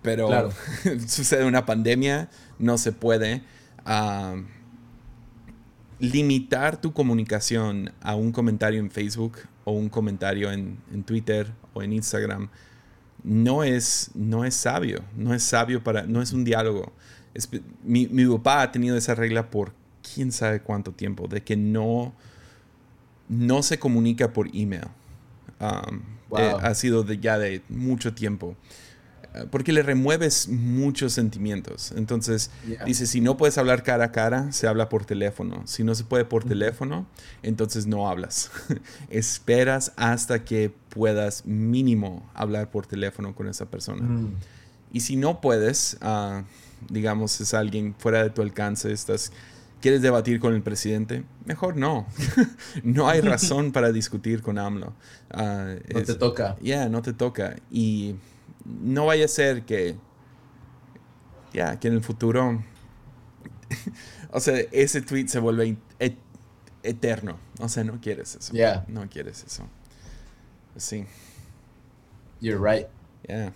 pero 0.00 0.50
sucede 1.06 1.44
una 1.44 1.66
pandemia, 1.66 2.30
no 2.58 2.78
se 2.78 2.92
puede. 2.92 3.42
Limitar 5.98 6.80
tu 6.80 6.94
comunicación 6.94 7.92
a 8.00 8.14
un 8.14 8.32
comentario 8.32 8.80
en 8.80 8.90
Facebook 8.90 9.40
o 9.64 9.72
un 9.72 9.90
comentario 9.90 10.50
en, 10.50 10.78
en 10.90 11.04
Twitter 11.04 11.52
o 11.74 11.82
en 11.82 11.92
Instagram 11.92 12.48
no 13.24 13.64
es, 13.64 14.10
no 14.14 14.44
es 14.44 14.54
sabio, 14.54 15.02
no 15.16 15.34
es 15.34 15.42
sabio 15.42 15.82
para, 15.82 16.02
no 16.02 16.22
es 16.22 16.32
un 16.32 16.44
diálogo 16.44 16.92
mi, 17.84 18.06
mi, 18.08 18.26
papá 18.26 18.62
ha 18.62 18.72
tenido 18.72 18.96
esa 18.96 19.14
regla 19.14 19.50
por 19.50 19.72
quién 20.14 20.32
sabe 20.32 20.60
cuánto 20.60 20.92
tiempo, 20.92 21.28
de 21.28 21.42
que 21.42 21.56
no, 21.56 22.12
no 23.28 23.62
se 23.62 23.78
comunica 23.78 24.32
por 24.32 24.48
email. 24.54 24.86
Um, 25.60 26.00
eh, 26.36 26.54
ha 26.60 26.74
sido 26.74 27.02
de, 27.02 27.18
ya 27.18 27.38
de 27.38 27.62
mucho 27.68 28.14
tiempo. 28.14 28.56
Porque 29.50 29.72
le 29.72 29.82
remueves 29.82 30.48
muchos 30.48 31.12
sentimientos. 31.12 31.92
Entonces, 31.96 32.50
dice, 32.84 33.06
si 33.06 33.20
no 33.20 33.36
puedes 33.36 33.58
hablar 33.58 33.82
cara 33.82 34.06
a 34.06 34.12
cara, 34.12 34.50
se 34.50 34.66
habla 34.66 34.88
por 34.88 35.04
teléfono. 35.04 35.62
Si 35.66 35.84
no 35.84 35.94
se 35.94 36.04
puede 36.04 36.24
por 36.24 36.44
teléfono, 36.44 37.06
entonces 37.42 37.86
no 37.86 38.08
hablas. 38.08 38.50
Esperas 39.10 39.92
hasta 39.96 40.44
que 40.44 40.72
puedas 40.88 41.46
mínimo 41.46 42.28
hablar 42.34 42.70
por 42.70 42.86
teléfono 42.86 43.34
con 43.34 43.46
esa 43.46 43.66
persona. 43.66 44.02
Mm. 44.02 44.34
Y 44.92 45.00
si 45.00 45.16
no 45.16 45.40
puedes, 45.40 45.96
uh, 46.02 46.42
digamos, 46.88 47.40
es 47.40 47.54
alguien 47.54 47.94
fuera 47.96 48.24
de 48.24 48.30
tu 48.30 48.42
alcance, 48.42 48.92
estás, 48.92 49.30
quieres 49.80 50.02
debatir 50.02 50.40
con 50.40 50.54
el 50.54 50.62
presidente, 50.62 51.24
mejor 51.44 51.76
no. 51.76 52.06
no 52.82 53.08
hay 53.08 53.20
razón 53.20 53.70
para 53.70 53.92
discutir 53.92 54.42
con 54.42 54.58
AMLO. 54.58 54.92
Ah, 55.30 55.74
no 55.92 56.02
te 56.02 56.14
toca. 56.14 56.56
Ya, 56.60 56.88
no 56.88 57.02
te 57.02 57.12
toca. 57.12 57.56
Y 57.70 58.16
no 58.64 59.06
vaya 59.06 59.24
a 59.24 59.28
ser 59.28 59.64
que, 59.64 59.96
ya, 61.52 61.78
que 61.78 61.88
en 61.88 61.94
el 61.94 62.02
futuro, 62.02 62.62
o 64.30 64.40
sea, 64.40 64.58
ese 64.72 65.02
tweet 65.02 65.28
se 65.28 65.38
vuelve 65.38 65.76
eterno. 66.82 67.38
O 67.58 67.68
sea, 67.68 67.84
no 67.84 68.00
quieres 68.00 68.34
eso. 68.34 68.52
Yeah. 68.52 68.84
No 68.88 69.08
quieres 69.08 69.44
eso. 69.44 69.64
Sí. 70.76 71.04
You're 72.40 72.58
right. 72.58 72.86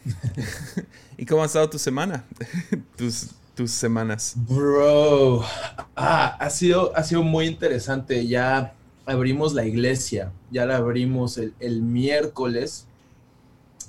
¿Y 1.16 1.26
cómo 1.26 1.42
ha 1.42 1.46
estado 1.46 1.68
tu 1.68 1.78
semana? 1.78 2.24
tus, 2.96 3.30
tus 3.54 3.70
semanas. 3.70 4.34
Bro, 4.36 5.44
ah, 5.96 6.36
ha, 6.38 6.50
sido, 6.50 6.96
ha 6.96 7.02
sido 7.02 7.22
muy 7.22 7.46
interesante. 7.46 8.26
Ya 8.26 8.74
abrimos 9.06 9.54
la 9.54 9.64
iglesia, 9.64 10.32
ya 10.50 10.66
la 10.66 10.76
abrimos 10.76 11.38
el, 11.38 11.82
miércoles. 11.82 12.86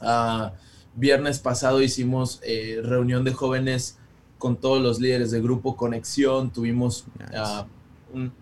Ah, 0.01 0.53
viernes 0.95 1.39
pasado 1.39 1.81
hicimos 1.81 2.39
eh, 2.43 2.79
reunión 2.83 3.23
de 3.23 3.33
jóvenes 3.33 3.97
con 4.37 4.55
todos 4.55 4.81
los 4.81 4.99
líderes 4.99 5.31
de 5.31 5.41
grupo 5.41 5.75
Conexión. 5.75 6.51
Tuvimos 6.51 7.05
ah, 7.35 7.65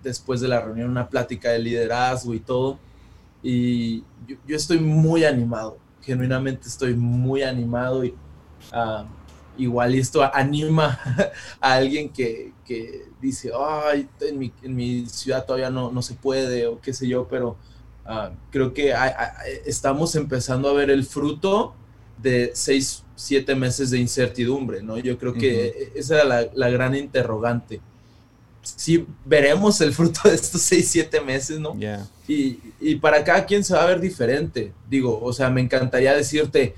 después 0.04 0.42
de 0.42 0.48
la 0.48 0.62
reunión 0.62 0.90
una 0.90 1.10
plática 1.10 1.50
de 1.52 1.60
liderazgo 1.60 2.34
y 2.34 2.40
todo. 2.40 2.80
Y 3.42 4.04
yo 4.48 4.56
estoy 4.56 4.80
muy 4.80 5.26
animado 5.26 5.78
genuinamente 6.04 6.68
estoy 6.68 6.94
muy 6.94 7.44
animado 7.44 8.04
y 8.04 8.10
uh, 8.74 9.06
igual 9.58 9.96
esto 9.96 10.22
anima 10.34 11.00
a 11.62 11.74
alguien 11.74 12.10
que, 12.10 12.54
dice, 13.22 13.52
ay, 13.58 14.10
en 14.22 14.76
mi, 14.76 15.06
ciudad 15.06 15.46
todavía 15.46 15.70
no, 15.70 15.92
no 15.92 16.02
se 16.02 16.16
puede 16.16 16.68
o 16.68 16.82
qué 16.82 16.94
sé 16.94 17.08
yo, 17.08 17.28
pero 17.28 17.56
ah, 18.06 18.32
creo 18.52 18.74
que 18.74 18.94
estamos 19.66 20.16
empezando 20.16 20.70
a 20.70 20.74
ver 20.74 20.90
el 20.90 21.06
fruto 21.06 21.74
de 22.24 22.52
seis, 22.56 23.04
siete 23.16 23.54
meses 23.54 23.92
de 23.92 24.00
incertidumbre, 24.00 24.82
¿no? 24.82 24.98
Yo 24.98 25.18
creo 25.20 25.34
que 25.34 25.92
esa 25.94 26.16
era 26.16 26.24
la, 26.24 26.48
la 26.56 26.70
gran 26.70 26.96
interrogante 26.96 27.82
sí 28.64 29.06
veremos 29.26 29.80
el 29.82 29.94
fruto 29.94 30.22
de 30.30 30.36
estos 30.36 30.62
seis, 30.62 30.88
siete 30.90 31.22
meses, 31.22 31.60
¿no? 31.60 31.76
Y, 32.28 32.60
y, 32.80 32.96
para 32.96 33.24
cada 33.24 33.46
quien 33.46 33.64
se 33.64 33.74
va 33.74 33.84
a 33.84 33.88
ver 33.88 34.00
diferente. 34.00 34.72
Digo, 34.90 35.20
o 35.22 35.34
sea, 35.34 35.50
me 35.50 35.62
encantaría 35.62 36.16
decirte, 36.16 36.74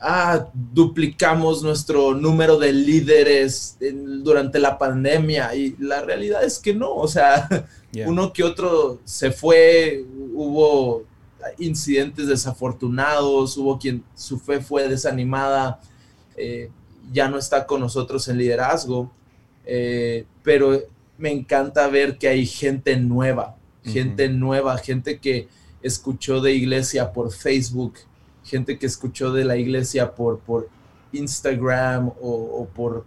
ah, 0.00 0.48
duplicamos 0.52 1.62
nuestro 1.62 2.14
número 2.14 2.58
de 2.58 2.72
líderes 2.72 3.78
durante 4.22 4.58
la 4.58 4.76
pandemia. 4.76 5.54
Y 5.54 5.76
la 5.78 6.02
realidad 6.02 6.44
es 6.44 6.58
que 6.58 6.74
no, 6.74 6.92
o 6.92 7.06
sea, 7.06 7.48
uno 8.06 8.32
que 8.32 8.42
otro 8.42 9.00
se 9.04 9.30
fue, 9.30 10.04
hubo 10.34 11.04
incidentes 11.58 12.26
desafortunados, 12.26 13.56
hubo 13.56 13.78
quien 13.78 14.04
su 14.14 14.38
fe 14.38 14.60
fue 14.60 14.88
desanimada, 14.88 15.80
eh, 16.36 16.70
ya 17.12 17.28
no 17.28 17.38
está 17.38 17.66
con 17.66 17.80
nosotros 17.80 18.26
en 18.28 18.38
liderazgo. 18.38 19.10
Eh, 19.66 20.26
pero 20.42 20.82
me 21.18 21.30
encanta 21.30 21.88
ver 21.88 22.18
que 22.18 22.28
hay 22.28 22.46
gente 22.46 22.96
nueva, 22.96 23.56
gente 23.82 24.28
nueva, 24.28 24.76
gente 24.78 25.18
que 25.18 25.48
escuchó 25.82 26.40
de 26.40 26.52
iglesia 26.52 27.12
por 27.12 27.32
Facebook, 27.32 27.94
gente 28.42 28.78
que 28.78 28.86
escuchó 28.86 29.32
de 29.32 29.44
la 29.44 29.56
iglesia 29.56 30.14
por, 30.14 30.38
por 30.40 30.68
Instagram 31.12 32.10
o, 32.20 32.68
por 32.74 33.04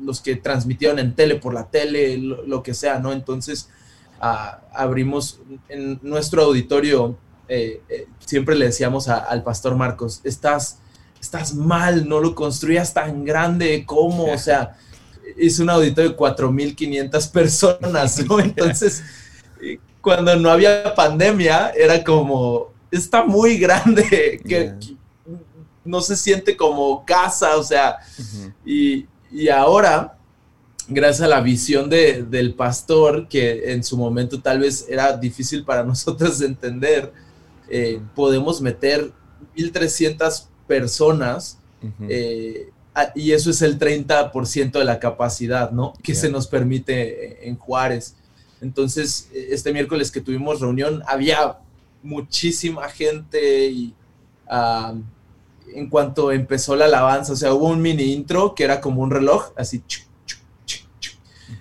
los 0.00 0.20
que 0.20 0.36
transmitieron 0.36 0.98
en 0.98 1.14
tele, 1.14 1.36
por 1.36 1.54
la 1.54 1.70
tele, 1.70 2.18
lo, 2.18 2.62
que 2.62 2.74
sea, 2.74 2.98
¿no? 2.98 3.12
Entonces 3.12 3.70
ah, 4.20 4.60
abrimos 4.72 5.40
en 5.68 6.00
nuestro 6.02 6.42
auditorio, 6.42 7.16
eh, 7.48 7.82
eh, 7.88 8.06
siempre 8.24 8.54
le 8.54 8.66
decíamos 8.66 9.08
al 9.08 9.42
pastor 9.42 9.76
Marcos, 9.76 10.20
estás, 10.24 10.78
estás 11.20 11.54
mal, 11.54 12.08
no 12.08 12.20
lo 12.20 12.34
construías 12.34 12.94
tan 12.94 13.24
grande, 13.24 13.84
¿cómo? 13.86 14.32
O 14.32 14.38
sea, 14.38 14.76
es 15.36 15.58
un 15.58 15.70
auditorio 15.70 16.10
de 16.10 16.16
4.500 16.16 17.30
personas, 17.30 18.24
¿no? 18.26 18.40
Entonces, 18.40 19.02
cuando 20.00 20.36
no 20.36 20.50
había 20.50 20.94
pandemia, 20.94 21.70
era 21.70 22.04
como, 22.04 22.72
está 22.90 23.24
muy 23.24 23.58
grande, 23.58 24.40
que, 24.46 24.74
no 25.84 26.00
se 26.00 26.16
siente 26.16 26.56
como 26.56 27.04
casa, 27.04 27.56
o 27.56 27.62
sea, 27.62 27.98
y, 28.64 29.06
ahora, 29.48 30.16
gracias 30.88 31.22
a 31.22 31.28
la 31.28 31.40
visión 31.40 31.90
del 31.90 32.54
pastor, 32.54 33.28
que 33.28 33.72
en 33.72 33.84
su 33.84 33.96
momento 33.96 34.40
tal 34.40 34.60
vez 34.60 34.86
era 34.88 35.16
difícil 35.16 35.64
para 35.64 35.84
nosotros 35.84 36.38
de 36.38 36.46
entender, 36.46 37.12
eh, 37.68 38.00
podemos 38.14 38.60
meter 38.60 39.12
1.300 39.56 40.46
personas 40.66 41.58
eh, 42.08 42.70
y 43.14 43.32
eso 43.32 43.50
es 43.50 43.60
el 43.62 43.78
30% 43.78 44.72
de 44.72 44.84
la 44.84 44.98
capacidad, 44.98 45.70
¿no? 45.70 45.92
Que 46.02 46.14
se 46.14 46.30
nos 46.30 46.46
permite 46.46 47.46
en 47.48 47.56
Juárez. 47.56 48.16
Entonces, 48.60 49.28
este 49.34 49.72
miércoles 49.72 50.10
que 50.10 50.20
tuvimos 50.20 50.60
reunión, 50.60 51.02
había 51.06 51.58
muchísima 52.02 52.88
gente 52.88 53.68
y 53.68 53.94
en 55.74 55.88
cuanto 55.88 56.32
empezó 56.32 56.76
la 56.76 56.86
alabanza, 56.86 57.32
o 57.32 57.36
sea, 57.36 57.52
hubo 57.52 57.68
un 57.68 57.82
mini 57.82 58.12
intro 58.12 58.54
que 58.54 58.64
era 58.64 58.80
como 58.80 59.02
un 59.02 59.10
reloj, 59.10 59.52
así. 59.56 59.82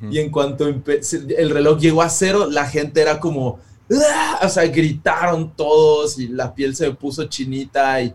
Y 0.10 0.20
en 0.20 0.32
cuanto 0.32 0.68
el 0.68 1.50
reloj 1.50 1.80
llegó 1.80 2.02
a 2.02 2.10
cero, 2.10 2.48
la 2.50 2.68
gente 2.68 3.02
era 3.02 3.20
como, 3.20 3.60
O 4.42 4.50
sea, 4.50 4.68
gritaron 4.68 5.52
todos 5.56 6.20
y 6.20 6.28
la 6.28 6.54
piel 6.54 6.76
se 6.76 6.92
puso 6.92 7.26
chinita 7.26 8.02
y 8.02 8.14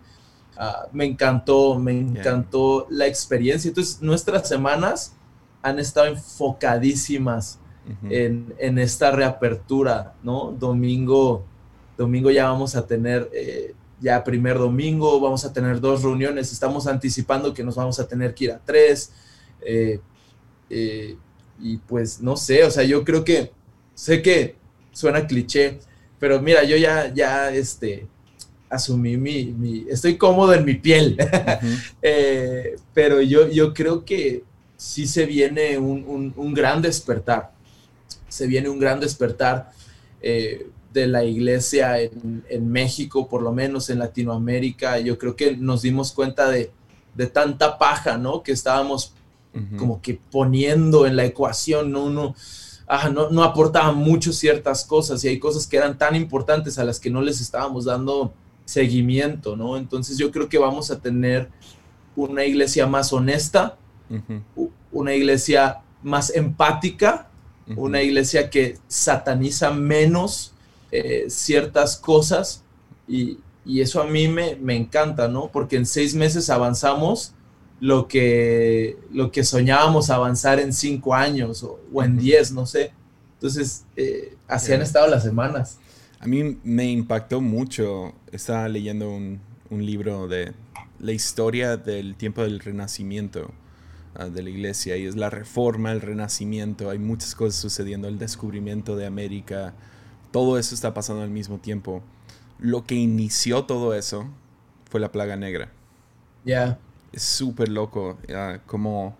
ah, 0.56 0.86
me 0.92 1.04
encantó, 1.04 1.78
me 1.78 1.92
encantó 1.92 2.86
la 2.90 3.06
experiencia. 3.06 3.68
Entonces, 3.68 4.00
nuestras 4.02 4.48
semanas 4.48 5.14
han 5.62 5.78
estado 5.78 6.06
enfocadísimas 6.06 7.58
en, 8.10 8.54
en, 8.58 8.78
esta 8.78 9.10
reapertura, 9.10 10.14
¿no? 10.22 10.54
Domingo, 10.58 11.44
domingo 11.96 12.30
ya 12.30 12.50
vamos 12.50 12.76
a 12.76 12.86
tener 12.86 13.30
eh, 13.32 13.74
ya 14.00 14.22
primer 14.22 14.58
domingo, 14.58 15.18
vamos 15.20 15.44
a 15.44 15.52
tener 15.52 15.80
dos 15.80 16.02
reuniones, 16.02 16.52
estamos 16.52 16.86
anticipando 16.86 17.54
que 17.54 17.64
nos 17.64 17.76
vamos 17.76 17.98
a 17.98 18.06
tener 18.06 18.34
que 18.34 18.44
ir 18.44 18.52
a 18.52 18.58
tres. 18.58 19.12
Eh, 19.62 20.00
eh, 20.70 21.16
y 21.60 21.78
pues 21.78 22.20
no 22.20 22.36
sé, 22.36 22.64
o 22.64 22.70
sea, 22.70 22.84
yo 22.84 23.04
creo 23.04 23.24
que, 23.24 23.52
sé 23.94 24.22
que 24.22 24.56
suena 24.98 25.28
cliché, 25.28 25.78
pero 26.18 26.42
mira, 26.42 26.64
yo 26.64 26.76
ya, 26.76 27.14
ya, 27.14 27.52
este, 27.52 28.08
asumí 28.68 29.16
mi, 29.16 29.86
estoy 29.88 30.16
cómodo 30.16 30.52
en 30.54 30.64
mi 30.64 30.74
piel, 30.74 31.16
eh, 32.02 32.74
pero 32.92 33.20
yo, 33.20 33.48
yo 33.48 33.72
creo 33.72 34.04
que 34.04 34.42
sí 34.76 35.06
se 35.06 35.24
viene 35.24 35.78
un, 35.78 36.52
gran 36.52 36.82
despertar, 36.82 37.52
se 38.28 38.48
viene 38.48 38.68
un 38.68 38.80
gran 38.80 38.98
despertar 38.98 39.70
de 40.20 41.06
la 41.06 41.22
iglesia 41.22 42.00
en, 42.00 42.68
México, 42.68 43.28
por 43.28 43.42
lo 43.42 43.52
menos 43.52 43.88
en 43.90 44.00
Latinoamérica, 44.00 44.98
yo 44.98 45.16
creo 45.16 45.36
que 45.36 45.56
nos 45.56 45.82
dimos 45.82 46.10
cuenta 46.10 46.50
de, 46.50 46.72
tanta 47.32 47.78
paja, 47.78 48.18
¿no? 48.18 48.42
Que 48.42 48.50
estábamos 48.50 49.12
como 49.76 50.02
que 50.02 50.18
poniendo 50.30 51.06
en 51.06 51.14
la 51.14 51.24
ecuación, 51.24 51.92
¿no? 51.92 52.04
Uno, 52.04 52.34
no, 53.12 53.30
no 53.30 53.42
aportaba 53.44 53.92
mucho 53.92 54.32
ciertas 54.32 54.84
cosas 54.84 55.22
y 55.24 55.28
hay 55.28 55.38
cosas 55.38 55.66
que 55.66 55.76
eran 55.76 55.98
tan 55.98 56.16
importantes 56.16 56.78
a 56.78 56.84
las 56.84 56.98
que 56.98 57.10
no 57.10 57.20
les 57.20 57.40
estábamos 57.40 57.84
dando 57.84 58.32
seguimiento, 58.64 59.56
¿no? 59.56 59.76
Entonces 59.76 60.18
yo 60.18 60.30
creo 60.30 60.48
que 60.48 60.58
vamos 60.58 60.90
a 60.90 61.00
tener 61.00 61.48
una 62.16 62.44
iglesia 62.44 62.86
más 62.86 63.12
honesta, 63.12 63.76
una 64.92 65.14
iglesia 65.14 65.80
más 66.02 66.34
empática, 66.34 67.28
una 67.76 68.02
iglesia 68.02 68.50
que 68.50 68.78
sataniza 68.88 69.70
menos 69.70 70.52
eh, 70.90 71.26
ciertas 71.28 71.96
cosas 71.96 72.64
y, 73.06 73.38
eso 73.66 74.00
a 74.00 74.06
mí 74.06 74.28
me, 74.28 74.56
encanta, 74.74 75.28
¿no? 75.28 75.50
Porque 75.52 75.76
en 75.76 75.84
seis 75.84 76.14
meses 76.14 76.48
avanzamos 76.48 77.34
lo 77.80 78.08
que, 78.08 78.98
lo 79.12 79.30
que 79.30 79.44
soñábamos 79.44 80.10
avanzar 80.10 80.58
en 80.60 80.72
cinco 80.72 81.14
años 81.14 81.62
o, 81.62 82.02
en 82.02 82.16
diez, 82.18 82.52
no 82.52 82.66
sé. 82.66 82.92
Entonces, 83.34 83.84
eh, 83.96 84.36
así 84.48 84.72
han 84.72 84.82
estado 84.82 85.06
las 85.08 85.22
semanas. 85.22 85.78
A 86.20 86.26
mí 86.26 86.58
me 86.64 86.90
impactó 86.90 87.40
mucho. 87.40 88.14
Estaba 88.32 88.68
leyendo 88.68 89.10
un, 89.10 89.40
libro 89.70 90.28
de 90.28 90.54
la 90.98 91.12
historia 91.12 91.76
del 91.76 92.16
tiempo 92.16 92.42
del 92.42 92.58
renacimiento 92.58 93.52
ah, 94.14 94.30
de 94.30 94.42
la 94.42 94.48
iglesia 94.48 94.96
y 94.96 95.04
es 95.04 95.14
la 95.14 95.30
reforma, 95.30 95.92
el 95.92 96.00
renacimiento. 96.00 96.90
Hay 96.90 96.98
muchas 96.98 97.34
cosas 97.34 97.60
sucediendo, 97.60 98.08
el 98.08 98.18
descubrimiento 98.18 98.96
de 98.96 99.04
América, 99.04 99.74
todo 100.32 100.58
eso 100.58 100.74
está 100.74 100.94
pasando 100.94 101.22
al 101.22 101.30
mismo 101.30 101.58
tiempo. 101.58 102.02
Lo 102.58 102.84
que 102.84 102.94
inició 102.94 103.64
todo 103.64 103.94
eso 103.94 104.26
fue 104.90 105.00
la 105.00 105.12
plaga 105.12 105.36
negra. 105.36 105.70
Ya. 106.44 106.78
Es 107.12 107.22
súper 107.22 107.68
loco. 107.68 108.18
como 108.66 109.16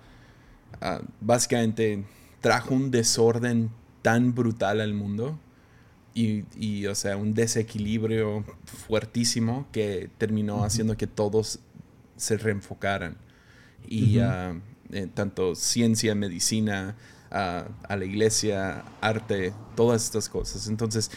ah, 0.80 1.00
básicamente 1.20 2.04
trajo 2.40 2.74
un 2.74 2.90
desorden 2.90 3.70
tan 4.02 4.34
brutal 4.34 4.80
al 4.80 4.94
mundo. 4.94 5.38
Y, 6.14 6.84
o 6.86 6.96
sea, 6.96 7.16
un 7.16 7.32
desequilibrio 7.32 8.44
fuertísimo 8.64 9.68
que 9.70 10.10
terminó 10.18 10.64
haciendo 10.64 10.96
que 10.96 11.06
todos 11.06 11.60
se 12.16 12.36
reenfocaran. 12.36 13.16
Y 13.86 14.18
ah, 14.18 14.60
eh, 14.90 15.06
tanto 15.14 15.54
ciencia, 15.54 16.16
medicina, 16.16 16.96
a, 17.30 17.96
la 17.96 18.04
iglesia, 18.04 18.84
arte, 19.00 19.52
todas 19.76 20.04
estas 20.04 20.28
cosas. 20.28 20.68
Entonces, 20.68 21.10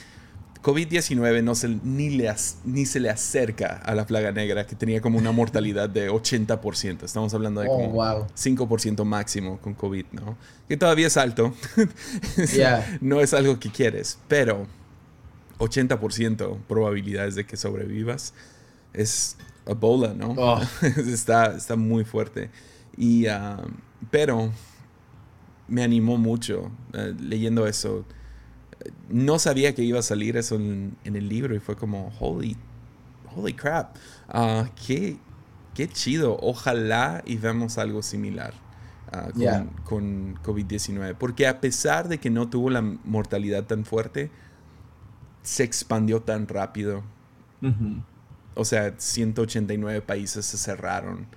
COVID-19 0.61 1.43
no 1.43 1.55
se, 1.55 1.69
ni, 1.83 2.11
le, 2.11 2.31
ni 2.65 2.85
se 2.85 2.99
le 2.99 3.09
acerca 3.09 3.81
a 3.83 3.95
la 3.95 4.05
plaga 4.05 4.31
negra, 4.31 4.67
que 4.67 4.75
tenía 4.75 5.01
como 5.01 5.17
una 5.17 5.31
mortalidad 5.31 5.89
de 5.89 6.11
80%. 6.11 7.03
Estamos 7.03 7.33
hablando 7.33 7.61
de 7.61 7.67
oh, 7.67 7.77
como 7.77 8.01
5% 8.01 9.03
máximo 9.03 9.57
con 9.59 9.73
COVID, 9.73 10.05
¿no? 10.11 10.37
Que 10.67 10.77
todavía 10.77 11.07
es 11.07 11.17
alto. 11.17 11.53
no 13.01 13.21
es 13.21 13.33
algo 13.33 13.59
que 13.59 13.71
quieres, 13.71 14.19
pero 14.27 14.67
80% 15.57 16.59
probabilidades 16.67 17.35
de 17.35 17.45
que 17.45 17.57
sobrevivas 17.57 18.33
es 18.93 19.37
Ebola, 19.65 20.13
¿no? 20.13 20.35
Oh. 20.37 20.61
está, 20.97 21.55
está 21.55 21.75
muy 21.75 22.03
fuerte. 22.03 22.51
Y, 22.97 23.25
ah, 23.27 23.63
pero 24.11 24.51
me 25.67 25.83
animó 25.83 26.17
mucho 26.17 26.69
eh, 26.93 27.15
leyendo 27.19 27.65
eso. 27.65 28.05
No 29.09 29.39
sabía 29.39 29.75
que 29.75 29.83
iba 29.83 29.99
a 29.99 30.03
salir 30.03 30.37
eso 30.37 30.55
en, 30.55 30.97
el 31.03 31.29
libro 31.29 31.55
y 31.55 31.59
fue 31.59 31.75
como, 31.75 32.11
holy, 32.19 32.57
holy 33.35 33.53
crap, 33.53 33.95
uh, 34.33 34.65
qué, 34.87 35.17
qué 35.73 35.87
chido. 35.87 36.37
Ojalá 36.41 37.21
y 37.25 37.37
veamos 37.37 37.77
algo 37.77 38.01
similar. 38.01 38.53
Ah, 39.13 39.29
con, 39.83 40.35
COVID-19. 40.41 41.15
Porque 41.17 41.45
a 41.47 41.59
pesar 41.59 42.07
de 42.07 42.17
que 42.19 42.29
no 42.29 42.49
tuvo 42.49 42.69
la 42.69 42.81
mortalidad 42.81 43.65
tan 43.65 43.83
fuerte, 43.83 44.31
se 45.43 45.63
expandió 45.63 46.21
tan 46.21 46.47
rápido. 46.47 47.03
O 48.55 48.65
sea, 48.65 48.93
189 48.97 50.01
países 50.01 50.45
se 50.45 50.57
cerraron. 50.57 51.27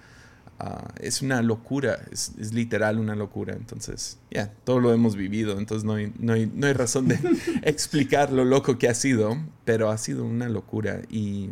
Ah, 0.67 0.89
es 0.99 1.21
una 1.21 1.43
locura, 1.43 1.99
es, 2.11 2.33
literal 2.55 2.99
una 2.99 3.15
locura. 3.15 3.53
Entonces, 3.53 4.19
ya, 4.31 4.51
todo 4.65 4.81
lo 4.81 4.95
hemos 4.95 5.15
vivido, 5.15 5.59
entonces 5.59 5.85
no 5.85 5.93
hay, 5.93 6.11
no 6.19 6.33
hay, 6.33 6.51
no 6.55 6.67
hay 6.67 6.73
razón 6.73 7.07
de 7.07 7.19
explicar 7.63 8.33
lo 8.33 8.47
loco 8.47 8.79
que 8.79 8.89
ha 8.89 8.95
sido, 8.95 9.37
pero 9.67 9.91
ha 9.91 9.99
sido 9.99 10.25
una 10.25 10.49
locura. 10.49 11.03
Y 11.11 11.51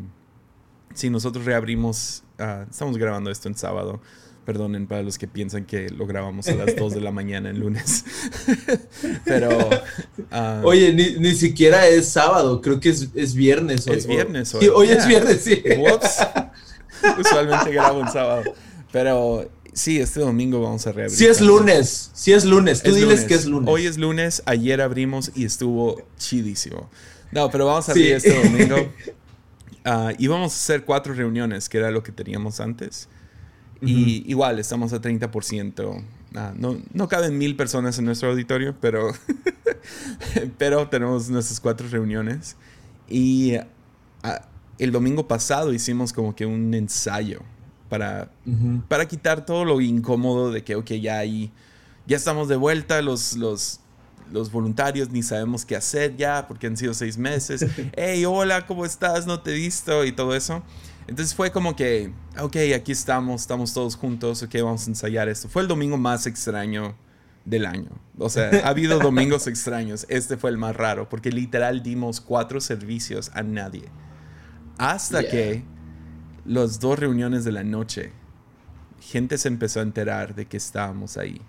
si 0.95 1.11
nosotros 1.11 1.45
reabrimos, 1.45 2.25
ah, 2.39 2.65
estamos 2.71 2.97
grabando 2.97 3.31
esto 3.31 3.49
en 3.49 3.55
sábado. 3.55 4.01
Perdonen 4.47 4.87
para 4.87 5.03
los 5.03 5.19
que 5.19 5.29
piensan 5.29 5.67
que 5.67 5.91
lo 5.91 6.07
grabamos 6.07 6.49
a 6.49 6.55
las 6.55 6.75
2 6.75 6.95
de 6.95 7.01
la 7.03 7.13
mañana 7.13 7.51
en 7.51 7.61
lunes. 7.61 8.07
Pero. 9.27 9.51
Ah, 10.31 10.63
Oye, 10.65 10.95
ni, 10.95 11.17
ni, 11.19 11.35
siquiera 11.35 11.87
es 11.87 12.09
sábado, 12.09 12.63
creo 12.63 12.81
que 12.81 12.89
es, 12.89 13.11
es 13.15 13.35
viernes 13.35 13.87
hoy. 13.87 13.99
Es 13.99 14.07
viernes 14.07 14.55
hoy. 14.55 14.69
hoy 14.69 14.89
es 14.89 15.07
viernes, 15.07 15.43
sí. 15.43 15.63
Usualmente 17.21 17.73
grabo 17.73 18.01
en 18.01 18.09
sábado. 18.09 18.55
Pero 18.93 19.49
Sí, 19.73 19.99
este 19.99 20.21
domingo 20.21 20.61
vamos 20.61 20.87
a 20.87 20.93
reabrir. 20.93 21.17
Si 21.17 21.27
es 21.27 21.41
lunes, 21.41 22.11
si 22.13 22.33
es 22.33 22.45
lunes, 22.45 22.83
tú 22.83 22.95
diles 22.95 23.25
que 23.25 23.35
es 23.35 23.47
lunes. 23.47 23.71
Hoy 23.71 23.87
es 23.87 23.97
lunes, 23.97 24.43
ayer 24.45 24.83
abrimos 24.83 25.33
y 25.35 25.47
estuvo 25.47 26.03
chidísimo. 26.19 26.91
No, 27.31 27.51
pero 27.51 27.67
vamos 27.67 27.89
a 27.89 27.93
abrir 27.93 28.15
este 28.15 28.35
domingo. 28.35 28.77
Uh, 29.85 30.15
íbamos 30.17 30.53
a 30.53 30.55
hacer 30.55 30.85
cuatro 30.85 31.13
reuniones, 31.13 31.69
que 31.69 31.79
era 31.79 31.91
lo 31.91 32.05
que 32.05 32.13
teníamos 32.13 32.61
antes. 32.61 33.09
Y 33.81 34.23
igual, 34.31 34.61
estamos 34.61 34.93
a 34.93 35.01
30%. 35.01 36.05
Ah, 36.37 36.53
no, 36.57 36.81
no 36.93 37.09
caben 37.09 37.37
mil 37.37 37.57
personas 37.57 37.99
en 37.99 38.05
nuestro 38.05 38.31
auditorio, 38.31 38.77
pero, 38.81 39.13
pero 40.57 40.89
tenemos 40.89 41.29
nuestras 41.31 41.59
cuatro 41.59 41.89
reuniones. 41.89 42.55
Y 43.09 43.55
ah, 44.23 44.47
el 44.79 44.93
domingo 44.93 45.27
pasado 45.27 45.73
hicimos 45.73 46.13
como 46.13 46.37
que 46.37 46.47
un 46.47 46.73
ensayo 46.75 47.43
para, 47.93 48.31
para 48.89 49.07
quitar 49.07 49.45
todo 49.45 49.67
lo 49.67 49.79
incómodo 49.83 50.51
de 50.51 50.65
que, 50.65 50.77
ok, 50.77 50.93
ya 50.93 51.19
ahí, 51.19 51.53
ya 52.07 52.17
estamos 52.17 52.49
de 52.49 52.57
vuelta, 52.57 53.03
los, 53.03 53.35
los, 53.37 53.81
los 54.33 54.51
voluntarios 54.51 55.11
ni 55.11 55.23
sabemos 55.23 55.67
qué 55.67 55.77
hacer 55.77 56.17
ya 56.17 56.49
porque 56.49 56.69
han 56.69 56.79
sido 56.79 56.95
seis 56.95 57.19
meses. 57.19 57.67
hey, 57.95 58.25
hola, 58.25 58.65
¿cómo 58.65 58.87
estás? 58.87 59.27
No 59.27 59.41
te 59.41 59.51
he 59.51 59.55
visto 59.57 60.07
y 60.07 60.13
todo 60.13 60.35
eso. 60.35 60.63
Entonces 61.07 61.35
fue 61.35 61.53
como 61.53 61.77
que, 61.77 62.11
ok, 62.41 62.57
aquí 62.75 62.93
estamos, 62.93 63.43
estamos 63.43 63.75
todos 63.75 63.95
juntos, 63.95 64.43
ok, 64.43 64.55
vamos 64.63 64.87
a 64.87 64.91
ensayar 64.91 65.29
esto. 65.29 65.51
Fue 65.51 65.61
el 65.61 65.69
domingo 65.69 65.99
más 65.99 66.27
extraño 66.27 66.97
del 67.45 67.67
año. 67.67 67.91
O 68.17 68.31
sea, 68.31 68.63
ha 68.65 68.69
habido 68.69 68.99
domingos 69.01 69.47
extraños. 69.47 70.07
Este 70.09 70.39
fue 70.39 70.49
el 70.49 70.57
más 70.57 70.75
raro 70.75 71.11
porque 71.11 71.31
literal 71.31 71.83
dimos 71.83 72.23
cuatro 72.23 72.59
servicios 72.63 73.31
a 73.35 73.43
nadie. 73.43 73.85
Hasta 74.79 75.29
que 75.29 75.63
las 76.45 76.81
dos 76.81 76.99
reuniones 76.99 77.45
de 77.45 77.53
la 77.53 77.65
noche, 77.65 78.13
gente 79.01 79.39
se 79.39 79.49
empezó 79.49 79.81
a 79.81 79.85
enterar 79.85 80.35
de 80.35 80.47
que 80.47 80.57
estábamos 80.57 81.17
ahí 81.17 81.41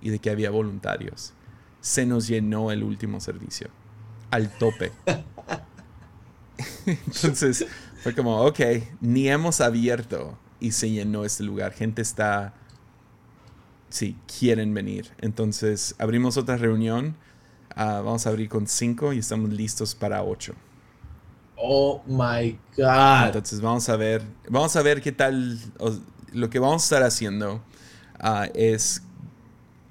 y 0.00 0.10
de 0.10 0.18
que 0.18 0.30
había 0.30 0.50
voluntarios 0.50 1.34
se 1.80 2.06
nos 2.06 2.26
llenó 2.26 2.70
el 2.70 2.82
último 2.82 3.20
servicio. 3.20 3.68
Al 4.30 4.50
tope. 4.58 4.92
Entonces 6.86 7.66
fue 8.02 8.14
como, 8.14 8.42
ok, 8.42 8.60
ni 9.00 9.28
hemos 9.28 9.60
abierto 9.60 10.38
y 10.60 10.72
se 10.72 10.90
llenó 10.90 11.24
este 11.24 11.42
lugar. 11.42 11.72
Gente 11.72 12.02
está, 12.02 12.54
sí, 13.88 14.16
quieren 14.38 14.74
venir. 14.74 15.10
Entonces 15.20 15.94
abrimos 15.98 16.36
otra 16.36 16.56
reunión. 16.56 17.16
Ah, 17.74 18.02
vamos 18.04 18.26
a 18.26 18.30
abrir 18.30 18.48
con 18.48 18.66
cinco 18.66 19.12
y 19.12 19.18
estamos 19.18 19.50
listos 19.50 19.94
para 19.94 20.22
ocho. 20.22 20.54
Oh 21.62 22.02
my 22.06 22.58
God. 22.76 23.26
Entonces 23.26 23.60
vamos 23.60 23.88
a 23.88 23.96
ver, 23.96 24.22
vamos 24.48 24.74
a 24.76 24.82
ver 24.82 25.02
qué 25.02 25.12
tal. 25.12 25.58
Lo 26.32 26.48
que 26.48 26.58
vamos 26.58 26.82
a 26.82 26.84
estar 26.84 27.02
haciendo 27.02 27.62
ah, 28.18 28.48
es 28.54 29.02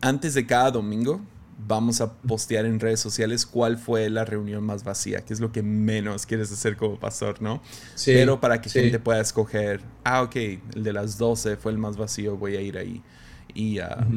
antes 0.02 0.34
de 0.34 0.46
cada 0.46 0.72
domingo 0.72 1.22
vamos 1.68 2.02
a 2.02 2.14
postear 2.14 2.66
en 2.66 2.80
redes 2.80 3.00
sociales 3.00 3.46
cuál 3.46 3.78
fue 3.78 4.10
la 4.10 4.26
reunión 4.26 4.64
más 4.64 4.84
vacía, 4.84 5.22
que 5.22 5.34
es 5.34 5.40
lo 5.40 5.52
que 5.52 5.62
menos 5.62 6.26
quieres 6.26 6.52
hacer 6.52 6.78
como 6.78 7.00
pastor, 7.00 7.42
¿no? 7.42 7.62
Sí, 7.96 8.14
Pero 8.14 8.40
para 8.40 8.62
que 8.62 8.70
gente 8.70 9.00
pueda 9.00 9.22
escoger, 9.22 9.82
ah, 10.04 10.24
ok, 10.24 10.36
el 10.36 10.84
de 10.84 10.94
las 10.94 11.18
12 11.18 11.58
fue 11.58 11.72
el 11.72 11.78
más 11.78 11.98
vacío, 11.98 12.38
voy 12.38 12.56
a 12.56 12.62
ir 12.62 12.78
ahí. 12.78 13.04
Y, 13.54 13.80
ah, 13.80 14.08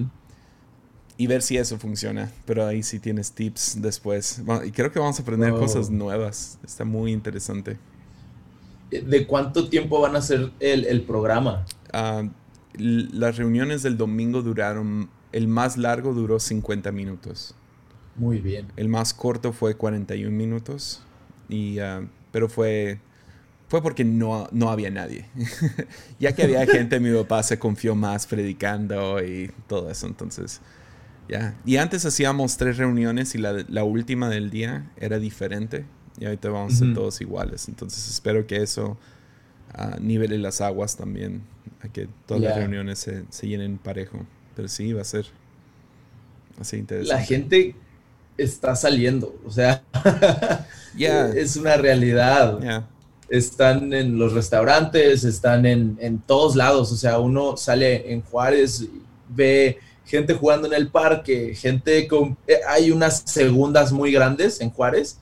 y 1.22 1.26
ver 1.28 1.40
si 1.40 1.56
eso 1.56 1.78
funciona. 1.78 2.32
Pero 2.46 2.66
ahí 2.66 2.82
sí 2.82 2.98
tienes 2.98 3.30
tips 3.30 3.80
después. 3.80 4.42
y 4.66 4.72
creo 4.72 4.90
que 4.90 4.98
vamos 4.98 5.20
a 5.20 5.22
aprender 5.22 5.52
cosas 5.52 5.88
nuevas. 5.88 6.58
Está 6.64 6.84
muy 6.84 7.12
interesante. 7.12 7.78
¿De 8.90 9.24
cuánto 9.24 9.68
tiempo 9.68 10.00
van 10.00 10.16
a 10.16 10.20
ser 10.20 10.50
el, 10.58 10.84
el 10.84 11.02
programa? 11.02 11.64
Ah, 11.92 12.24
las 12.74 13.36
reuniones 13.36 13.84
del 13.84 13.96
domingo 13.96 14.42
duraron 14.42 15.08
el 15.30 15.46
más 15.46 15.76
largo 15.76 16.12
duró 16.12 16.40
50 16.40 16.90
minutos. 16.90 17.54
Muy 18.16 18.38
bien. 18.40 18.66
El 18.76 18.88
más 18.88 19.14
corto 19.14 19.52
fue 19.52 19.76
41 19.76 20.36
minutos. 20.36 21.04
Y, 21.48 21.78
ah, 21.78 22.04
pero 22.32 22.48
fue, 22.48 22.98
fue 23.68 23.80
porque 23.80 24.04
no, 24.04 24.48
no 24.50 24.70
había 24.70 24.90
nadie. 24.90 25.26
ya 26.18 26.34
que 26.34 26.42
había 26.42 26.66
gente, 26.70 26.98
mi 26.98 27.16
papá 27.16 27.44
se 27.44 27.60
confió 27.60 27.94
más 27.94 28.26
predicando 28.26 29.22
y 29.22 29.52
todo 29.68 29.88
eso. 29.88 30.08
Entonces, 30.08 30.60
ya. 31.28 31.56
Y 31.64 31.76
antes 31.76 32.04
hacíamos 32.04 32.56
tres 32.56 32.76
reuniones 32.76 33.34
y 33.34 33.38
la, 33.38 33.64
la 33.68 33.84
última 33.84 34.28
del 34.28 34.50
día 34.50 34.90
era 34.96 35.18
diferente. 35.18 35.84
Y 36.18 36.26
ahorita 36.26 36.50
vamos 36.50 36.74
a 36.74 36.76
ser 36.76 36.94
todos 36.94 37.20
iguales. 37.20 37.68
Entonces, 37.68 38.08
espero 38.08 38.46
que 38.46 38.62
eso 38.62 38.98
uh, 39.78 40.00
nivele 40.00 40.38
las 40.38 40.60
aguas 40.60 40.96
también. 40.96 41.42
A 41.80 41.88
que 41.88 42.08
todas 42.26 42.42
las 42.42 42.56
reuniones 42.56 42.98
se, 42.98 43.24
se 43.30 43.48
llenen 43.48 43.78
parejo. 43.78 44.26
Pero 44.54 44.68
sí, 44.68 44.92
va 44.92 45.02
a 45.02 45.04
ser 45.04 45.26
así 46.60 46.76
interesante. 46.76 47.14
La 47.14 47.24
gente 47.24 47.74
está 48.36 48.76
saliendo, 48.76 49.34
o 49.44 49.50
sea, 49.50 49.82
es 50.98 51.56
una 51.56 51.76
realidad. 51.76 52.86
Están 53.28 53.94
en 53.94 54.18
los 54.18 54.34
restaurantes, 54.34 55.24
están 55.24 55.64
en, 55.64 56.22
todos 56.26 56.54
lados, 56.54 56.92
o 56.92 56.96
sea, 56.96 57.18
uno 57.18 57.56
sale 57.56 58.12
en 58.12 58.20
Juárez, 58.20 58.86
ve 59.28 59.78
gente 60.04 60.34
jugando 60.34 60.66
en 60.66 60.74
el 60.74 60.88
parque, 60.88 61.54
gente 61.54 62.06
con... 62.08 62.36
Eh, 62.46 62.60
hay 62.68 62.90
unas 62.90 63.22
segundas 63.26 63.92
muy 63.92 64.12
grandes 64.12 64.60
en 64.60 64.70
Juárez. 64.70 65.18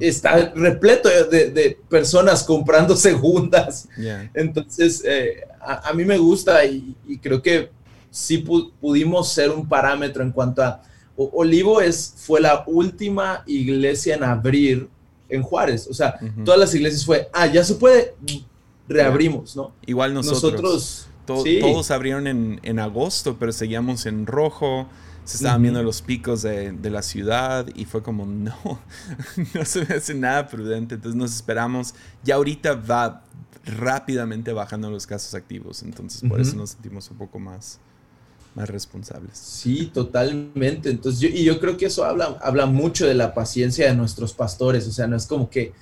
Está 0.00 0.52
repleto 0.54 1.08
de, 1.08 1.78
personas 1.88 2.42
comprando 2.42 2.96
segundas. 3.08 3.88
Entonces, 4.34 5.02
eh, 5.04 5.44
a, 5.60 5.92
mí 5.92 6.04
me 6.04 6.18
gusta 6.18 6.64
y 6.64 6.94
creo 7.22 7.42
que 7.42 7.70
sí 8.10 8.38
pudimos 8.80 9.32
ser 9.32 9.50
un 9.50 9.68
parámetro 9.68 10.22
en 10.22 10.32
cuanto 10.32 10.62
a... 10.62 10.82
Olivo 11.16 11.80
es, 11.80 12.14
fue 12.16 12.40
la 12.40 12.62
última 12.66 13.42
iglesia 13.46 14.14
en 14.14 14.22
abrir 14.22 14.88
en 15.28 15.42
Juárez. 15.42 15.88
O 15.90 15.94
sea, 15.94 16.16
todas 16.44 16.60
las 16.60 16.72
iglesias 16.74 17.04
fue, 17.04 17.28
ah, 17.32 17.46
ya 17.46 17.64
se 17.64 17.74
puede, 17.74 18.14
reabrimos, 18.88 19.56
¿no? 19.56 19.72
Igual 19.84 20.14
nosotros. 20.14 21.08
Todos 21.34 21.90
abrieron 21.90 22.26
en, 22.26 22.78
agosto, 22.78 23.36
pero 23.38 23.52
seguíamos 23.52 24.06
en 24.06 24.26
rojo. 24.26 24.88
Se 25.24 25.36
estaban 25.36 25.60
viendo 25.60 25.82
los 25.82 26.00
picos 26.00 26.40
de, 26.40 26.72
de, 26.72 26.88
la 26.88 27.02
ciudad 27.02 27.66
y 27.74 27.84
fue 27.84 28.02
como, 28.02 28.24
no, 28.26 28.54
no 29.54 29.64
se 29.64 29.84
me 29.84 29.96
hace 29.96 30.14
nada 30.14 30.48
prudente. 30.48 30.94
Entonces 30.94 31.16
nos 31.16 31.34
esperamos. 31.34 31.94
Ya 32.24 32.36
ahorita 32.36 32.74
va 32.74 33.24
rápidamente 33.66 34.52
bajando 34.52 34.90
los 34.90 35.06
casos 35.06 35.34
activos. 35.34 35.82
Entonces 35.82 36.28
por 36.28 36.40
eso 36.40 36.56
nos 36.56 36.70
sentimos 36.70 37.10
un 37.10 37.18
poco 37.18 37.38
más 37.38 37.78
más 38.58 38.68
responsables. 38.68 39.38
Sí, 39.38 39.90
totalmente. 39.94 40.90
Entonces, 40.90 41.20
yo, 41.20 41.28
y 41.28 41.44
yo 41.44 41.60
creo 41.60 41.76
que 41.76 41.86
eso 41.86 42.04
habla, 42.04 42.38
habla 42.42 42.66
mucho 42.66 43.06
de 43.06 43.14
la 43.14 43.32
paciencia 43.32 43.88
de 43.88 43.94
nuestros 43.94 44.32
pastores. 44.32 44.86
O 44.88 44.90
sea, 44.90 45.06
no 45.06 45.16
es 45.16 45.26
como 45.26 45.48
que, 45.48 45.72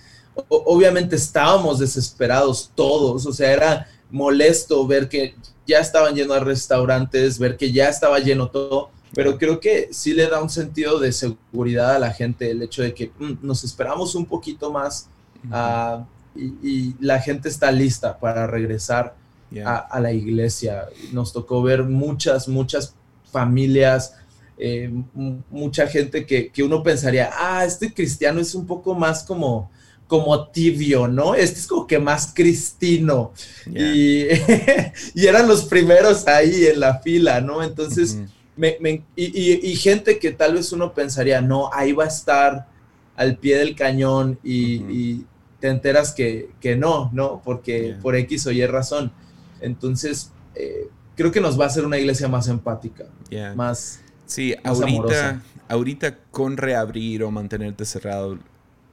obviamente 0.49 1.17
estábamos 1.17 1.79
desesperados 1.79 2.71
todos. 2.75 3.25
O 3.25 3.33
sea, 3.33 3.51
era 3.53 3.89
molesto 4.11 4.87
ver 4.87 5.09
que 5.09 5.35
ya 5.67 5.81
estaban 5.81 6.15
llenos 6.15 6.39
de 6.39 6.45
restaurantes, 6.45 7.39
ver 7.39 7.57
que 7.57 7.73
ya 7.73 7.89
estaba 7.89 8.19
lleno 8.19 8.49
todo. 8.49 8.91
Pero 9.15 9.39
creo 9.39 9.61
que 9.61 9.89
sí 9.93 10.13
le 10.13 10.29
da 10.29 10.43
un 10.43 10.51
sentido 10.51 10.99
de 10.99 11.13
seguridad 11.13 11.97
a 11.97 11.99
la 11.99 12.13
gente 12.13 12.51
el 12.51 12.63
hecho 12.63 12.83
de 12.83 12.93
que 12.93 13.11
mm, 13.19 13.35
nos 13.43 13.65
esperamos 13.65 14.15
un 14.15 14.27
poquito 14.27 14.71
más 14.71 15.09
ah, 15.51 16.05
y, 16.35 16.95
la 17.01 17.21
gente 17.21 17.49
está 17.49 17.73
lista 17.73 18.19
para 18.19 18.47
regresar 18.47 19.15
a, 19.65 20.01
la 20.01 20.13
iglesia. 20.13 20.87
Nos 21.13 21.33
tocó 21.33 21.63
ver 21.63 21.85
muchas, 21.85 22.47
muchas 22.49 22.95
familias, 23.33 24.15
eh, 24.59 24.91
mucha 25.51 25.87
gente 25.87 26.27
que, 26.27 26.53
uno 26.63 26.83
pensaría, 26.83 27.31
ah, 27.33 27.65
este 27.65 27.93
cristiano 27.93 28.41
es 28.41 28.55
un 28.55 28.67
poco 28.67 28.95
más 28.95 29.23
como, 29.23 29.71
como 30.07 30.49
tibio, 30.49 31.09
¿no? 31.09 31.35
Este 31.35 31.59
es 31.59 31.67
como 31.67 31.87
que 31.87 31.99
más 31.99 32.33
cristino. 32.35 33.33
Y, 33.67 34.29
eran 35.27 35.49
los 35.49 35.65
primeros 35.65 36.27
ahí 36.29 36.67
en 36.67 36.81
la 36.81 37.01
fila, 37.01 37.41
¿no? 37.41 37.63
Entonces, 37.63 38.19
y, 39.17 39.77
gente 39.77 40.19
que 40.19 40.33
tal 40.33 40.55
vez 40.55 40.73
uno 40.73 40.95
pensaría, 40.95 41.41
no, 41.41 41.71
ahí 41.73 41.93
va 41.93 42.05
a 42.05 42.09
estar 42.09 42.69
al 43.17 43.37
pie 43.37 43.59
del 43.59 43.75
cañón 43.75 44.39
y, 44.43 45.25
te 45.59 45.69
enteras 45.69 46.13
que, 46.13 46.77
no, 46.79 47.11
¿no? 47.13 47.41
Porque 47.45 47.97
por 48.03 48.15
X 48.15 48.47
o 48.47 48.53
Y 48.53 48.65
razón. 48.67 49.11
Entonces, 49.61 50.31
eh, 50.55 50.89
creo 51.17 51.33
que 51.33 51.41
nos 51.41 51.59
va 51.59 51.65
a 51.65 51.69
hacer 51.69 51.85
una 51.85 51.99
iglesia 51.99 52.29
más 52.29 52.47
empática, 52.49 53.07
más. 53.55 54.01
Sí, 54.27 54.55
ahorita, 54.63 55.43
ahorita 55.69 56.19
con 56.31 56.57
reabrir 56.57 57.23
o 57.23 57.31
mantenerte 57.31 57.85
cerrado, 57.85 58.39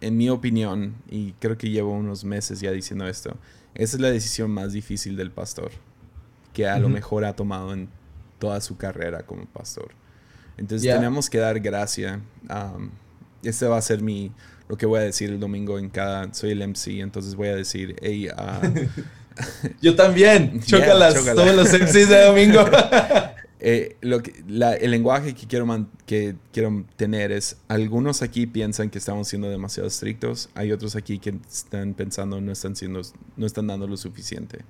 en 0.06 0.18
mi 0.18 0.30
opinión, 0.30 0.96
y 1.10 1.34
creo 1.34 1.58
que 1.58 1.70
llevo 1.70 1.92
unos 1.92 2.24
meses 2.24 2.60
ya 2.60 2.72
diciendo 2.72 3.08
esto, 3.08 3.38
esa 3.76 3.98
es 3.98 4.02
la 4.02 4.12
decisión 4.12 4.52
más 4.52 4.74
difícil 4.74 5.16
del 5.16 5.32
pastor, 5.32 5.72
que 6.54 6.68
a 6.68 6.78
lo 6.78 6.90
mejor 6.90 7.26
ha 7.26 7.36
tomado 7.36 7.74
en 7.74 7.90
toda 8.40 8.62
su 8.62 8.78
carrera 8.78 9.24
como 9.24 9.46
pastor. 9.46 9.92
Entonces 10.58 10.94
tenemos 10.94 11.30
que 11.30 11.40
dar 11.40 11.60
gracia. 11.60 12.22
Um, 12.50 12.92
este 13.42 13.66
va 13.66 13.78
a 13.78 13.82
ser 13.82 14.02
mi, 14.02 14.32
lo 14.70 14.78
que 14.78 14.86
voy 14.86 15.00
a 15.00 15.04
decir 15.04 15.30
el 15.30 15.40
domingo 15.40 15.80
en 15.80 15.90
cada, 15.90 16.32
soy 16.34 16.52
el 16.52 16.68
MC, 16.68 17.00
entonces 17.00 17.36
voy 17.36 17.48
a 17.48 17.56
decir, 17.56 17.96
hey, 18.02 18.30
uh, 18.30 18.90
Yo 19.82 19.96
también. 19.96 20.62
Chócalas, 20.66 21.14
todos 21.14 21.56
los 21.56 21.70
sexys 21.70 22.10
de 22.10 22.24
domingo. 22.24 22.66
Eh, 23.66 23.96
lo 24.02 24.22
que, 24.22 24.44
el 24.82 24.92
lenguaje 24.92 25.34
que 25.34 25.48
quiero, 25.48 25.88
que 26.06 26.36
quiero 26.52 26.84
tener 26.98 27.32
es, 27.32 27.56
algunos 27.70 28.22
aquí 28.22 28.46
piensan 28.46 28.90
que 28.90 28.98
estamos 28.98 29.30
siendo 29.30 29.50
demasiado 29.50 29.88
estrictos, 29.88 30.50
hay 30.54 30.74
otros 30.74 30.98
aquí 30.98 31.18
que 31.18 31.40
están 31.50 31.94
pensando 31.94 32.42
no 32.42 32.52
están, 32.52 32.76
siendo, 32.76 33.02
no 33.38 33.46
están 33.46 33.68
dando 33.68 33.88
lo 33.88 33.96
suficiente. 33.96 34.66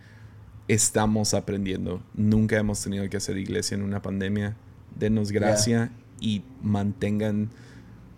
Estamos 0.67 1.33
aprendiendo, 1.33 2.03
nunca 2.13 2.55
hemos 2.57 2.83
tenido 2.83 3.09
que 3.09 3.17
hacer 3.17 3.35
iglesia 3.37 3.73
en 3.73 3.81
una 3.81 4.03
pandemia. 4.03 4.55
Denos 4.95 5.31
gracia 5.31 5.91
y 6.19 6.43
mantengan 6.61 7.49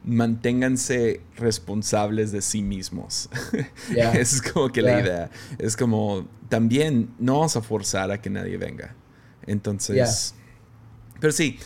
manténganse 0.03 1.21
responsables 1.37 2.33
de 2.33 2.41
sí 2.41 2.61
mismos. 2.61 3.29
es 4.13 4.41
como 4.41 4.69
que 4.69 4.81
la 4.81 4.99
idea. 4.99 5.31
Es 5.57 5.77
como, 5.77 6.27
también 6.49 7.15
no 7.17 7.35
vamos 7.35 7.55
a 7.55 7.61
forzar 7.61 8.11
a 8.11 8.21
que 8.21 8.29
nadie 8.29 8.57
venga. 8.57 8.93
Entonces, 9.47 10.35
pero 11.25 11.33
sí, 11.33 11.57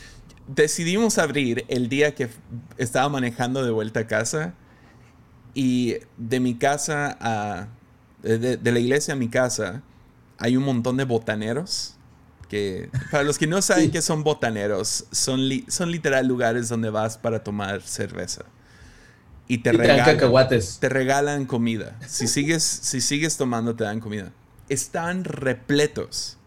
decidimos 0.47 1.17
abrir 1.17 1.65
el 1.67 1.89
día 1.89 2.15
que 2.15 2.29
estaba 2.77 3.09
manejando 3.09 3.61
de 3.61 3.71
vuelta 3.71 3.99
a 3.99 4.07
casa 4.07 4.53
y 5.53 5.97
de 6.15 6.39
mi 6.39 6.55
casa 6.55 7.17
a, 7.19 7.67
de, 8.23 8.57
la 8.63 8.79
iglesia 8.79 9.15
a 9.15 9.17
mi 9.17 9.27
casa 9.27 9.83
hay 10.37 10.55
un 10.55 10.63
montón 10.63 10.95
de 10.95 11.03
botaneros 11.03 11.97
que 12.47 12.89
para 13.11 13.23
los 13.23 13.37
que 13.37 13.47
no 13.47 13.61
saben 13.61 13.91
qué 13.91 14.01
son 14.01 14.23
botaneros, 14.23 15.07
son, 15.11 15.41
son 15.67 15.91
literal 15.91 16.25
lugares 16.25 16.69
donde 16.69 16.89
vas 16.89 17.17
para 17.17 17.43
tomar 17.43 17.81
cerveza. 17.81 18.45
Y 19.49 19.57
te, 19.57 19.73
regalan, 19.73 20.17
te 20.79 20.87
regalan 20.87 21.45
comida. 21.45 21.99
Si 22.07 22.27
sigues, 22.27 22.63
si 22.63 23.01
sigues 23.01 23.35
tomando, 23.35 23.75
te 23.75 23.83
dan 23.83 23.99
comida. 23.99 24.31
Están 24.69 25.25
repletos 25.25 26.38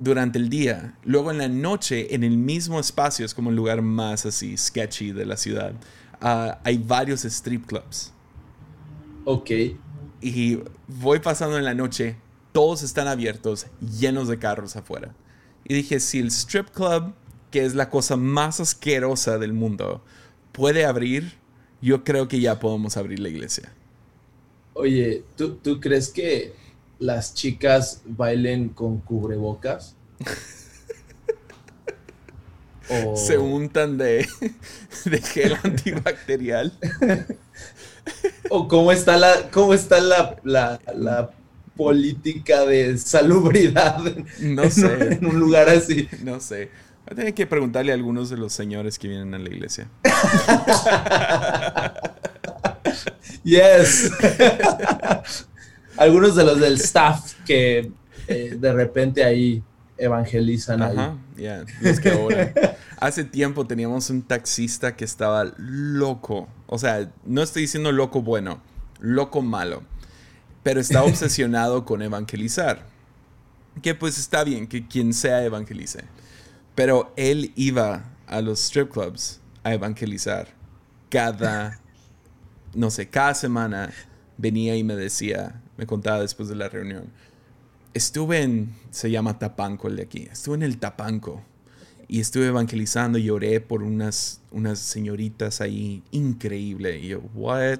durante 0.00 0.38
el 0.38 0.48
día. 0.48 0.94
Luego 1.04 1.30
en 1.30 1.38
la 1.38 1.48
noche, 1.48 2.14
en 2.14 2.24
el 2.24 2.36
mismo 2.36 2.80
espacio, 2.80 3.24
es 3.24 3.34
como 3.34 3.50
el 3.50 3.56
lugar 3.56 3.82
más 3.82 4.26
así 4.26 4.56
sketchy 4.56 5.12
de 5.12 5.26
la 5.26 5.36
ciudad. 5.36 5.74
Ah, 6.20 6.58
hay 6.64 6.78
varios 6.78 7.24
strip 7.24 7.66
clubs. 7.66 8.12
Ok. 9.24 9.50
Y 10.20 10.58
voy 10.88 11.20
pasando 11.20 11.56
en 11.56 11.64
la 11.64 11.74
noche, 11.74 12.16
todos 12.52 12.82
están 12.82 13.06
abiertos, 13.06 13.66
llenos 13.80 14.26
de 14.26 14.38
carros 14.38 14.74
afuera. 14.74 15.14
Y 15.64 15.74
dije, 15.74 16.00
si 16.00 16.18
el 16.18 16.28
strip 16.28 16.70
club, 16.70 17.14
que 17.50 17.64
es 17.64 17.74
la 17.74 17.90
cosa 17.90 18.16
más 18.16 18.58
asquerosa 18.58 19.38
del 19.38 19.52
mundo, 19.52 20.02
puede 20.52 20.84
abrir, 20.84 21.34
yo 21.80 22.04
creo 22.04 22.26
que 22.26 22.40
ya 22.40 22.58
podemos 22.58 22.96
abrir 22.96 23.20
la 23.20 23.28
iglesia. 23.28 23.72
Oye, 24.72 25.24
¿tú, 25.36 25.56
tú 25.56 25.80
crees 25.80 26.08
que 26.08 26.54
las 27.00 27.34
chicas 27.34 28.02
bailen 28.04 28.68
con 28.68 29.00
cubrebocas? 29.00 29.96
Se 33.16 33.38
untan 33.38 33.98
de, 33.98 34.26
de 35.04 35.22
gel 35.22 35.56
antibacterial. 35.62 36.72
¿O 38.50 38.66
cómo 38.66 38.90
está 38.92 39.16
la, 39.16 39.50
cómo 39.50 39.74
está 39.74 40.00
la, 40.00 40.40
la 40.44 41.30
política 41.80 42.66
de 42.66 42.98
salubridad 42.98 43.96
no 44.40 44.64
en, 44.64 44.70
sé. 44.70 45.14
en 45.14 45.24
un 45.24 45.40
lugar 45.40 45.70
así. 45.70 46.06
No 46.22 46.38
sé. 46.38 46.68
Voy 47.06 47.12
a 47.12 47.14
tener 47.14 47.32
que 47.32 47.46
preguntarle 47.46 47.92
a 47.92 47.94
algunos 47.94 48.28
de 48.28 48.36
los 48.36 48.52
señores 48.52 48.98
que 48.98 49.08
vienen 49.08 49.32
a 49.32 49.38
la 49.38 49.48
iglesia. 49.48 49.88
yes. 53.44 54.10
Algunos 56.00 56.34
de 56.34 56.44
los 56.44 56.58
del 56.58 56.74
staff 56.74 57.34
que 57.46 57.92
eh, 58.26 58.56
de 58.58 58.72
repente 58.72 59.22
ahí 59.24 59.62
evangelizan. 59.96 60.82
Ajá, 60.82 61.16
ya, 61.36 61.64
los 61.80 62.00
que 62.00 62.10
oran. 62.12 62.52
Hace 62.98 63.24
tiempo 63.24 63.66
teníamos 63.66 64.10
un 64.10 64.22
taxista 64.22 64.96
que 64.96 65.04
estaba 65.04 65.52
loco. 65.56 66.48
O 66.66 66.78
sea, 66.78 67.10
no 67.24 67.42
estoy 67.42 67.62
diciendo 67.62 67.92
loco 67.92 68.22
bueno, 68.22 68.62
loco 68.98 69.42
malo 69.42 69.82
pero 70.62 70.80
está 70.80 71.02
obsesionado 71.04 71.84
con 71.84 72.02
evangelizar. 72.02 72.86
Que 73.82 73.94
pues 73.94 74.18
está 74.18 74.44
bien 74.44 74.66
que 74.66 74.86
quien 74.86 75.12
sea 75.12 75.44
evangelice. 75.44 76.04
Pero 76.74 77.12
él 77.16 77.52
iba 77.56 78.04
a 78.26 78.40
los 78.40 78.60
strip 78.60 78.90
clubs 78.90 79.40
a 79.62 79.74
evangelizar. 79.74 80.48
Cada, 81.08 81.80
no 82.74 82.90
sé, 82.90 83.08
cada 83.08 83.34
semana 83.34 83.92
venía 84.36 84.76
y 84.76 84.84
me 84.84 84.96
decía, 84.96 85.60
me 85.80 85.86
contaba 85.86 86.20
después 86.20 86.50
de 86.50 86.56
la 86.56 86.68
reunión, 86.68 87.04
estuve 87.94 88.42
en, 88.42 88.74
se 88.90 89.10
llama 89.10 89.38
Tapanco 89.38 89.88
el 89.88 89.96
de 89.96 90.02
aquí, 90.02 90.28
estuve 90.30 90.56
en 90.56 90.62
el 90.62 90.76
Tapanco 90.76 91.40
y 92.06 92.20
estuve 92.20 92.48
evangelizando 92.48 93.16
y 93.16 93.30
oré 93.30 93.62
por 93.62 93.82
unas, 93.82 94.42
unas 94.50 94.78
señoritas 94.78 95.62
ahí 95.62 96.02
increíble. 96.10 96.98
Y 96.98 97.08
yo, 97.08 97.20
¿what? 97.32 97.78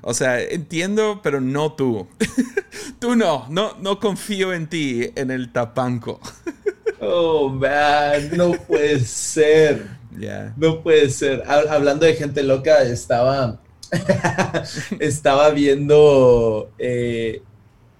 O 0.00 0.14
sea, 0.14 0.40
entiendo, 0.40 1.20
pero 1.22 1.42
no 1.42 1.74
tú. 1.74 2.06
tú 2.98 3.16
no, 3.16 3.46
no, 3.50 3.76
no 3.82 4.00
confío 4.00 4.54
en 4.54 4.66
ti, 4.66 5.10
en 5.14 5.30
el 5.30 5.52
tapanco. 5.52 6.20
oh, 7.00 7.50
man, 7.50 8.30
no 8.34 8.52
puede 8.52 9.00
ser. 9.00 9.88
Yeah. 10.18 10.54
No 10.56 10.82
puede 10.82 11.10
ser. 11.10 11.42
Hablando 11.46 12.06
de 12.06 12.14
gente 12.14 12.42
loca, 12.42 12.82
estaba, 12.84 13.60
estaba 15.00 15.50
viendo 15.50 16.70
eh, 16.78 17.42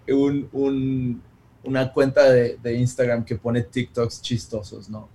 un, 0.09 1.22
una 1.64 1.93
cuenta 1.93 2.30
de, 2.30 2.74
Instagram 2.74 3.24
que 3.24 3.36
pone 3.36 3.62
TikToks 3.62 4.22
chistosos, 4.22 4.88
¿no? 4.88 5.09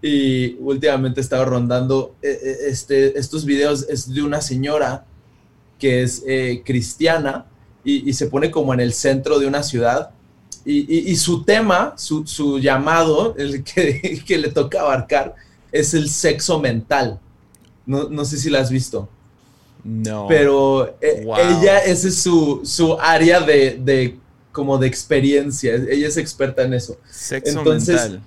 Y 0.00 0.54
últimamente 0.58 1.20
estaba 1.20 1.44
rondando 1.44 2.16
eh, 2.22 2.38
eh, 2.42 2.56
este, 2.66 3.18
estos 3.18 3.44
videos, 3.44 3.86
es 3.88 4.12
de 4.12 4.22
una 4.22 4.40
señora 4.40 5.04
que 5.78 6.02
es 6.02 6.22
cristiana 6.64 7.46
y, 7.84 8.12
se 8.12 8.28
pone 8.28 8.50
como 8.52 8.72
en 8.72 8.78
el 8.78 8.92
centro 8.92 9.40
de 9.40 9.46
una 9.46 9.64
ciudad. 9.64 10.10
Y, 10.64 11.16
su 11.16 11.42
tema, 11.42 11.94
su, 11.96 12.24
su 12.24 12.60
llamado, 12.60 13.34
el 13.36 13.64
que, 13.64 14.22
que, 14.26 14.38
le 14.38 14.48
toca 14.50 14.80
abarcar, 14.80 15.34
es 15.72 15.92
el 15.94 16.08
sexo 16.08 16.60
mental. 16.60 17.18
No, 17.84 18.08
no 18.08 18.24
sé 18.24 18.36
si 18.36 18.48
la 18.48 18.60
has 18.60 18.70
visto. 18.70 19.08
No. 19.84 20.26
Pero 20.28 20.96
ella, 21.00 21.78
ese 21.80 22.08
es 22.08 22.22
su, 22.22 22.60
su 22.64 22.94
área 23.00 23.40
de, 23.40 23.80
de, 23.82 24.18
como 24.52 24.78
de 24.78 24.86
experiencia. 24.86 25.74
Ella 25.74 26.08
es 26.08 26.16
experta 26.16 26.62
en 26.62 26.74
eso. 26.74 26.98
Sexo 27.10 27.58
Entonces, 27.58 28.00
mental 28.00 28.22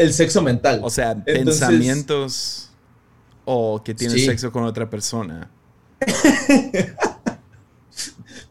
el 0.00 0.14
sexo 0.14 0.40
mental. 0.42 0.80
O 0.82 0.90
sea, 0.90 1.14
pensamientos 1.14 2.70
o 3.44 3.82
que 3.84 3.94
tienes 3.94 4.24
sexo 4.24 4.50
con 4.50 4.64
otra 4.64 4.88
persona. 4.88 5.50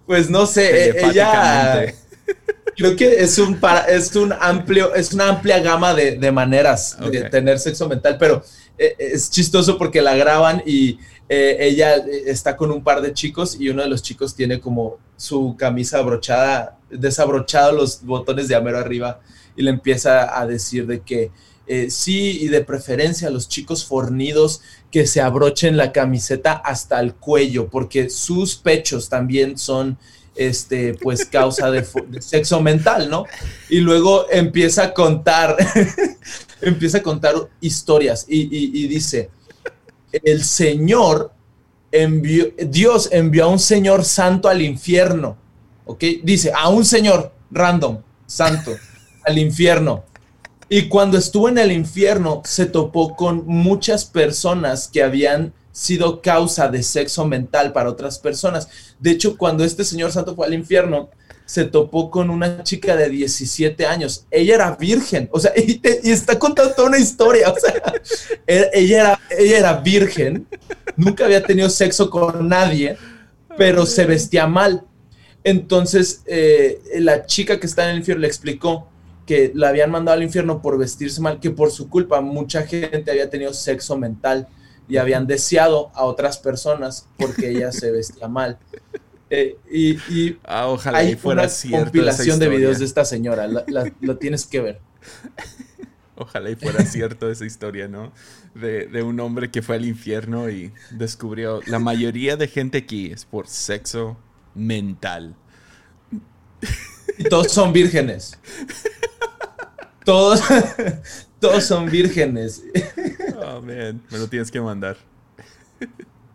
pues 0.05 0.29
no 0.29 0.45
sé, 0.45 0.89
e-, 0.89 1.05
ella 1.07 1.91
creo 2.77 2.95
que 2.95 3.23
es 3.23 3.39
un 3.39 3.59
para, 3.59 3.85
es 3.85 4.15
un 4.15 4.31
amplio, 4.31 4.93
es 4.93 5.11
una 5.13 5.29
amplia 5.29 5.59
gama 5.59 5.95
de, 5.95 6.31
maneras 6.31 6.95
de 7.11 7.23
tener 7.29 7.57
sexo 7.57 7.89
mental, 7.89 8.17
pero 8.19 8.43
e-, 8.77 8.95
es 8.99 9.31
chistoso 9.31 9.77
porque 9.77 10.03
la 10.03 10.15
graban 10.15 10.61
y 10.65 10.99
eh, 11.31 11.57
ella 11.59 11.97
está 12.25 12.57
con 12.57 12.71
un 12.71 12.83
par 12.83 13.01
de 13.01 13.13
chicos 13.13 13.55
y 13.59 13.69
uno 13.69 13.83
de 13.83 13.87
los 13.87 14.01
chicos 14.01 14.33
tiene 14.33 14.59
como 14.59 14.97
su 15.15 15.55
camisa 15.59 15.99
abrochada, 15.99 16.79
desabrochado 16.89 17.71
los 17.71 18.03
botones 18.03 18.47
de 18.47 18.55
amero 18.55 18.79
arriba 18.79 19.19
y 19.55 19.61
le 19.61 19.69
empieza 19.69 20.39
a 20.39 20.47
decir 20.47 20.87
de 20.87 21.01
que 21.01 21.29
eh, 21.67 21.91
sí 21.91 22.39
y 22.41 22.47
de 22.47 22.63
preferencia 22.63 23.27
a 23.27 23.31
los 23.31 23.47
chicos 23.47 23.85
fornidos 23.85 24.61
que 24.91 25.05
se 25.05 25.21
abrochen 25.21 25.77
la 25.77 25.91
camiseta 25.91 26.53
hasta 26.53 26.99
el 26.99 27.13
cuello 27.13 27.69
porque 27.69 28.09
sus 28.09 28.55
pechos 28.55 29.07
también 29.07 29.55
son 29.59 29.99
este 30.33 30.95
pues 30.95 31.25
causa 31.25 31.69
de, 31.69 31.85
sexo 32.21 32.59
mental, 32.59 33.07
¿no? 33.07 33.25
Y 33.69 33.81
luego 33.81 34.25
empieza 34.31 34.85
a 34.85 34.93
contar, 34.95 35.57
empieza 36.61 36.99
a 36.99 37.03
contar 37.03 37.35
historias 37.61 38.25
y 38.27 38.87
dice, 38.87 39.29
el 40.11 40.43
Señor 40.43 41.31
envió, 41.91 42.47
Dios 42.57 43.09
envió 43.11 43.45
a 43.45 43.47
un 43.47 43.59
Señor 43.59 44.05
santo 44.05 44.49
al 44.49 44.61
infierno, 44.61 45.37
¿ok? 45.85 46.03
Dice, 46.23 46.51
a 46.55 46.69
un 46.69 46.85
Señor 46.85 47.33
random, 47.51 47.99
santo 48.25 48.75
al 49.25 49.37
infierno. 49.37 50.03
Y 50.69 50.87
cuando 50.87 51.17
estuvo 51.17 51.49
en 51.49 51.57
el 51.57 51.71
infierno, 51.71 52.41
se 52.45 52.67
topó 52.67 53.15
con 53.15 53.43
muchas 53.47 54.05
personas 54.05 54.87
que 54.87 55.01
habían 55.01 55.53
sido 55.71 56.21
causa 56.21 56.67
de 56.67 56.83
sexo 56.83 57.25
mental 57.25 57.73
para 57.73 57.89
otras 57.89 58.19
personas. 58.19 58.67
De 58.99 59.11
hecho, 59.11 59.37
cuando 59.37 59.63
este 59.63 59.83
señor 59.83 60.11
santo 60.11 60.35
fue 60.35 60.45
al 60.45 60.53
infierno, 60.53 61.09
se 61.49 61.65
topó 61.65 62.11
con 62.11 62.29
una 62.29 62.61
chica 62.61 62.95
de 62.95 63.09
17 63.09 63.83
años. 63.87 64.27
Ella 64.29 64.53
era 64.53 64.75
virgen, 64.75 65.27
o 65.31 65.39
sea, 65.39 65.51
y, 65.57 65.81
está 66.03 66.37
contando 66.37 66.75
toda 66.75 66.89
una 66.89 66.99
historia, 66.99 67.49
o 67.49 67.55
sea, 67.59 67.91
e, 68.45 68.69
ella 68.71 68.99
era, 68.99 69.19
ella 69.31 69.57
era 69.57 69.73
virgen, 69.77 70.47
nunca 70.95 71.25
había 71.25 71.41
tenido 71.41 71.67
sexo 71.71 72.11
con 72.11 72.47
nadie, 72.47 72.97
pero 73.57 73.87
se 73.87 74.05
vestía 74.05 74.45
mal. 74.45 74.85
Entonces, 75.43 76.21
eh, 76.27 76.83
la 76.99 77.25
chica 77.25 77.59
que 77.59 77.65
está 77.65 77.85
en 77.85 77.91
el 77.93 77.97
infierno 77.97 78.21
le 78.21 78.27
explicó 78.27 78.87
que 79.25 79.51
la 79.55 79.69
habían 79.69 79.89
mandado 79.89 80.17
al 80.17 80.23
infierno 80.23 80.61
por 80.61 80.77
vestirse 80.77 81.19
mal, 81.19 81.39
que 81.39 81.49
por 81.49 81.71
su 81.71 81.89
culpa 81.89 82.21
mucha 82.21 82.61
gente 82.67 83.09
había 83.09 83.27
tenido 83.27 83.55
sexo 83.55 83.97
mental 83.97 84.47
y 84.87 84.97
habían 84.97 85.25
deseado 85.25 85.89
a 85.95 86.03
otras 86.05 86.37
personas 86.37 87.07
porque 87.17 87.49
ella 87.49 87.71
se 87.71 87.89
vestía 87.89 88.27
mal. 88.27 88.59
Eh, 89.29 89.57
y, 89.71 90.37
ah, 90.43 90.67
ojalá 90.67 90.99
hay 90.99 91.15
fuera 91.15 91.43
una 91.43 91.79
compilación 91.83 92.39
de 92.39 92.49
videos 92.49 92.79
de 92.79 92.85
esta 92.85 93.05
señora, 93.05 93.47
lo 94.01 94.17
tienes 94.17 94.45
que 94.45 94.61
ver. 94.61 94.79
Ojalá 96.15 96.49
y 96.49 96.55
fuera 96.55 96.83
cierto 96.83 97.31
esa 97.31 97.45
historia, 97.45 97.87
¿no? 97.87 98.11
De, 98.53 98.87
de, 98.87 99.03
un 99.03 99.19
hombre 99.21 99.51
que 99.51 99.61
fue 99.61 99.77
al 99.77 99.85
infierno 99.85 100.49
y 100.49 100.73
descubrió, 100.91 101.61
la 101.65 101.79
mayoría 101.79 102.35
de 102.35 102.47
gente 102.47 102.79
aquí 102.79 103.11
es 103.11 103.23
por 103.23 103.47
sexo 103.47 104.17
mental. 104.53 105.35
Y 107.17 107.23
todos 107.25 107.51
son 107.51 107.73
vírgenes. 107.73 108.37
Todos, 110.05 110.41
todos 111.39 111.63
son 111.63 111.89
vírgenes. 111.89 112.63
Oh, 113.37 113.61
man. 113.61 114.01
Me 114.09 114.17
lo 114.17 114.27
tienes 114.27 114.49
que 114.49 114.59
mandar. 114.59 114.97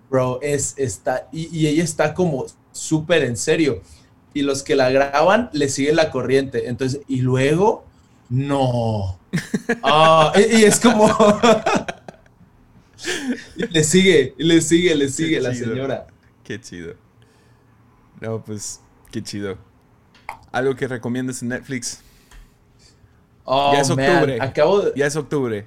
Bro, 0.09 0.41
es, 0.43 0.75
está, 0.77 1.29
y, 1.33 1.67
ella 1.67 1.83
está 1.83 2.15
como 2.15 2.47
súper 2.75 3.23
en 3.23 3.39
serio. 3.39 3.81
Y 4.35 4.43
los 4.43 4.63
que 4.63 4.77
la 4.77 4.91
graban 4.91 5.49
le 5.53 5.69
siguen 5.69 5.97
la 5.97 6.11
corriente. 6.11 6.69
Entonces, 6.69 7.01
y 7.09 7.23
luego, 7.23 7.85
no. 8.29 9.19
Ah, 9.83 10.33
y, 10.37 10.65
es 10.65 10.79
como. 10.79 11.09
le 13.57 13.83
sigue, 13.83 14.35
le 14.37 14.61
sigue, 14.61 14.95
le 14.95 15.09
sigue 15.09 15.41
la 15.41 15.55
señora. 15.55 16.07
Qué 16.43 16.61
chido. 16.61 16.95
No, 18.21 18.45
pues, 18.45 18.81
qué 19.11 19.23
chido. 19.23 19.59
¿Algo 20.53 20.77
que 20.77 20.87
recomiendas 20.87 21.43
en 21.43 21.49
Netflix? 21.49 22.01
Oh, 23.45 23.73
ya 23.73 23.81
es 23.81 23.91
octubre. 23.91 24.39
Acabo 24.41 24.81
de... 24.81 24.93
Ya 24.97 25.07
es 25.07 25.17
octubre. 25.17 25.67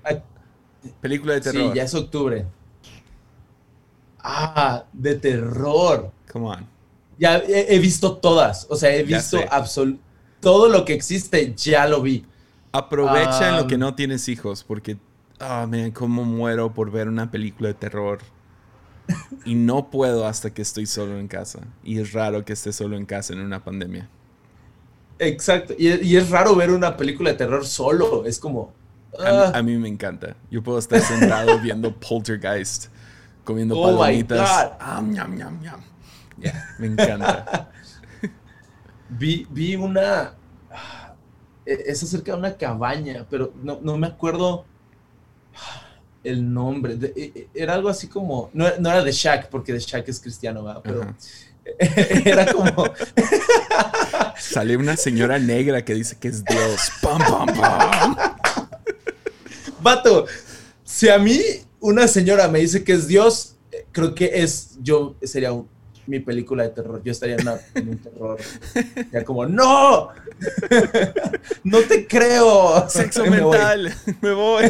Película 1.02 1.34
de 1.34 1.42
terror. 1.42 1.72
Sí, 1.72 1.76
ya 1.76 1.84
es 1.84 1.94
octubre. 1.94 2.46
Ah, 4.20 4.86
de 4.94 5.16
terror. 5.16 6.12
Come 6.32 6.48
on. 6.48 6.77
Ya 7.20 7.38
he, 7.38 7.80
visto 7.80 8.18
todas. 8.18 8.68
O 8.70 8.76
sea, 8.76 8.96
he 8.96 9.04
visto 9.04 9.40
absolutamente 9.50 10.08
todo 10.40 10.70
lo 10.70 10.86
que 10.86 10.94
existe, 10.94 11.54
ya 11.56 11.88
lo 11.88 12.02
vi. 12.02 12.26
Aprovecha 12.72 13.50
en 13.50 13.58
lo 13.58 13.68
que 13.68 13.78
no 13.78 13.96
tienes 13.96 14.28
hijos, 14.28 14.64
porque, 14.64 14.98
ah, 15.40 15.64
oh, 15.64 15.68
man, 15.68 15.92
cómo 15.92 16.24
muero 16.24 16.74
por 16.74 16.92
ver 16.92 17.08
una 17.08 17.32
película 17.32 17.70
de 17.70 17.74
terror. 17.74 18.20
y 19.46 19.56
no 19.56 19.90
puedo 19.90 20.28
hasta 20.28 20.54
que 20.54 20.62
estoy 20.62 20.86
solo 20.86 21.18
en 21.18 21.28
casa. 21.28 21.62
Y 21.84 22.00
es 22.00 22.14
raro 22.14 22.44
que 22.44 22.54
esté 22.54 22.74
solo 22.74 22.98
en 22.98 23.06
casa 23.06 23.34
en 23.34 23.40
una 23.40 23.64
pandemia. 23.64 24.10
Exacto. 25.20 25.74
Y, 25.78 26.16
es 26.16 26.30
raro 26.30 26.56
ver 26.56 26.70
una 26.72 26.96
película 26.96 27.32
de 27.32 27.38
terror 27.38 27.66
solo. 27.66 28.26
Es 28.26 28.40
como. 28.40 28.74
A, 29.20 29.62
mí, 29.64 29.74
ah. 29.76 29.80
me 29.80 29.88
encanta. 29.88 30.36
Yo 30.52 30.62
puedo 30.62 30.78
estar 30.78 31.00
sentado 31.00 31.60
viendo 31.60 31.92
Poltergeist, 31.96 32.88
comiendo 33.44 33.80
oh 33.80 33.98
palomitas. 33.98 34.72
Me 36.80 36.88
encanta. 36.88 37.72
vi, 39.10 39.48
vi 39.50 39.76
una. 39.76 40.34
E, 41.66 41.84
es 41.88 42.04
acerca 42.04 42.34
de 42.34 42.38
una 42.38 42.56
cabaña, 42.56 43.26
pero 43.30 43.54
no, 43.64 43.98
me 43.98 44.08
acuerdo 44.08 44.66
el 46.24 46.54
nombre. 46.54 46.98
E, 47.16 47.32
e, 47.36 47.48
era 47.54 47.74
algo 47.74 47.90
así 47.90 48.08
como. 48.08 48.50
No, 48.54 48.68
era 48.68 49.04
de 49.04 49.12
Shaq, 49.12 49.50
porque 49.50 49.74
de 49.74 49.80
Shaq 49.80 50.08
es 50.10 50.20
cristiano, 50.20 50.82
pero. 50.84 51.16
Era 52.26 52.52
como. 52.54 52.86
Sale 54.40 54.78
una 54.78 54.96
señora 54.96 55.38
negra 55.38 55.84
que 55.84 55.96
dice 55.96 56.18
que 56.18 56.30
es 56.30 56.46
Dios. 56.46 56.92
¡Pam, 57.02 57.20
pam, 57.20 57.48
pam! 57.48 58.16
Vato, 59.82 60.26
si 60.84 61.10
a 61.10 61.18
mí 61.20 61.40
una 61.80 62.08
señora 62.08 62.48
me 62.48 62.60
dice 62.60 62.84
que 62.84 62.94
es 62.94 63.08
Dios, 63.08 63.56
creo 63.92 64.16
que 64.16 64.32
es. 64.34 64.78
Yo 64.82 65.16
sería 65.22 65.52
mi 66.08 66.20
película 66.20 66.64
de 66.64 66.70
terror. 66.70 67.02
Yo 67.04 67.12
estaría 67.12 67.36
en, 67.36 67.90
un 67.90 67.98
terror. 67.98 68.40
Ya 69.12 69.24
como, 69.24 69.46
¡No! 69.46 70.10
¡No 71.64 71.80
te 71.82 72.08
creo! 72.08 72.90
Sexo 72.90 73.26
mental. 73.30 73.94
Me 74.22 74.34
voy. 74.34 74.66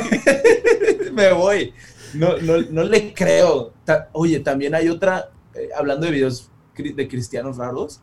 me 1.13 1.31
voy. 1.33 1.73
No, 2.13 2.37
no, 2.37 2.61
no 2.69 2.83
le 2.83 3.13
creo. 3.13 3.73
Oye, 4.13 4.39
también 4.39 4.75
hay 4.75 4.89
otra. 4.89 5.29
Eh, 5.53 5.69
hablando 5.75 6.05
de 6.05 6.11
videos 6.11 6.49
de 6.75 7.07
cristianos 7.07 7.57
raros, 7.57 8.01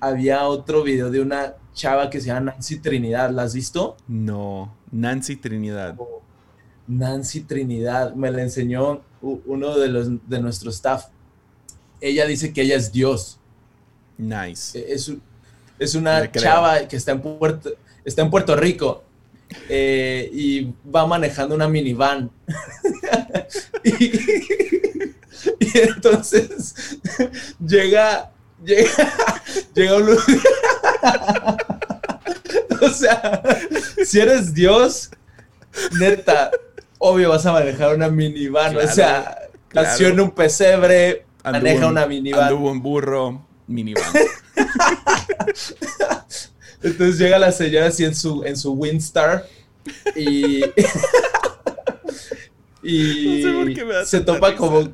había 0.00 0.46
otro 0.48 0.82
video 0.82 1.10
de 1.10 1.20
una 1.20 1.54
chava 1.72 2.10
que 2.10 2.20
se 2.20 2.28
llama 2.28 2.52
Nancy 2.52 2.78
Trinidad. 2.80 3.30
¿La 3.30 3.42
has 3.42 3.54
visto? 3.54 3.96
No, 4.06 4.74
Nancy 4.90 5.36
Trinidad. 5.36 5.96
Nancy 6.86 7.42
Trinidad, 7.42 8.14
me 8.14 8.30
la 8.30 8.42
enseñó 8.42 9.02
uno 9.20 9.78
de, 9.78 9.88
los, 9.88 10.28
de 10.28 10.40
nuestro 10.40 10.70
staff. 10.70 11.06
Ella 12.00 12.26
dice 12.26 12.52
que 12.52 12.62
ella 12.62 12.76
es 12.76 12.92
Dios. 12.92 13.38
Nice. 14.16 14.78
E, 14.78 14.92
es, 14.92 15.12
es 15.78 15.94
una 15.94 16.30
chava 16.30 16.86
que 16.88 16.96
está 16.96 17.12
en 17.12 17.20
Puerto, 17.20 17.70
está 18.04 18.22
en 18.22 18.30
Puerto 18.30 18.56
Rico 18.56 19.04
eh, 19.68 20.28
y 20.32 20.72
va 20.88 21.06
manejando 21.06 21.54
una 21.54 21.68
minivan. 21.68 22.30
y, 23.84 24.04
y 25.60 25.78
entonces 25.78 26.74
llega, 27.64 28.32
llega, 28.64 29.42
llega 29.74 29.96
un 29.96 30.06
lugar. 30.06 30.24
o 32.80 32.90
sea, 32.90 33.42
si 34.04 34.20
eres 34.20 34.54
Dios, 34.54 35.10
neta, 35.98 36.50
obvio 36.98 37.30
vas 37.30 37.46
a 37.46 37.52
manejar 37.52 37.94
una 37.94 38.08
minivan. 38.08 38.76
o 38.76 38.86
sea, 38.86 39.48
nació 39.72 40.08
en 40.08 40.20
un 40.20 40.30
pesebre, 40.30 41.24
maneja 41.44 41.86
una 41.86 42.06
minivan. 42.06 42.44
Anduvo 42.44 42.70
en 42.70 42.82
burro, 42.82 43.46
minivan. 43.66 44.04
Entonces 46.82 47.18
llega 47.18 47.38
la 47.38 47.52
señora 47.52 47.86
así 47.86 48.04
en 48.04 48.14
su, 48.14 48.44
en 48.44 48.56
su 48.56 48.72
Windstar 48.72 49.46
y. 50.14 50.62
y 52.82 53.42
se 54.04 54.20
topa 54.20 54.54
como 54.54 54.92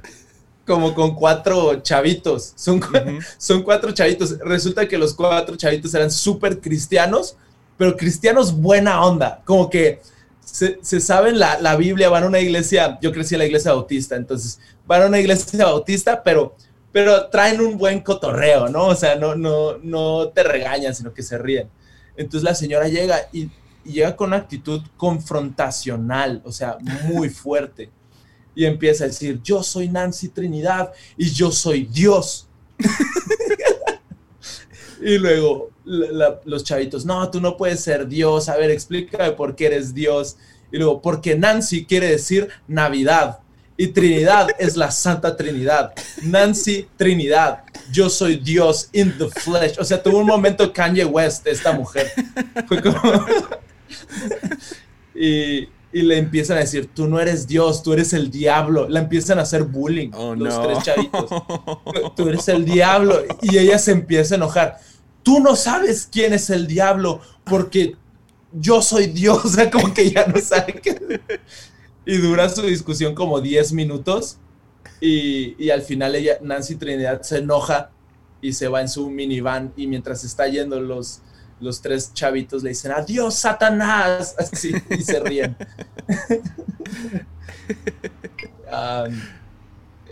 como 0.67 0.95
con 0.95 1.15
cuatro 1.15 1.81
chavitos. 1.81 2.53
Son, 2.57 2.81
son 3.39 3.63
cuatro 3.63 3.93
chavitos. 3.93 4.39
Resulta 4.39 4.89
que 4.89 4.99
los 4.99 5.15
cuatro 5.15 5.57
chavitos 5.57 5.95
eran 5.95 6.11
súper 6.11 6.61
cristianos, 6.61 7.37
pero 7.77 7.97
cristianos 7.97 8.53
buena 8.53 9.05
onda. 9.05 9.43
Como 9.45 9.69
que 9.69 10.01
se, 10.45 11.01
saben 11.01 11.39
la, 11.39 11.77
Biblia, 11.77 12.09
van 12.09 12.25
a 12.25 12.27
una 12.27 12.41
iglesia. 12.41 12.99
Yo 13.03 13.13
crecí 13.13 13.35
en 13.35 13.41
la 13.41 13.47
iglesia 13.47 13.73
bautista, 13.73 14.17
entonces 14.17 14.61
van 14.87 15.03
a 15.03 15.07
una 15.07 15.21
iglesia 15.21 15.67
bautista, 15.67 16.23
pero, 16.23 16.57
pero 16.93 17.29
traen 17.29 17.61
un 17.61 17.77
buen 17.77 18.01
cotorreo, 18.01 18.69
¿no? 18.69 18.87
O 18.87 18.95
sea, 18.95 19.17
no, 19.17 19.35
no, 19.35 19.79
no 19.79 20.29
te 20.29 20.43
regañan, 20.43 20.95
sino 20.95 21.13
que 21.13 21.23
se 21.23 21.39
ríen. 21.39 21.69
Entonces 22.17 22.43
la 22.43 22.55
señora 22.55 22.89
llega 22.89 23.29
y, 23.33 23.51
y 23.85 23.93
llega 23.93 24.17
con 24.17 24.29
una 24.29 24.37
actitud 24.37 24.83
confrontacional, 24.97 26.43
o 26.45 26.53
sea, 26.53 26.79
muy 27.05 27.29
fuerte 27.31 27.91
y 28.55 28.65
empieza 28.65 29.05
a 29.05 29.09
decir, 29.09 29.41
yo 29.43 29.63
soy 29.63 29.89
Nancy 29.89 30.29
Trinidad 30.29 30.93
y 31.17 31.31
yo 31.31 31.51
soy 31.51 31.85
Dios. 31.85 32.49
y 35.03 35.19
luego 35.19 35.71
los 35.85 36.65
chavitos, 36.65 37.05
no, 37.05 37.31
tú 37.31 37.41
no 37.41 37.57
puedes 37.57 37.81
ser 37.81 38.09
Dios, 38.09 38.49
a 38.49 38.57
ver, 38.57 38.71
explícame 38.71 39.33
por 39.33 39.57
qué 39.57 39.67
eres 39.67 39.93
Dios. 39.93 40.37
Y 40.73 40.79
luego, 40.79 41.03
porque 41.03 41.37
Nancy 41.37 41.85
quiere 41.85 42.09
decir 42.09 42.49
Navidad 42.67 43.41
y 43.77 43.89
Trinidad 43.89 44.49
es 44.59 44.77
la 44.77 44.91
Santa 44.91 45.37
Trinidad. 45.37 45.93
Nancy 46.23 46.87
Trinidad, 46.97 47.65
yo 47.93 48.09
soy 48.09 48.37
Dios 48.37 48.89
in 48.93 49.17
the 49.19 49.29
flesh. 49.29 49.79
O 49.79 49.85
sea, 49.85 50.03
tuvo 50.03 50.19
un 50.19 50.27
momento 50.27 50.73
Kanye 50.73 51.05
West, 51.05 51.47
esta 51.47 51.73
mujer. 51.73 52.13
Fue 52.69 52.81
como... 52.81 53.01
y, 55.15 55.69
y 55.95 56.03
le 56.03 56.19
empiezan 56.19 56.57
a 56.57 56.61
decir, 56.61 56.91
tú 56.93 57.07
no 57.07 57.21
eres 57.21 57.47
Dios, 57.47 57.85
tú 57.85 57.93
eres 57.93 58.13
el 58.13 58.29
diablo. 58.29 58.89
La 58.89 58.99
empiezan 58.99 59.39
a 59.39 59.43
hacer 59.43 59.63
bullying, 59.63 60.11
oh, 60.15 60.35
los 60.35 60.61
tres 60.61 60.79
chavitos. 60.83 61.31
Tú 62.17 62.29
eres 62.29 62.49
el 62.49 62.65
diablo. 62.65 63.23
Y 63.43 63.59
ella 63.59 63.79
se 63.79 63.93
empieza 63.93 64.35
a 64.35 64.39
enojar. 64.39 64.79
Tú 65.23 65.39
no 65.39 65.55
sabes 65.55 66.09
quién 66.11 66.33
es 66.33 66.51
el 66.51 66.67
diablo 66.67 67.21
porque 67.45 67.95
yo 68.53 68.83
soy 68.83 69.07
Dios. 69.07 69.41
O 69.45 69.49
sea, 69.49 69.71
como 69.71 69.95
que 69.95 70.11
ya 70.11 70.27
no 70.27 70.41
sabe 70.41 70.81
qué. 70.83 71.21
Y 72.07 72.19
dura 72.19 72.49
su 72.49 72.63
discusión 72.63 73.15
como 73.15 73.41
10 73.41 73.73
minutos. 73.73 74.39
Y, 75.01 75.55
y 75.63 75.71
al 75.71 75.83
final 75.83 76.15
ella, 76.15 76.39
Nancy 76.43 76.77
Trinidad, 76.77 77.23
se 77.23 77.39
enoja 77.39 77.91
y 78.41 78.53
se 78.53 78.69
va 78.69 78.81
en 78.81 78.89
su 78.89 79.11
minivan. 79.11 79.73
Y 79.77 79.87
mientras 79.87 80.25
está 80.25 80.47
yendo 80.49 80.81
los 80.81 81.23
los 81.61 81.81
tres 81.81 82.13
chavitos 82.13 82.63
le 82.63 82.71
dicen, 82.71 82.93
adiós, 82.93 83.35
Satanás, 83.35 84.37
así, 84.39 84.75
y 84.91 85.03
se 85.03 85.21
ríen. 85.21 85.57
um, 88.71 89.21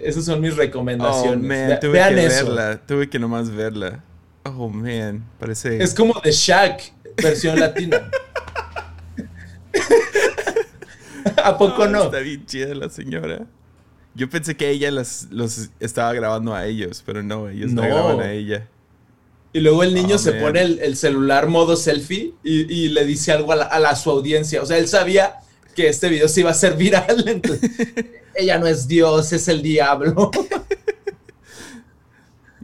esas 0.00 0.24
son 0.24 0.40
mis 0.40 0.56
recomendaciones. 0.56 1.76
Oh, 1.76 1.80
tuve 1.80 1.98
que 1.98 2.14
verla, 2.14 2.80
tuve 2.86 3.10
que 3.10 3.18
nomás 3.18 3.50
verla. 3.50 4.02
Oh, 4.44 4.68
man, 4.68 5.24
parece... 5.38 5.82
Es 5.82 5.94
como 5.94 6.20
The 6.20 6.32
Shack, 6.32 6.92
versión 7.22 7.60
latina. 7.60 8.10
¿A 11.44 11.58
poco 11.58 11.86
no? 11.86 12.04
Está 12.04 12.18
bien 12.20 12.44
chida 12.46 12.74
la 12.74 12.88
señora. 12.88 13.46
Yo 14.14 14.28
pensé 14.28 14.56
que 14.56 14.68
ella 14.68 14.90
los 14.90 15.70
estaba 15.80 16.12
grabando 16.12 16.54
a 16.54 16.66
ellos, 16.66 17.02
pero 17.04 17.22
no, 17.22 17.48
ellos 17.48 17.72
no. 17.72 17.82
graban 17.82 18.20
a 18.20 18.32
ella. 18.32 18.68
Y 19.54 19.60
luego 19.60 19.82
el 19.82 19.94
niño 19.94 20.16
oh, 20.16 20.18
se 20.18 20.32
pone 20.32 20.62
el, 20.62 20.96
celular 20.96 21.46
modo 21.46 21.76
selfie 21.76 22.34
y, 22.42 22.88
le 22.88 23.04
dice 23.04 23.32
algo 23.32 23.52
a, 23.52 23.78
la, 23.78 23.96
su 23.96 24.10
audiencia. 24.10 24.62
O 24.62 24.66
sea, 24.66 24.78
él 24.78 24.88
sabía 24.88 25.40
que 25.74 25.88
este 25.88 26.08
video 26.08 26.28
se 26.28 26.40
iba 26.40 26.50
a 26.50 26.54
ser 26.54 26.76
viral. 26.76 27.24
Entonces, 27.26 27.70
ella 28.34 28.58
no 28.58 28.66
es 28.66 28.88
Dios, 28.88 29.32
es 29.32 29.48
el 29.48 29.62
diablo. 29.62 30.30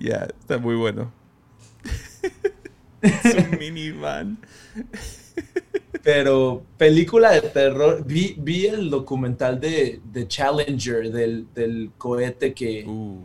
Ya, 0.01 0.29
está 0.39 0.59
muy 0.59 0.77
bueno. 0.77 1.13
es 3.03 3.35
un 3.35 3.59
minivan. 3.59 4.39
Pero 6.03 6.63
película 6.77 7.33
de 7.33 7.43
terror, 7.43 8.05
vi, 8.05 8.35
vi 8.39 8.67
el 8.67 8.89
documental 8.89 9.61
de, 9.61 10.01
Challenger, 10.27 11.11
del, 11.11 11.91
cohete 11.99 12.55
que, 12.55 12.87
uh. 12.87 13.21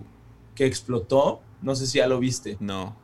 que 0.56 0.66
explotó. 0.66 1.42
No 1.62 1.76
sé 1.76 1.88
si 1.88 2.00
ya 2.00 2.08
lo 2.08 2.20
viste. 2.20 2.58
No. 2.60 2.96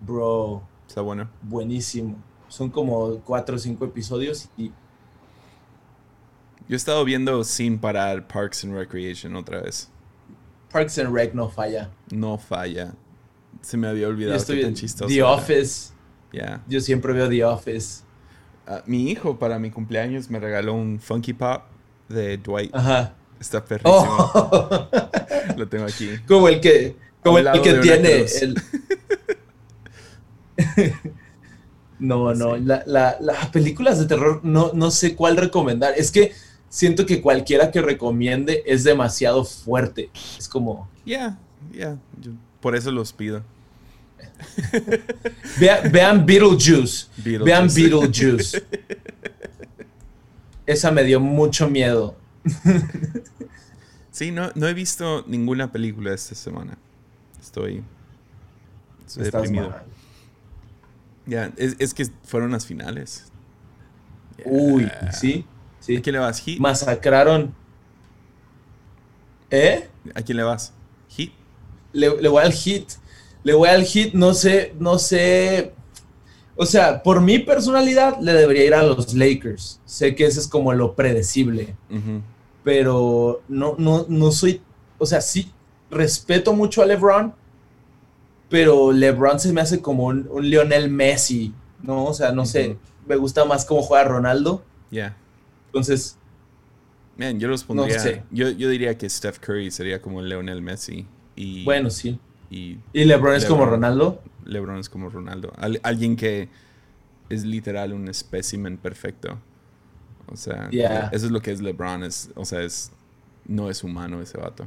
Bro. 0.00 0.62
Está 0.86 1.00
bueno. 1.00 1.30
Buenísimo. 1.42 2.16
Son 2.48 2.68
como 2.68 3.20
cuatro 3.20 3.56
o 3.56 3.58
cinco 3.58 3.84
episodios 3.84 4.48
y... 4.56 4.70
Yo 6.66 6.74
he 6.74 6.76
estado 6.76 7.04
viendo 7.04 7.44
sin 7.44 7.78
parar 7.78 8.26
Parks 8.26 8.64
and 8.64 8.74
Recreation 8.74 9.36
otra 9.36 9.60
vez. 9.60 9.90
Parks 10.70 10.98
and 10.98 11.14
Rec 11.14 11.34
no 11.34 11.48
falla. 11.48 11.90
No 12.10 12.36
falla. 12.36 12.94
Se 13.60 13.76
me 13.76 13.86
había 13.86 14.08
olvidado 14.08 14.44
que 14.44 14.62
tan 14.62 14.74
chistoso. 14.74 15.08
The 15.08 15.22
Office. 15.22 15.93
Yeah. 16.34 16.60
Yo 16.66 16.80
siempre 16.80 17.12
veo 17.12 17.28
The 17.28 17.44
Office. 17.44 18.02
Ah, 18.66 18.82
mi 18.86 19.08
hijo 19.10 19.38
para 19.38 19.58
mi 19.58 19.70
cumpleaños 19.70 20.28
me 20.30 20.40
regaló 20.40 20.74
un 20.74 20.98
Funky 20.98 21.32
Pop 21.32 21.62
de 22.08 22.38
Dwight. 22.38 22.74
Ajá. 22.74 23.14
Está 23.38 23.64
perrísimo. 23.64 23.92
Oh. 23.94 24.88
Lo 25.56 25.68
tengo 25.68 25.84
aquí. 25.84 26.10
Como 26.26 26.48
el 26.48 26.60
que, 26.60 26.96
como 27.22 27.38
el 27.38 27.48
que 27.62 27.74
tiene 27.74 28.26
el... 28.40 28.54
no, 32.00 32.34
no, 32.34 32.56
las 32.56 33.48
películas 33.52 34.00
de 34.00 34.06
terror 34.06 34.40
no, 34.42 34.72
no 34.74 34.90
sé 34.90 35.14
cuál 35.14 35.36
recomendar. 35.36 35.94
Es 35.96 36.10
que 36.10 36.32
siento 36.68 37.06
que 37.06 37.22
cualquiera 37.22 37.70
que 37.70 37.80
recomiende 37.80 38.64
es 38.66 38.82
demasiado 38.82 39.44
fuerte. 39.44 40.10
Es 40.36 40.48
como... 40.48 40.88
Ya, 41.06 41.38
ya, 41.72 41.96
por 42.60 42.74
eso 42.74 42.90
los 42.90 43.12
pido 43.12 43.42
vean 45.92 46.26
Beetlejuice. 46.26 47.06
Vean 47.16 47.68
Beetlejuice. 47.74 48.62
Esa 50.66 50.90
me 50.90 51.04
dio 51.04 51.20
mucho 51.20 51.68
miedo. 51.68 52.16
sí, 54.10 54.30
no, 54.30 54.50
no 54.54 54.66
he 54.66 54.74
visto 54.74 55.24
ninguna 55.26 55.70
película 55.70 56.14
esta 56.14 56.34
semana. 56.34 56.78
Estoy, 57.40 57.84
deprimido. 59.16 59.74
Ya, 61.26 61.52
es, 61.56 61.94
que 61.94 62.06
fueron 62.24 62.52
las 62.52 62.66
finales. 62.66 63.26
Uy, 64.44 64.90
sí, 65.12 65.44
sí. 65.80 65.96
¿A 65.96 66.02
quién 66.02 66.14
le 66.14 66.18
vas? 66.18 66.40
¿Heat? 66.44 66.58
Masacraron. 66.58 67.54
¿Eh? 69.50 69.88
¿A 70.14 70.22
quién 70.22 70.36
le 70.36 70.42
vas? 70.42 70.72
¿Heat? 71.16 71.30
Le, 71.92 72.20
le 72.20 72.28
voy 72.28 72.42
al 72.42 72.52
Heat 72.52 73.03
le 73.44 73.52
voy 73.52 73.68
al 73.68 73.84
hit, 73.84 74.14
no 74.14 74.34
sé, 74.34 74.74
no 74.80 74.98
sé. 74.98 75.72
O 76.56 76.64
sea, 76.66 77.02
por 77.02 77.20
mi 77.20 77.38
personalidad 77.38 78.18
le 78.20 78.32
debería 78.32 78.64
ir 78.64 78.74
a 78.74 78.82
los 78.82 79.14
Lakers. 79.14 79.80
Sé 79.84 80.14
que 80.14 80.24
ese 80.24 80.40
es 80.40 80.48
como 80.48 80.72
lo 80.72 80.94
predecible. 80.94 81.76
Pero 82.64 83.42
no, 83.48 83.74
no, 83.78 84.06
no 84.08 84.32
soy. 84.32 84.62
O 84.98 85.04
sea, 85.04 85.20
sí, 85.20 85.52
respeto 85.90 86.54
mucho 86.54 86.82
a 86.82 86.86
LeBron. 86.86 87.34
Pero 88.48 88.92
LeBron 88.92 89.38
se 89.38 89.52
me 89.52 89.60
hace 89.60 89.80
como 89.80 90.04
un, 90.06 90.28
Lionel 90.40 90.90
Messi. 90.90 91.52
¿No? 91.82 92.06
O 92.06 92.14
sea, 92.14 92.32
no 92.32 92.46
sé. 92.46 92.78
Me 93.06 93.16
gusta 93.16 93.44
más 93.44 93.66
cómo 93.66 93.82
juega 93.82 94.04
Ronaldo. 94.04 94.64
Ya. 94.90 95.16
Entonces. 95.66 96.16
Man, 97.18 97.38
yo 97.38 97.48
los 97.48 97.62
pondría. 97.62 98.24
yo, 98.30 98.48
yo 98.48 98.70
diría 98.70 98.96
que 98.96 99.08
Steph 99.10 99.38
Curry 99.38 99.70
sería 99.70 100.00
como 100.00 100.22
Lionel 100.22 100.62
Messi. 100.62 101.06
Y, 101.36 101.64
bueno, 101.64 101.90
sí. 101.90 102.18
Y, 102.50 102.78
LeBron 102.92 103.34
es 103.34 103.44
como 103.44 103.66
Ronaldo. 103.66 104.22
LeBron 104.44 104.78
es 104.78 104.88
como 104.88 105.08
Ronaldo. 105.08 105.52
alguien 105.82 106.16
que 106.16 106.48
es 107.28 107.44
literal 107.44 107.92
un 107.92 108.08
espécimen 108.08 108.76
perfecto. 108.78 109.38
O 110.26 110.36
sea, 110.36 110.68
eso 111.12 111.26
es 111.26 111.32
lo 111.32 111.40
que 111.40 111.52
es 111.52 111.60
LeBron. 111.60 112.04
Es, 112.04 112.30
o 112.34 112.44
sea, 112.44 112.62
es, 112.62 112.90
no 113.46 113.70
es 113.70 113.82
humano 113.82 114.20
ese 114.20 114.38
vato. 114.38 114.66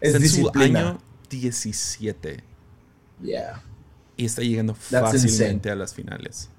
Es 0.00 0.14
en 0.14 0.28
su 0.28 0.50
año 0.54 0.98
17. 1.30 2.42
Yeah. 3.22 3.62
Y 4.16 4.24
está 4.24 4.42
llegando 4.42 4.74
fácilmente 4.74 5.70
a 5.70 5.74
las 5.76 5.94
finales. 5.94 6.50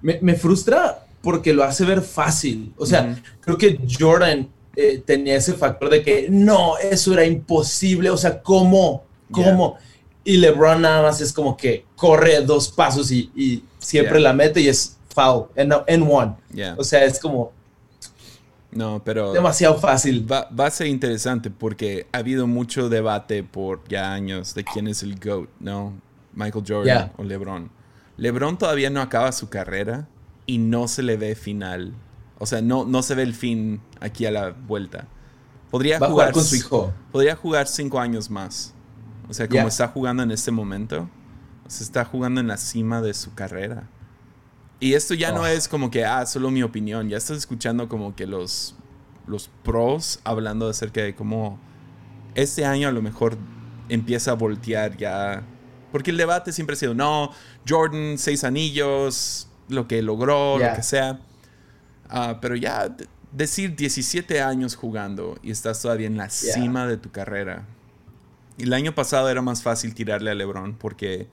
Me, 0.00 0.34
frustra 0.34 1.06
porque 1.22 1.52
lo 1.52 1.64
hace 1.64 1.84
ver 1.84 2.02
fácil. 2.02 2.72
O 2.76 2.86
sea, 2.86 3.20
creo 3.40 3.58
que 3.58 3.80
Jordan 3.98 4.48
eh, 4.76 5.02
tenía 5.04 5.36
ese 5.36 5.54
factor 5.54 5.90
de 5.90 6.02
que 6.02 6.28
no, 6.30 6.78
eso 6.78 7.12
era 7.12 7.24
imposible. 7.24 8.10
O 8.10 8.16
sea, 8.16 8.42
¿cómo? 8.42 9.04
¿Cómo? 9.30 9.76
Y 10.24 10.36
LeBron 10.36 10.82
nada 10.82 11.02
más 11.02 11.20
es 11.20 11.32
como 11.32 11.56
que 11.56 11.86
corre 11.96 12.40
dos 12.42 12.70
pasos 12.70 13.10
y, 13.10 13.64
siempre 13.78 14.20
la 14.20 14.32
mete 14.32 14.60
y 14.60 14.68
es 14.68 14.96
foul, 15.08 15.46
en, 15.54 15.72
one. 16.02 16.34
O 16.76 16.84
sea, 16.84 17.04
es 17.04 17.18
como... 17.18 17.52
No, 18.70 19.00
pero... 19.02 19.32
Demasiado 19.32 19.78
fácil. 19.78 20.30
Va, 20.30 20.48
a 20.58 20.70
ser 20.70 20.88
interesante 20.88 21.50
porque 21.50 22.06
ha 22.12 22.18
habido 22.18 22.46
mucho 22.46 22.88
debate 22.88 23.42
por 23.42 23.86
ya 23.88 24.12
años 24.12 24.54
de 24.54 24.64
quién 24.64 24.88
es 24.88 25.02
el 25.02 25.18
GOAT, 25.18 25.48
¿no? 25.60 25.94
Michael 26.34 26.64
Jordan 26.68 27.12
o 27.16 27.24
LeBron. 27.24 27.70
LeBron 28.18 28.58
todavía 28.58 28.90
no 28.90 29.00
acaba 29.00 29.32
su 29.32 29.48
carrera 29.48 30.06
y 30.44 30.58
no 30.58 30.88
se 30.88 31.02
le 31.02 31.16
ve 31.16 31.34
final. 31.34 31.94
O 32.38 32.46
sea, 32.46 32.60
no, 32.60 32.84
no 32.84 33.02
se 33.02 33.14
ve 33.14 33.22
el 33.22 33.34
fin 33.34 33.80
aquí 34.00 34.26
a 34.26 34.30
la 34.30 34.50
vuelta. 34.50 35.06
Podría 35.70 35.98
jugar, 35.98 36.32
con 36.32 36.44
su 36.44 36.56
hijo. 36.56 36.92
Podría 37.12 37.36
jugar 37.36 37.66
cinco 37.66 37.98
años 37.98 38.30
más. 38.30 38.74
O 39.28 39.34
sea, 39.34 39.48
como 39.48 39.68
está 39.68 39.88
jugando 39.88 40.22
en 40.22 40.30
este 40.30 40.50
momento, 40.50 41.08
se 41.66 41.84
está 41.84 42.04
jugando 42.04 42.40
en 42.40 42.48
la 42.48 42.56
cima 42.56 43.02
de 43.02 43.12
su 43.12 43.34
carrera. 43.34 43.88
Y 44.80 44.94
esto 44.94 45.14
ya 45.14 45.32
no 45.32 45.42
oh. 45.42 45.46
es 45.46 45.68
como 45.68 45.90
que, 45.90 46.04
ah, 46.04 46.24
solo 46.24 46.50
mi 46.50 46.62
opinión. 46.62 47.08
Ya 47.08 47.18
estás 47.18 47.36
escuchando 47.36 47.88
como 47.88 48.16
que 48.16 48.26
los, 48.26 48.74
los 49.26 49.50
pros 49.64 50.20
hablando 50.24 50.68
acerca 50.68 51.02
de 51.02 51.14
cómo 51.14 51.58
este 52.34 52.64
año 52.64 52.88
a 52.88 52.92
lo 52.92 53.02
mejor 53.02 53.36
empieza 53.88 54.30
a 54.30 54.34
voltear 54.34 54.96
ya. 54.96 55.42
Porque 55.92 56.10
el 56.10 56.16
debate 56.16 56.52
siempre 56.52 56.74
ha 56.74 56.76
sido, 56.76 56.94
no, 56.94 57.30
Jordan, 57.68 58.16
seis 58.18 58.44
anillos, 58.44 59.48
lo 59.68 59.88
que 59.88 60.00
logró, 60.00 60.58
lo 60.58 60.74
que 60.74 60.82
sea. 60.82 61.20
Ah, 62.08 62.38
pero 62.40 62.56
ya 62.56 62.94
decir 63.32 63.76
17 63.76 64.40
años 64.40 64.74
jugando 64.74 65.38
y 65.42 65.50
estás 65.50 65.82
todavía 65.82 66.06
en 66.06 66.16
la 66.16 66.30
cima 66.30 66.86
de 66.86 66.96
tu 66.96 67.10
carrera 67.10 67.66
el 68.58 68.72
año 68.72 68.94
pasado 68.94 69.28
era 69.28 69.42
más 69.42 69.62
fácil 69.62 69.94
tirarle 69.94 70.30
a 70.30 70.34
LeBron 70.34 70.74
porque 70.74 71.28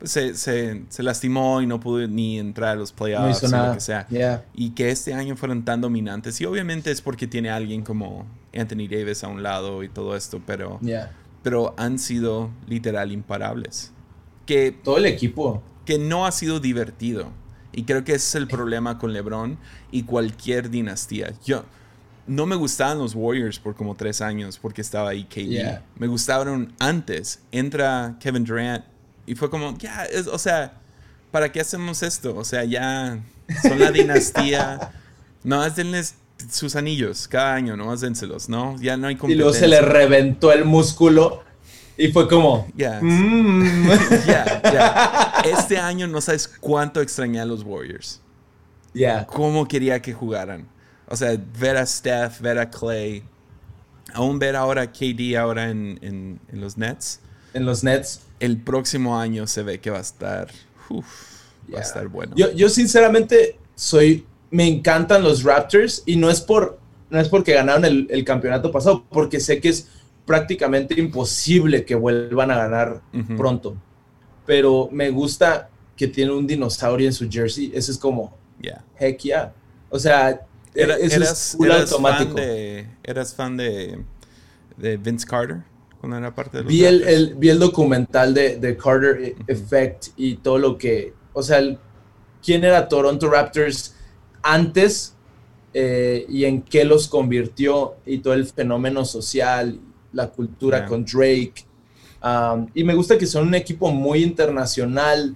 pues, 0.00 0.12
se, 0.12 0.82
lastimó 0.98 1.60
y 1.60 1.66
no 1.66 1.78
pudo 1.78 2.08
ni 2.08 2.38
entrar 2.38 2.70
a 2.70 2.74
los 2.74 2.90
playoffs 2.90 3.44
o 3.44 3.48
lo 3.48 3.74
que 3.74 3.80
sea. 3.80 4.06
Y 4.54 4.70
que 4.70 4.90
este 4.90 5.12
año 5.12 5.36
fueron 5.36 5.64
tan 5.64 5.82
dominantes. 5.82 6.40
Y 6.40 6.46
obviamente 6.46 6.90
es 6.90 7.02
porque 7.02 7.26
tiene 7.26 7.50
alguien 7.50 7.82
como 7.82 8.26
Anthony 8.54 8.88
Davis 8.88 9.22
a 9.24 9.28
un 9.28 9.42
lado 9.42 9.82
y 9.82 9.90
todo 9.90 10.16
esto, 10.16 10.40
pero, 10.46 10.80
pero 11.42 11.74
han 11.76 11.98
sido 11.98 12.50
literal 12.66 13.12
imparables. 13.12 13.92
Que, 14.46 14.72
todo 14.72 14.96
el 14.96 15.06
equipo. 15.06 15.62
Que 15.84 15.98
no 15.98 16.24
ha 16.24 16.32
sido 16.32 16.60
divertido. 16.60 17.30
Y 17.72 17.84
creo 17.84 18.02
que 18.02 18.12
ese 18.12 18.26
es 18.26 18.34
el 18.36 18.48
problema 18.48 18.98
con 18.98 19.12
LeBron 19.12 19.58
y 19.92 20.04
cualquier 20.04 20.70
dinastía. 20.70 21.34
Yo, 21.44 21.64
no 22.26 22.46
me 22.46 22.56
gustaban 22.56 22.98
los 22.98 23.14
Warriors 23.14 23.58
por 23.58 23.74
como 23.74 23.94
tres 23.94 24.20
años 24.20 24.58
porque 24.58 24.80
estaba 24.80 25.10
ahí 25.10 25.24
KD. 25.24 25.80
Me 25.96 26.06
gustaban 26.06 26.74
antes. 26.78 27.40
Entra 27.52 28.16
Kevin 28.20 28.44
Durant 28.44 28.84
y 29.26 29.34
fue 29.34 29.50
como, 29.50 29.76
ya, 29.78 30.06
o 30.32 30.38
sea, 30.38 30.72
¿para 31.30 31.50
qué 31.52 31.60
hacemos 31.60 32.02
esto? 32.02 32.36
O 32.36 32.44
sea, 32.44 32.64
ya 32.64 33.20
son 33.62 33.78
la 33.78 33.90
dinastía. 33.92 34.92
no, 35.44 35.68
denles 35.70 36.14
sus 36.50 36.74
anillos 36.74 37.28
cada 37.28 37.54
año, 37.54 37.76
no 37.76 37.86
más 37.86 38.00
dénselos, 38.00 38.48
¿no? 38.48 38.76
Ya 38.80 38.96
no 38.96 39.06
hay 39.06 39.16
competencia. 39.16 39.34
Y 39.34 39.38
luego 39.38 39.52
se 39.52 39.68
le 39.68 39.80
reventó 39.80 40.52
el 40.52 40.64
músculo 40.64 41.44
y 41.96 42.08
fue 42.08 42.28
como, 42.28 42.66
ya, 42.74 42.98
mm". 43.02 43.88
ya, 44.26 44.62
ya. 44.62 45.32
Este 45.44 45.78
año 45.78 46.06
no 46.06 46.20
sabes 46.20 46.48
cuánto 46.48 47.00
extrañé 47.02 47.40
a 47.40 47.44
los 47.44 47.62
Warriors. 47.62 48.20
Ya. 48.94 49.26
Cómo 49.26 49.68
quería 49.68 50.00
que 50.00 50.12
jugaran. 50.12 50.66
O 51.10 51.16
sea, 51.16 51.36
ver 51.58 51.76
a 51.76 51.84
Steph, 51.84 52.40
ver 52.40 52.58
a 52.58 52.70
Clay, 52.70 53.24
aún 54.14 54.38
ver 54.38 54.54
ahora 54.54 54.82
a 54.82 54.92
KD 54.92 55.36
ahora 55.36 55.68
en, 55.68 55.98
en, 56.02 56.60
los 56.60 56.78
Nets. 56.78 57.20
en 57.52 57.66
los 57.66 57.82
Nets. 57.82 58.22
El 58.38 58.58
próximo 58.62 59.18
año 59.18 59.48
se 59.48 59.64
ve 59.64 59.80
que 59.80 59.90
va 59.90 59.98
a 59.98 60.02
estar. 60.02 60.48
Va 61.72 61.78
a 61.78 61.82
estar 61.82 62.08
bueno. 62.08 62.34
Yo, 62.36 62.52
yo, 62.52 62.68
sinceramente 62.68 63.58
soy. 63.74 64.26
Me 64.50 64.66
encantan 64.66 65.22
los 65.22 65.44
Raptors 65.44 66.02
y 66.06 66.16
no 66.16 66.30
es 66.30 66.40
por. 66.40 66.78
No 67.10 67.20
es 67.20 67.28
porque 67.28 67.54
ganaron 67.54 67.84
el, 67.84 68.24
campeonato 68.24 68.70
pasado, 68.70 69.04
porque 69.10 69.40
sé 69.40 69.60
que 69.60 69.68
es 69.68 69.88
prácticamente 70.26 70.98
imposible 70.98 71.84
que 71.84 71.96
vuelvan 71.96 72.52
a 72.52 72.56
ganar 72.56 73.02
pronto. 73.36 73.76
Pero 74.46 74.88
me 74.92 75.10
gusta 75.10 75.70
que 75.96 76.06
tiene 76.06 76.32
un 76.32 76.46
dinosaurio 76.46 77.08
en 77.08 77.12
su 77.12 77.28
jersey. 77.28 77.72
Eso 77.74 77.90
es 77.90 77.98
como. 77.98 78.36
Heck 78.98 79.18
yeah. 79.18 79.52
O 79.88 79.98
sea, 79.98 80.46
Era, 80.74 80.96
eras, 80.96 81.56
eras 81.60 81.92
automático. 81.92 82.32
Fan 82.32 82.36
de, 82.36 82.88
¿Eras 83.02 83.34
fan 83.34 83.56
de, 83.56 84.04
de 84.76 84.96
Vince 84.96 85.26
Carter? 85.26 85.62
cuando 86.00 86.16
era 86.16 86.34
parte 86.34 86.56
de 86.56 86.64
vi 86.64 86.86
el, 86.86 87.34
vi 87.36 87.50
el 87.50 87.58
documental 87.58 88.32
de, 88.32 88.56
de 88.56 88.74
Carter 88.74 89.34
Effect 89.46 90.08
y 90.16 90.36
todo 90.36 90.56
lo 90.58 90.78
que, 90.78 91.12
o 91.34 91.42
sea, 91.42 91.60
quién 92.42 92.64
era 92.64 92.88
Toronto 92.88 93.28
Raptors 93.28 93.94
antes 94.42 95.14
eh, 95.74 96.24
y 96.28 96.44
en 96.46 96.62
qué 96.62 96.84
los 96.84 97.06
convirtió 97.06 97.96
y 98.06 98.18
todo 98.18 98.34
el 98.34 98.46
fenómeno 98.46 99.04
social, 99.04 99.78
la 100.12 100.28
cultura 100.30 100.86
con 100.86 101.04
Drake. 101.04 101.66
Um, 102.22 102.68
y 102.74 102.82
me 102.82 102.94
gusta 102.94 103.16
que 103.16 103.26
son 103.26 103.48
un 103.48 103.54
equipo 103.54 103.90
muy 103.90 104.22
internacional. 104.22 105.34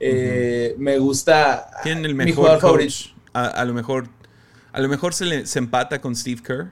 Eh, 0.00 0.74
me 0.78 0.98
gusta. 0.98 1.70
Tienen 1.82 2.04
el 2.04 2.14
mejor 2.14 2.58
coach. 2.58 3.08
A, 3.32 3.64
lo 3.66 3.74
mejor, 3.74 4.08
a 4.76 4.80
lo 4.80 4.88
mejor 4.88 5.14
se, 5.14 5.24
le, 5.24 5.46
se 5.46 5.58
empata 5.58 6.00
con 6.00 6.14
Steve 6.14 6.42
Kerr 6.42 6.70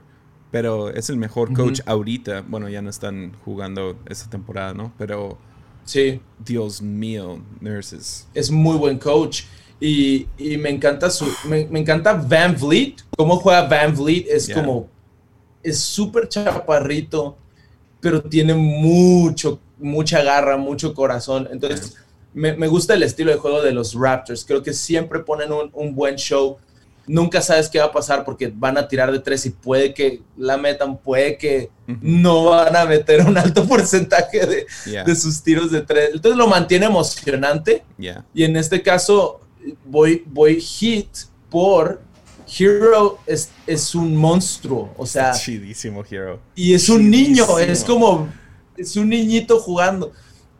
pero 0.55 0.89
es 0.89 1.09
el 1.09 1.17
mejor 1.17 1.51
coach 1.51 1.81
ahorita. 1.85 2.45
Bueno, 2.47 2.69
ya 2.69 2.81
no 2.81 2.89
están 2.89 3.35
jugando 3.43 3.97
esta 4.07 4.29
temporada, 4.29 4.73
¿no? 4.73 4.93
Pero. 4.97 5.37
Sí. 5.83 6.21
Dios 6.39 6.81
mío, 6.81 7.41
Nurses. 7.59 8.29
Es 8.33 8.49
muy 8.49 8.77
buen 8.77 8.97
coach. 8.97 9.43
Y, 9.81 10.27
y 10.37 10.55
me 10.55 10.69
encanta 10.69 11.09
su. 11.09 11.27
Me, 11.43 11.67
encanta 11.77 12.13
Van 12.13 12.55
Vliet. 12.57 13.01
Cómo 13.17 13.35
juega 13.35 13.67
Van 13.67 13.93
Vliet 13.93 14.27
es 14.29 14.49
como. 14.49 14.87
Es 15.61 15.81
súper 15.81 16.29
chaparrito, 16.29 17.37
pero 17.99 18.23
tiene 18.23 18.53
mucho, 18.53 19.59
mucha 19.77 20.23
garra, 20.23 20.55
mucho 20.55 20.93
corazón. 20.93 21.49
Entonces, 21.51 21.97
me, 22.33 22.53
me, 22.53 22.67
gusta 22.67 22.93
el 22.93 23.03
estilo 23.03 23.31
de 23.31 23.37
juego 23.39 23.61
de 23.61 23.73
los 23.73 23.93
Raptors. 23.93 24.45
Creo 24.45 24.63
que 24.63 24.71
siempre 24.71 25.19
ponen 25.19 25.51
un, 25.51 25.69
un 25.73 25.93
buen 25.93 26.15
show 26.15 26.59
nunca 27.07 27.41
sabes 27.41 27.69
qué 27.69 27.79
va 27.79 27.85
a 27.85 27.91
pasar 27.91 28.23
porque 28.23 28.51
van 28.53 28.77
a 28.77 28.87
tirar 28.87 29.11
de 29.11 29.19
tres 29.19 29.45
y 29.45 29.51
puede 29.51 29.93
que 29.93 30.21
la 30.37 30.57
metan, 30.57 30.97
puede 30.97 31.37
que 31.37 31.69
no 32.01 32.45
van 32.45 32.75
a 32.75 32.85
meter 32.85 33.21
un 33.21 33.37
alto 33.37 33.65
porcentaje 33.67 34.45
de, 34.45 35.15
sus 35.15 35.41
tiros 35.41 35.71
de 35.71 35.81
tres. 35.81 36.11
Entonces 36.13 36.37
lo 36.37 36.47
mantiene 36.47 36.85
emocionante. 36.85 37.83
Y 38.33 38.43
en 38.43 38.57
este 38.57 38.81
caso 38.81 39.41
voy, 39.85 40.23
voy 40.25 40.59
hit 40.59 41.09
por 41.49 42.01
Hero 42.47 43.19
es, 43.25 43.49
es 43.65 43.95
un 43.95 44.15
monstruo, 44.15 44.93
o 44.97 45.05
sea... 45.05 45.31
Chidísimo 45.31 46.03
Hero. 46.09 46.39
Y 46.53 46.73
es 46.73 46.89
un 46.89 47.09
niño, 47.09 47.59
es 47.59 47.83
como... 47.83 48.29
Es 48.77 48.95
un 48.97 49.09
niñito 49.09 49.59
jugando. 49.59 50.11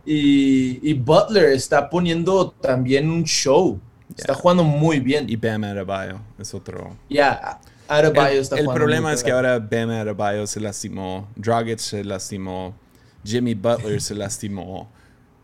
Y, 0.05 0.89
y 0.89 0.93
Butler 0.93 1.51
está 1.51 1.89
poniendo 1.89 2.51
también 2.61 3.09
un 3.09 3.23
show. 3.25 3.79
Está 4.15 4.33
jugando 4.33 4.63
muy 4.63 4.99
bien. 4.99 5.25
Y 5.29 5.35
Bam 5.35 5.63
Adebayo 5.63 6.19
es 6.37 6.53
otro. 6.53 6.95
Ya, 7.09 7.59
Adebayo 7.87 8.41
está 8.41 8.55
jugando. 8.55 8.71
El 8.71 8.77
problema 8.77 9.13
es 9.13 9.23
que 9.23 9.31
ahora 9.31 9.59
Bam 9.59 9.89
Adebayo 9.89 10.47
se 10.47 10.59
lastimó, 10.59 11.27
Dragic 11.35 11.79
se 11.79 12.03
lastimó, 12.03 12.75
Jimmy 13.23 13.55
Butler 13.55 14.01
se 14.01 14.15
lastimó 14.15 14.89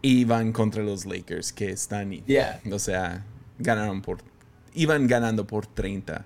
y 0.01 0.25
van 0.25 0.51
contra 0.51 0.83
los 0.83 1.05
Lakers 1.05 1.51
que 1.51 1.71
están. 1.71 2.11
Yeah. 2.25 2.61
O 2.71 2.79
sea, 2.79 3.25
ganaron 3.59 4.01
por. 4.01 4.19
Iban 4.73 5.07
ganando 5.07 5.45
por 5.45 5.67
30. 5.67 6.25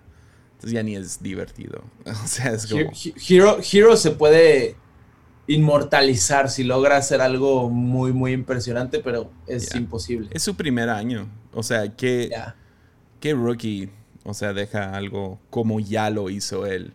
Entonces 0.53 0.71
ya 0.71 0.83
ni 0.83 0.95
es 0.95 1.21
divertido. 1.21 1.83
O 2.05 2.27
sea, 2.27 2.51
es 2.51 2.67
como. 2.67 2.91
Hero, 3.27 3.59
Hero 3.71 3.97
se 3.97 4.11
puede 4.11 4.75
inmortalizar 5.47 6.49
si 6.49 6.63
logra 6.63 6.97
hacer 6.97 7.21
algo 7.21 7.69
muy, 7.69 8.13
muy 8.13 8.31
impresionante, 8.31 8.99
pero 8.99 9.31
es 9.47 9.73
imposible. 9.75 10.29
Es 10.31 10.43
su 10.43 10.55
primer 10.55 10.89
año. 10.89 11.29
O 11.53 11.63
sea, 11.63 11.95
que, 11.95 12.31
qué 13.19 13.33
rookie, 13.33 13.89
o 14.23 14.33
sea, 14.33 14.53
deja 14.53 14.95
algo 14.95 15.39
como 15.49 15.79
ya 15.79 16.09
lo 16.09 16.29
hizo 16.29 16.65
él 16.65 16.93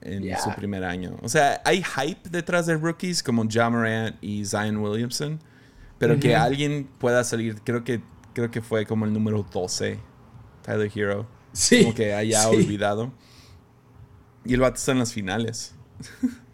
en 0.00 0.36
su 0.38 0.54
primer 0.54 0.84
año. 0.84 1.16
O 1.22 1.28
sea, 1.28 1.62
hay 1.64 1.82
hype 1.82 2.28
detrás 2.28 2.66
de 2.66 2.76
rookies 2.76 3.22
como 3.22 3.46
John 3.50 3.74
y 4.20 4.44
Zion 4.44 4.76
Williamson, 4.78 5.40
pero 5.98 6.18
que 6.18 6.36
alguien 6.36 6.88
pueda 6.98 7.24
salir, 7.24 7.60
creo 7.62 7.84
que, 7.84 8.02
creo 8.34 8.50
que 8.50 8.60
fue 8.60 8.84
como 8.86 9.04
el 9.06 9.12
número 9.12 9.46
12, 9.50 9.98
Tyler 10.62 10.90
Hero. 10.94 11.26
Sí. 11.52 11.82
Como 11.82 11.94
que 11.94 12.12
haya 12.12 12.48
olvidado. 12.48 13.12
Y 14.44 14.54
el 14.54 14.60
vato 14.60 14.76
está 14.76 14.92
en 14.92 14.98
las 14.98 15.12
finales. 15.12 15.74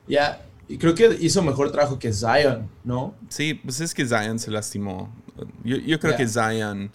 Ya. 0.06 0.42
Y 0.70 0.78
creo 0.78 0.94
que 0.94 1.16
hizo 1.18 1.42
mejor 1.42 1.72
trabajo 1.72 1.98
que 1.98 2.12
Zion, 2.12 2.70
¿no? 2.84 3.16
Sí, 3.28 3.54
pues 3.54 3.80
es 3.80 3.92
que 3.92 4.06
Zion 4.06 4.38
se 4.38 4.52
lastimó. 4.52 5.12
Yo, 5.64 5.98
creo 5.98 6.16
que 6.16 6.28
Zion 6.28 6.92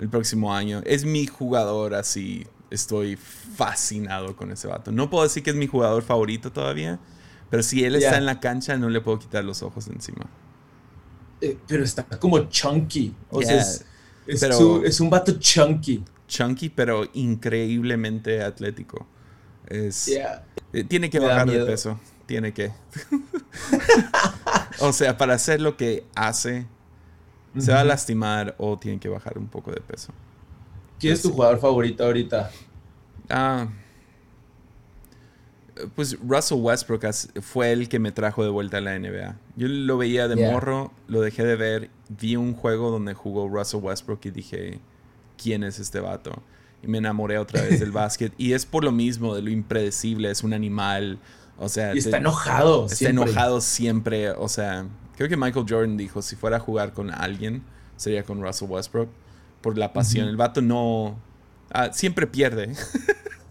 el 0.00 0.08
próximo 0.08 0.52
año 0.52 0.82
es 0.84 1.04
mi 1.04 1.28
jugador 1.28 1.94
así. 1.94 2.44
Estoy 2.68 3.14
fascinado 3.14 4.34
con 4.34 4.50
ese 4.50 4.66
vato. 4.66 4.90
No 4.90 5.08
puedo 5.08 5.22
decir 5.22 5.44
que 5.44 5.50
es 5.50 5.56
mi 5.56 5.68
jugador 5.68 6.02
favorito 6.02 6.50
todavía, 6.50 6.98
pero 7.48 7.62
si 7.62 7.84
él 7.84 7.94
está 7.94 8.18
en 8.18 8.26
la 8.26 8.40
cancha 8.40 8.76
no 8.76 8.90
le 8.90 9.00
puedo 9.00 9.20
quitar 9.20 9.44
los 9.44 9.62
ojos 9.62 9.86
de 9.86 9.92
encima. 9.92 10.26
Eh, 11.40 11.56
pero 11.68 11.84
está 11.84 12.02
como 12.02 12.40
chunky. 12.48 13.14
O 13.30 13.40
sea, 13.40 13.60
es, 13.60 13.84
es, 14.26 15.00
un 15.00 15.10
vato 15.10 15.38
chunky. 15.38 16.02
Chunky, 16.26 16.70
pero 16.70 17.08
increíblemente 17.12 18.42
atlético. 18.42 19.06
Es, 19.68 20.08
eh, 20.08 20.82
tiene 20.88 21.08
que 21.08 21.20
bajar 21.20 21.48
de 21.48 21.64
peso 21.64 22.00
tiene 22.26 22.52
que. 22.52 22.72
o 24.80 24.92
sea, 24.92 25.16
para 25.16 25.34
hacer 25.34 25.60
lo 25.60 25.76
que 25.76 26.04
hace, 26.14 26.66
se 27.58 27.72
va 27.72 27.80
a 27.80 27.84
lastimar 27.84 28.54
o 28.58 28.78
tiene 28.78 28.98
que 28.98 29.08
bajar 29.08 29.38
un 29.38 29.48
poco 29.48 29.70
de 29.70 29.80
peso. 29.80 30.12
¿Quién 30.98 31.14
es 31.14 31.22
tu 31.22 31.32
jugador 31.32 31.58
favorito 31.58 32.04
ahorita? 32.04 32.50
Ah. 33.28 33.68
Pues 35.96 36.16
Russell 36.20 36.58
Westbrook 36.60 37.04
fue 37.40 37.72
el 37.72 37.88
que 37.88 37.98
me 37.98 38.12
trajo 38.12 38.44
de 38.44 38.50
vuelta 38.50 38.76
a 38.76 38.80
la 38.80 38.98
NBA. 38.98 39.36
Yo 39.56 39.68
lo 39.68 39.98
veía 39.98 40.28
de 40.28 40.36
morro, 40.36 40.92
lo 41.08 41.20
dejé 41.20 41.44
de 41.44 41.56
ver, 41.56 41.90
vi 42.08 42.36
un 42.36 42.54
juego 42.54 42.90
donde 42.90 43.14
jugó 43.14 43.48
Russell 43.48 43.80
Westbrook 43.82 44.20
y 44.26 44.30
dije, 44.30 44.80
¿quién 45.42 45.64
es 45.64 45.78
este 45.78 45.98
vato? 46.00 46.42
Y 46.82 46.88
me 46.88 46.98
enamoré 46.98 47.38
otra 47.38 47.62
vez 47.62 47.80
del 47.80 47.90
básquet. 47.92 48.32
Y 48.38 48.52
es 48.52 48.66
por 48.66 48.84
lo 48.84 48.92
mismo, 48.92 49.34
de 49.34 49.42
lo 49.42 49.50
impredecible, 49.50 50.30
es 50.30 50.44
un 50.44 50.52
animal, 50.52 51.18
o 51.62 51.68
sea, 51.68 51.94
y 51.94 51.98
está 51.98 52.16
enojado. 52.16 52.86
Está 52.86 53.10
enojado 53.10 53.60
siempre. 53.60 54.32
O 54.32 54.48
sea, 54.48 54.84
creo 55.16 55.28
que 55.28 55.36
Michael 55.36 55.64
Jordan 55.68 55.96
dijo, 55.96 56.20
si 56.20 56.34
fuera 56.34 56.56
a 56.56 56.60
jugar 56.60 56.92
con 56.92 57.12
alguien, 57.12 57.62
sería 57.96 58.24
con 58.24 58.42
Russell 58.42 58.68
Westbrook. 58.68 59.08
Por 59.60 59.78
la 59.78 59.92
pasión. 59.92 60.26
El 60.28 60.36
vato 60.36 60.60
no... 60.60 61.16
Ah, 61.70 61.90
siempre 61.92 62.26
pierde. 62.26 62.74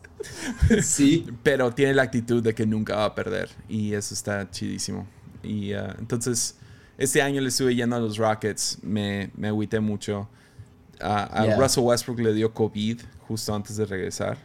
sí. 0.84 1.26
Pero 1.41 1.74
tiene 1.74 1.93
la 1.93 2.03
actitud 2.03 2.43
de 2.43 2.53
que 2.53 2.66
nunca 2.66 2.97
va 2.97 3.05
a 3.05 3.16
perder. 3.16 3.49
Y 3.70 3.93
eso 3.93 4.14
está 4.14 4.51
chidísimo. 4.51 5.07
Y 5.41 5.72
ah, 5.72 5.95
entonces, 5.97 6.57
este 6.97 7.21
año 7.21 7.39
le 7.39 7.47
estuve 7.47 7.75
yendo 7.75 7.96
a 7.96 8.00
los 8.00 8.17
Rockets. 8.17 8.79
Me, 8.82 9.32
me 9.38 9.47
agüité 9.47 9.79
mucho. 9.79 10.28
a 11.00 11.55
Russell 11.58 11.86
Westbrook 11.86 12.20
le 12.20 12.33
dio 12.33 12.54
COVID 12.54 13.00
justo 13.25 13.55
antes 13.55 13.78
de 13.78 13.86
regresar. 13.86 14.38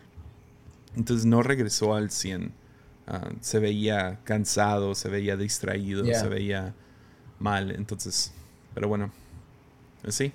Entonces 0.94 1.26
no 1.26 1.42
regresó 1.42 1.96
al 1.96 2.12
100. 2.12 2.52
Ah, 3.06 3.30
se 3.40 3.60
veía 3.60 4.18
cansado, 4.24 4.94
se 4.96 5.08
veía 5.08 5.36
distraído, 5.36 6.04
se 6.04 6.28
veía 6.28 6.74
mal. 7.38 7.70
Entonces, 7.70 8.32
pero 8.74 8.88
bueno, 8.88 9.12
sí. 10.08 10.32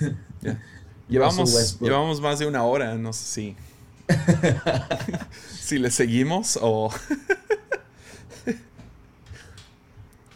llevamos, 1.08 1.80
llevamos 1.80 2.20
más 2.20 2.38
de 2.38 2.46
una 2.46 2.62
hora, 2.62 2.94
no 2.94 3.12
sé 3.12 3.24
si. 3.24 3.56
si 5.60 5.78
le 5.78 5.90
seguimos 5.90 6.58
o. 6.60 6.90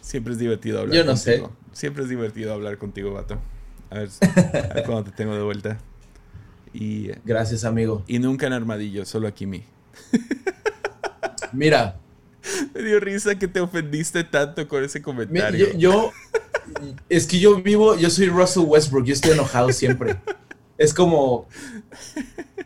Siempre 0.00 0.32
es 0.32 0.38
divertido 0.38 0.80
hablar 0.80 0.96
Yo 0.96 1.04
no 1.04 1.16
sé. 1.16 1.42
Siempre 1.72 2.02
es 2.02 2.08
divertido 2.08 2.54
hablar 2.54 2.78
contigo, 2.78 3.12
vato. 3.12 3.38
A 3.90 3.98
ver, 3.98 4.08
a 4.20 4.74
ver 4.74 4.84
cuándo 4.84 5.04
te 5.04 5.12
tengo 5.12 5.34
de 5.34 5.42
vuelta. 5.42 5.78
Y, 6.72 7.10
Gracias, 7.24 7.64
amigo. 7.64 8.04
Y 8.06 8.18
nunca 8.18 8.46
en 8.46 8.54
armadillo, 8.54 9.04
solo 9.04 9.28
aquí 9.28 9.46
mi. 9.46 9.64
Mira. 11.52 11.98
Me 12.74 12.82
dio 12.82 13.00
risa 13.00 13.38
que 13.38 13.48
te 13.48 13.60
ofendiste 13.60 14.24
tanto 14.24 14.66
con 14.68 14.84
ese 14.84 15.02
comentario. 15.02 15.76
Yo, 15.76 16.12
es 17.08 17.26
que 17.26 17.40
yo 17.40 17.60
vivo, 17.60 17.96
yo 17.96 18.10
soy 18.10 18.28
Russell 18.28 18.64
Westbrook, 18.64 19.04
yo 19.04 19.12
estoy 19.12 19.32
enojado 19.32 19.72
siempre. 19.72 20.16
Es 20.78 20.94
como, 20.94 21.48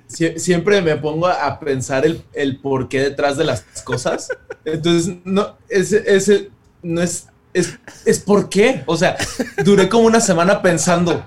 siempre 0.06 0.82
me 0.82 0.96
pongo 0.96 1.26
a 1.26 1.58
pensar 1.58 2.04
el, 2.04 2.22
el 2.34 2.60
porqué 2.60 3.00
detrás 3.00 3.38
de 3.38 3.44
las 3.44 3.62
cosas. 3.82 4.28
Entonces, 4.64 5.16
no, 5.24 5.56
ese, 5.68 6.04
ese 6.06 6.50
no 6.82 7.00
es 7.00 7.28
es, 7.52 7.78
es 8.04 8.18
por 8.18 8.48
qué. 8.48 8.82
O 8.86 8.96
sea, 8.96 9.16
duré 9.64 9.88
como 9.88 10.06
una 10.06 10.20
semana 10.20 10.62
pensando. 10.62 11.24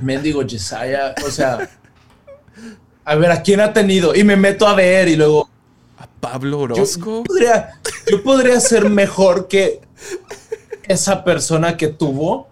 Mendigo 0.00 0.42
Jesiah, 0.46 1.14
o 1.26 1.30
sea, 1.30 1.70
a 3.04 3.14
ver, 3.16 3.30
¿a 3.30 3.42
quién 3.42 3.60
ha 3.60 3.72
tenido? 3.72 4.14
Y 4.14 4.24
me 4.24 4.36
meto 4.36 4.66
a 4.66 4.74
ver 4.74 5.08
y 5.08 5.16
luego... 5.16 5.48
¿A 5.98 6.06
Pablo 6.06 6.60
Orozco? 6.60 7.18
Yo 7.18 7.24
podría, 7.24 7.80
yo 8.10 8.22
podría 8.22 8.60
ser 8.60 8.88
mejor 8.88 9.46
que 9.48 9.80
esa 10.84 11.24
persona 11.24 11.76
que 11.76 11.88
tuvo. 11.88 12.48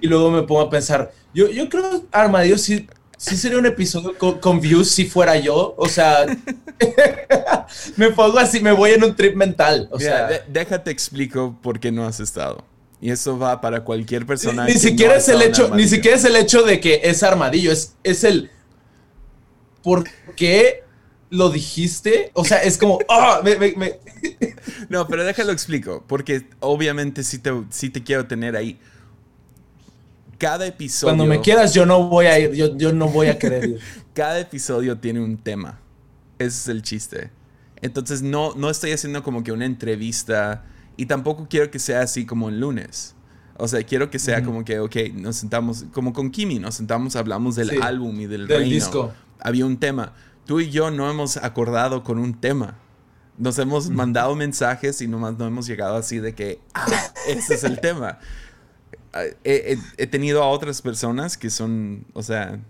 Y 0.00 0.06
luego 0.06 0.30
me 0.30 0.42
pongo 0.42 0.62
a 0.62 0.70
pensar, 0.70 1.12
yo, 1.34 1.48
yo 1.48 1.68
creo, 1.68 2.04
Armadillo, 2.10 2.58
sí, 2.58 2.88
sí 3.16 3.36
sería 3.36 3.58
un 3.58 3.66
episodio 3.66 4.16
con, 4.18 4.60
views 4.60 4.90
si 4.90 5.06
fuera 5.06 5.36
yo. 5.36 5.74
O 5.76 5.88
sea, 5.88 6.26
me 7.96 8.10
pongo 8.10 8.38
así, 8.38 8.60
me 8.60 8.72
voy 8.72 8.92
en 8.92 9.04
un 9.04 9.14
trip 9.14 9.36
mental. 9.36 9.88
O 9.92 9.98
sea, 9.98 10.28
déjate 10.48 10.90
explico 10.90 11.56
por 11.62 11.78
qué 11.78 11.92
no 11.92 12.06
has 12.06 12.20
estado. 12.20 12.64
Y 13.00 13.10
eso 13.10 13.38
va 13.38 13.60
para 13.60 13.82
cualquier 13.82 14.26
persona. 14.26 14.66
Ni, 14.66 14.74
siquiera 14.74 15.16
es 15.16 15.28
el 15.28 15.40
hecho, 15.40 15.74
ni 15.74 15.88
siquiera 15.88 16.16
es 16.16 16.24
el 16.24 16.36
hecho 16.36 16.62
de 16.62 16.80
que 16.80 17.00
es 17.04 17.22
armadillo, 17.22 17.72
es, 17.72 17.94
es 18.02 18.24
el 18.24 18.50
¿por 19.82 20.04
qué 20.36 20.84
lo 21.30 21.48
dijiste? 21.50 22.30
O 22.34 22.44
sea, 22.44 22.62
es 22.62 22.76
como, 22.76 22.98
ah, 23.08 23.40
No, 24.88 25.06
pero 25.06 25.24
déjalo 25.24 25.52
explico, 25.52 26.04
porque 26.06 26.46
obviamente 26.58 27.22
sí 27.22 27.38
te, 27.38 27.52
sí 27.70 27.90
te 27.90 28.02
quiero 28.02 28.26
tener 28.26 28.56
ahí. 28.56 28.78
Cada 30.38 30.66
episodio... 30.66 31.14
Cuando 31.14 31.26
me 31.26 31.40
quieras 31.40 31.74
yo 31.74 31.86
no 31.86 32.08
voy 32.08 32.26
a 32.26 32.38
ir, 32.38 32.52
yo, 32.52 32.76
yo 32.76 32.92
no 32.92 33.08
voy 33.08 33.28
a 33.28 33.38
querer 33.38 33.64
ir. 33.64 33.80
Cada 34.14 34.40
episodio 34.40 34.98
tiene 34.98 35.20
un 35.20 35.36
tema. 35.38 35.78
Ese 36.38 36.48
es 36.48 36.68
el 36.68 36.82
chiste. 36.82 37.30
Entonces 37.82 38.22
no, 38.22 38.54
no 38.54 38.70
estoy 38.70 38.92
haciendo 38.92 39.22
como 39.22 39.44
que 39.44 39.52
una 39.52 39.66
entrevista 39.66 40.64
y 40.96 41.06
tampoco 41.06 41.46
quiero 41.48 41.70
que 41.70 41.78
sea 41.78 42.02
así 42.02 42.26
como 42.26 42.48
el 42.48 42.58
lunes. 42.58 43.14
O 43.56 43.68
sea, 43.68 43.82
quiero 43.82 44.10
que 44.10 44.18
sea 44.18 44.42
como 44.42 44.64
que, 44.64 44.80
ok, 44.80 44.96
nos 45.14 45.36
sentamos, 45.36 45.84
como 45.92 46.14
con 46.14 46.30
Kimi, 46.30 46.58
nos 46.58 46.74
sentamos, 46.74 47.14
hablamos 47.14 47.56
del 47.56 47.82
álbum 47.82 48.18
y 48.20 48.26
del, 48.26 48.46
del 48.46 48.68
disco 48.68 49.12
había 49.42 49.66
un 49.66 49.78
tema. 49.78 50.14
Tú 50.46 50.60
y 50.60 50.70
yo 50.70 50.90
no 50.90 51.10
hemos 51.10 51.36
acordado 51.36 52.02
con 52.02 52.18
un 52.18 52.40
tema. 52.40 52.78
Nos 53.38 53.58
hemos 53.58 53.88
mandado 53.88 54.34
mensajes 54.34 55.00
y 55.00 55.08
nomás 55.08 55.38
no 55.38 55.46
hemos 55.46 55.66
llegado 55.66 55.96
así 55.96 56.18
de 56.18 56.34
que, 56.34 56.60
ah, 56.74 56.86
ese 57.28 57.54
es 57.54 57.64
el 57.64 57.80
tema. 57.82 58.18
Ah, 59.12 59.22
he, 59.44 60.06
tenido 60.06 60.42
a 60.42 60.48
otras 60.48 60.82
personas 60.82 61.36
que 61.36 61.50
son, 61.50 62.04
o 62.12 62.22
sea, 62.22 62.60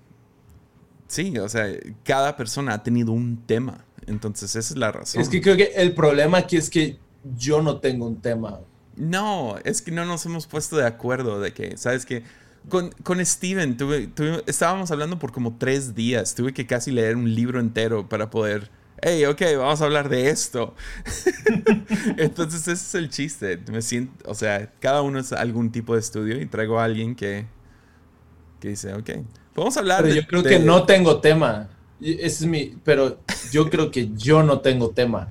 sí, 1.09 1.37
o 1.39 1.49
sea, 1.49 1.67
cada 2.05 2.37
persona 2.37 2.75
ha 2.75 2.83
tenido 2.83 3.13
un 3.13 3.45
tema. 3.47 3.85
Entonces, 4.07 4.57
esa 4.57 4.75
es 4.75 4.79
la 4.79 4.93
razón. 4.93 5.21
Es 5.21 5.29
que 5.29 5.41
creo 5.41 5.57
que 5.57 5.73
el 5.77 5.95
problema 5.95 6.39
aquí 6.39 6.57
es 6.57 6.71
que 6.71 6.99
yo 7.37 7.63
no 7.63 7.79
tengo 7.79 8.07
un 8.07 8.21
tema. 8.21 8.61
No, 8.97 9.57
es 9.65 9.83
que 9.83 9.91
no 9.91 10.05
nos 10.05 10.27
hemos 10.27 10.47
puesto 10.47 10.77
de 10.77 10.87
acuerdo 10.87 11.41
de 11.41 11.53
que, 11.53 11.77
¿sabes 11.77 12.05
qué? 12.07 12.25
Con, 12.71 12.91
con 13.03 13.25
Steven, 13.25 13.77
tuve, 13.77 14.11
estábamos 14.47 14.91
hablando 14.91 15.19
por 15.19 15.33
como 15.33 15.59
tres 15.59 15.95
días. 15.95 16.35
Tuve 16.35 16.55
que 16.55 16.67
casi 16.67 16.91
leer 16.91 17.17
un 17.17 17.35
libro 17.35 17.61
entero 17.61 18.09
para 18.09 18.31
poder. 18.31 18.71
Hey, 19.03 19.27
ok, 19.27 19.43
vamos 19.59 19.83
a 19.83 19.85
hablar 19.85 20.09
de 20.09 20.31
esto. 20.31 20.75
Entonces, 22.17 22.63
ese 22.63 22.73
es 22.73 22.95
el 22.95 23.11
chiste. 23.11 23.59
Me 23.71 23.83
siento, 23.83 24.31
o 24.31 24.35
sea, 24.35 24.73
cada 24.81 25.03
uno 25.03 25.19
es 25.19 25.33
algún 25.33 25.71
tipo 25.71 25.95
de 25.95 26.01
estudio 26.01 26.41
y 26.41 26.47
traigo 26.47 26.81
a 26.81 26.85
alguien 26.85 27.15
que, 27.15 27.47
que 28.61 28.69
dice, 28.69 28.95
ok, 28.95 29.11
podemos 29.55 29.77
hablar 29.77 30.03
pero 30.03 30.15
Yo 30.15 30.27
creo 30.27 30.43
que 30.43 30.59
no 30.59 30.85
tengo 30.85 31.21
tema. 31.21 31.69
Ese 32.01 32.25
es 32.25 32.47
mi. 32.47 32.77
Pero 32.85 33.21
yo 33.53 33.69
creo 33.69 33.91
que 33.91 34.11
yo 34.15 34.43
no 34.43 34.61
tengo 34.61 34.91
tema. 34.91 35.31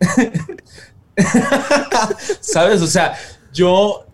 ¿Sabes? 2.40 2.82
O 2.82 2.86
sea, 2.86 3.14
yo 3.52 4.06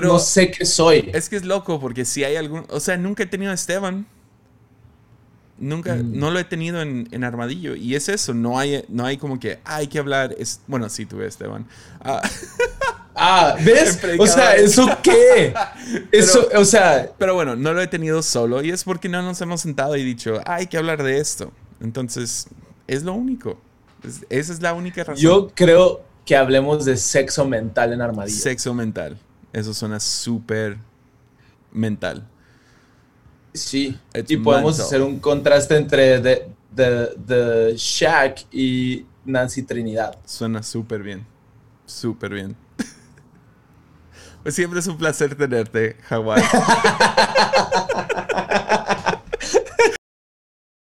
pero 0.00 0.12
no 0.12 0.18
sé 0.18 0.50
qué 0.50 0.64
soy. 0.64 1.10
Es 1.12 1.28
que 1.28 1.36
es 1.36 1.44
loco 1.44 1.80
porque 1.80 2.04
si 2.04 2.22
hay 2.22 2.36
algún... 2.36 2.64
O 2.70 2.78
sea, 2.78 2.96
nunca 2.96 3.24
he 3.24 3.26
tenido 3.26 3.50
a 3.50 3.54
Esteban. 3.54 4.06
Nunca, 5.58 5.96
mm. 5.96 6.16
no 6.16 6.30
lo 6.30 6.38
he 6.38 6.44
tenido 6.44 6.80
en, 6.80 7.08
en, 7.10 7.24
Armadillo. 7.24 7.74
Y 7.74 7.96
es 7.96 8.08
eso, 8.08 8.32
no 8.32 8.60
hay, 8.60 8.84
no 8.88 9.04
hay 9.04 9.16
como 9.16 9.40
que 9.40 9.58
hay 9.64 9.88
que 9.88 9.98
hablar. 9.98 10.36
Es, 10.38 10.60
bueno, 10.68 10.88
sí 10.88 11.04
tuve 11.04 11.24
a 11.24 11.28
Esteban. 11.28 11.66
Ah, 12.00 12.22
ah 13.16 13.56
¿ves? 13.64 13.98
O 14.20 14.26
sea, 14.26 14.54
¿eso 14.54 14.88
qué? 15.02 15.52
Eso, 16.12 16.48
o 16.54 16.64
sea... 16.64 17.10
Pero 17.18 17.34
bueno, 17.34 17.56
no 17.56 17.72
lo 17.72 17.82
he 17.82 17.88
tenido 17.88 18.22
solo 18.22 18.62
y 18.62 18.70
es 18.70 18.84
porque 18.84 19.08
no 19.08 19.20
nos 19.22 19.40
hemos 19.40 19.62
sentado 19.62 19.96
y 19.96 20.04
dicho, 20.04 20.40
hay 20.46 20.68
que 20.68 20.76
hablar 20.76 21.02
de 21.02 21.18
esto. 21.18 21.52
Entonces, 21.80 22.46
es 22.86 23.02
lo 23.02 23.14
único. 23.14 23.58
esa 24.28 24.52
es 24.52 24.62
la 24.62 24.74
única 24.74 25.02
razón. 25.02 25.20
Yo 25.20 25.50
creo 25.54 26.02
que 26.24 26.36
hablemos 26.36 26.84
de 26.84 26.96
sexo 26.96 27.46
mental 27.46 27.92
en 27.92 28.02
Armadillo. 28.02 28.38
Sexo 28.38 28.74
mental. 28.74 29.18
Eso 29.52 29.74
suena 29.74 30.00
súper 30.00 30.78
mental. 31.72 32.26
Sí, 33.54 33.98
y 34.28 34.36
podemos 34.36 34.78
hacer 34.78 35.02
un 35.02 35.18
contraste 35.18 35.76
entre 35.76 36.20
The, 36.20 36.52
the, 37.26 37.74
Shaq 37.76 38.46
y 38.52 39.06
Nancy 39.24 39.62
Trinidad. 39.62 40.16
Suena 40.24 40.62
súper 40.62 41.02
bien, 41.02 41.26
súper 41.86 42.34
bien. 42.34 42.56
pues 44.42 44.54
siempre 44.54 44.80
es 44.80 44.86
un 44.86 44.96
placer 44.96 45.34
tenerte, 45.34 45.96
Hawái. 46.08 46.42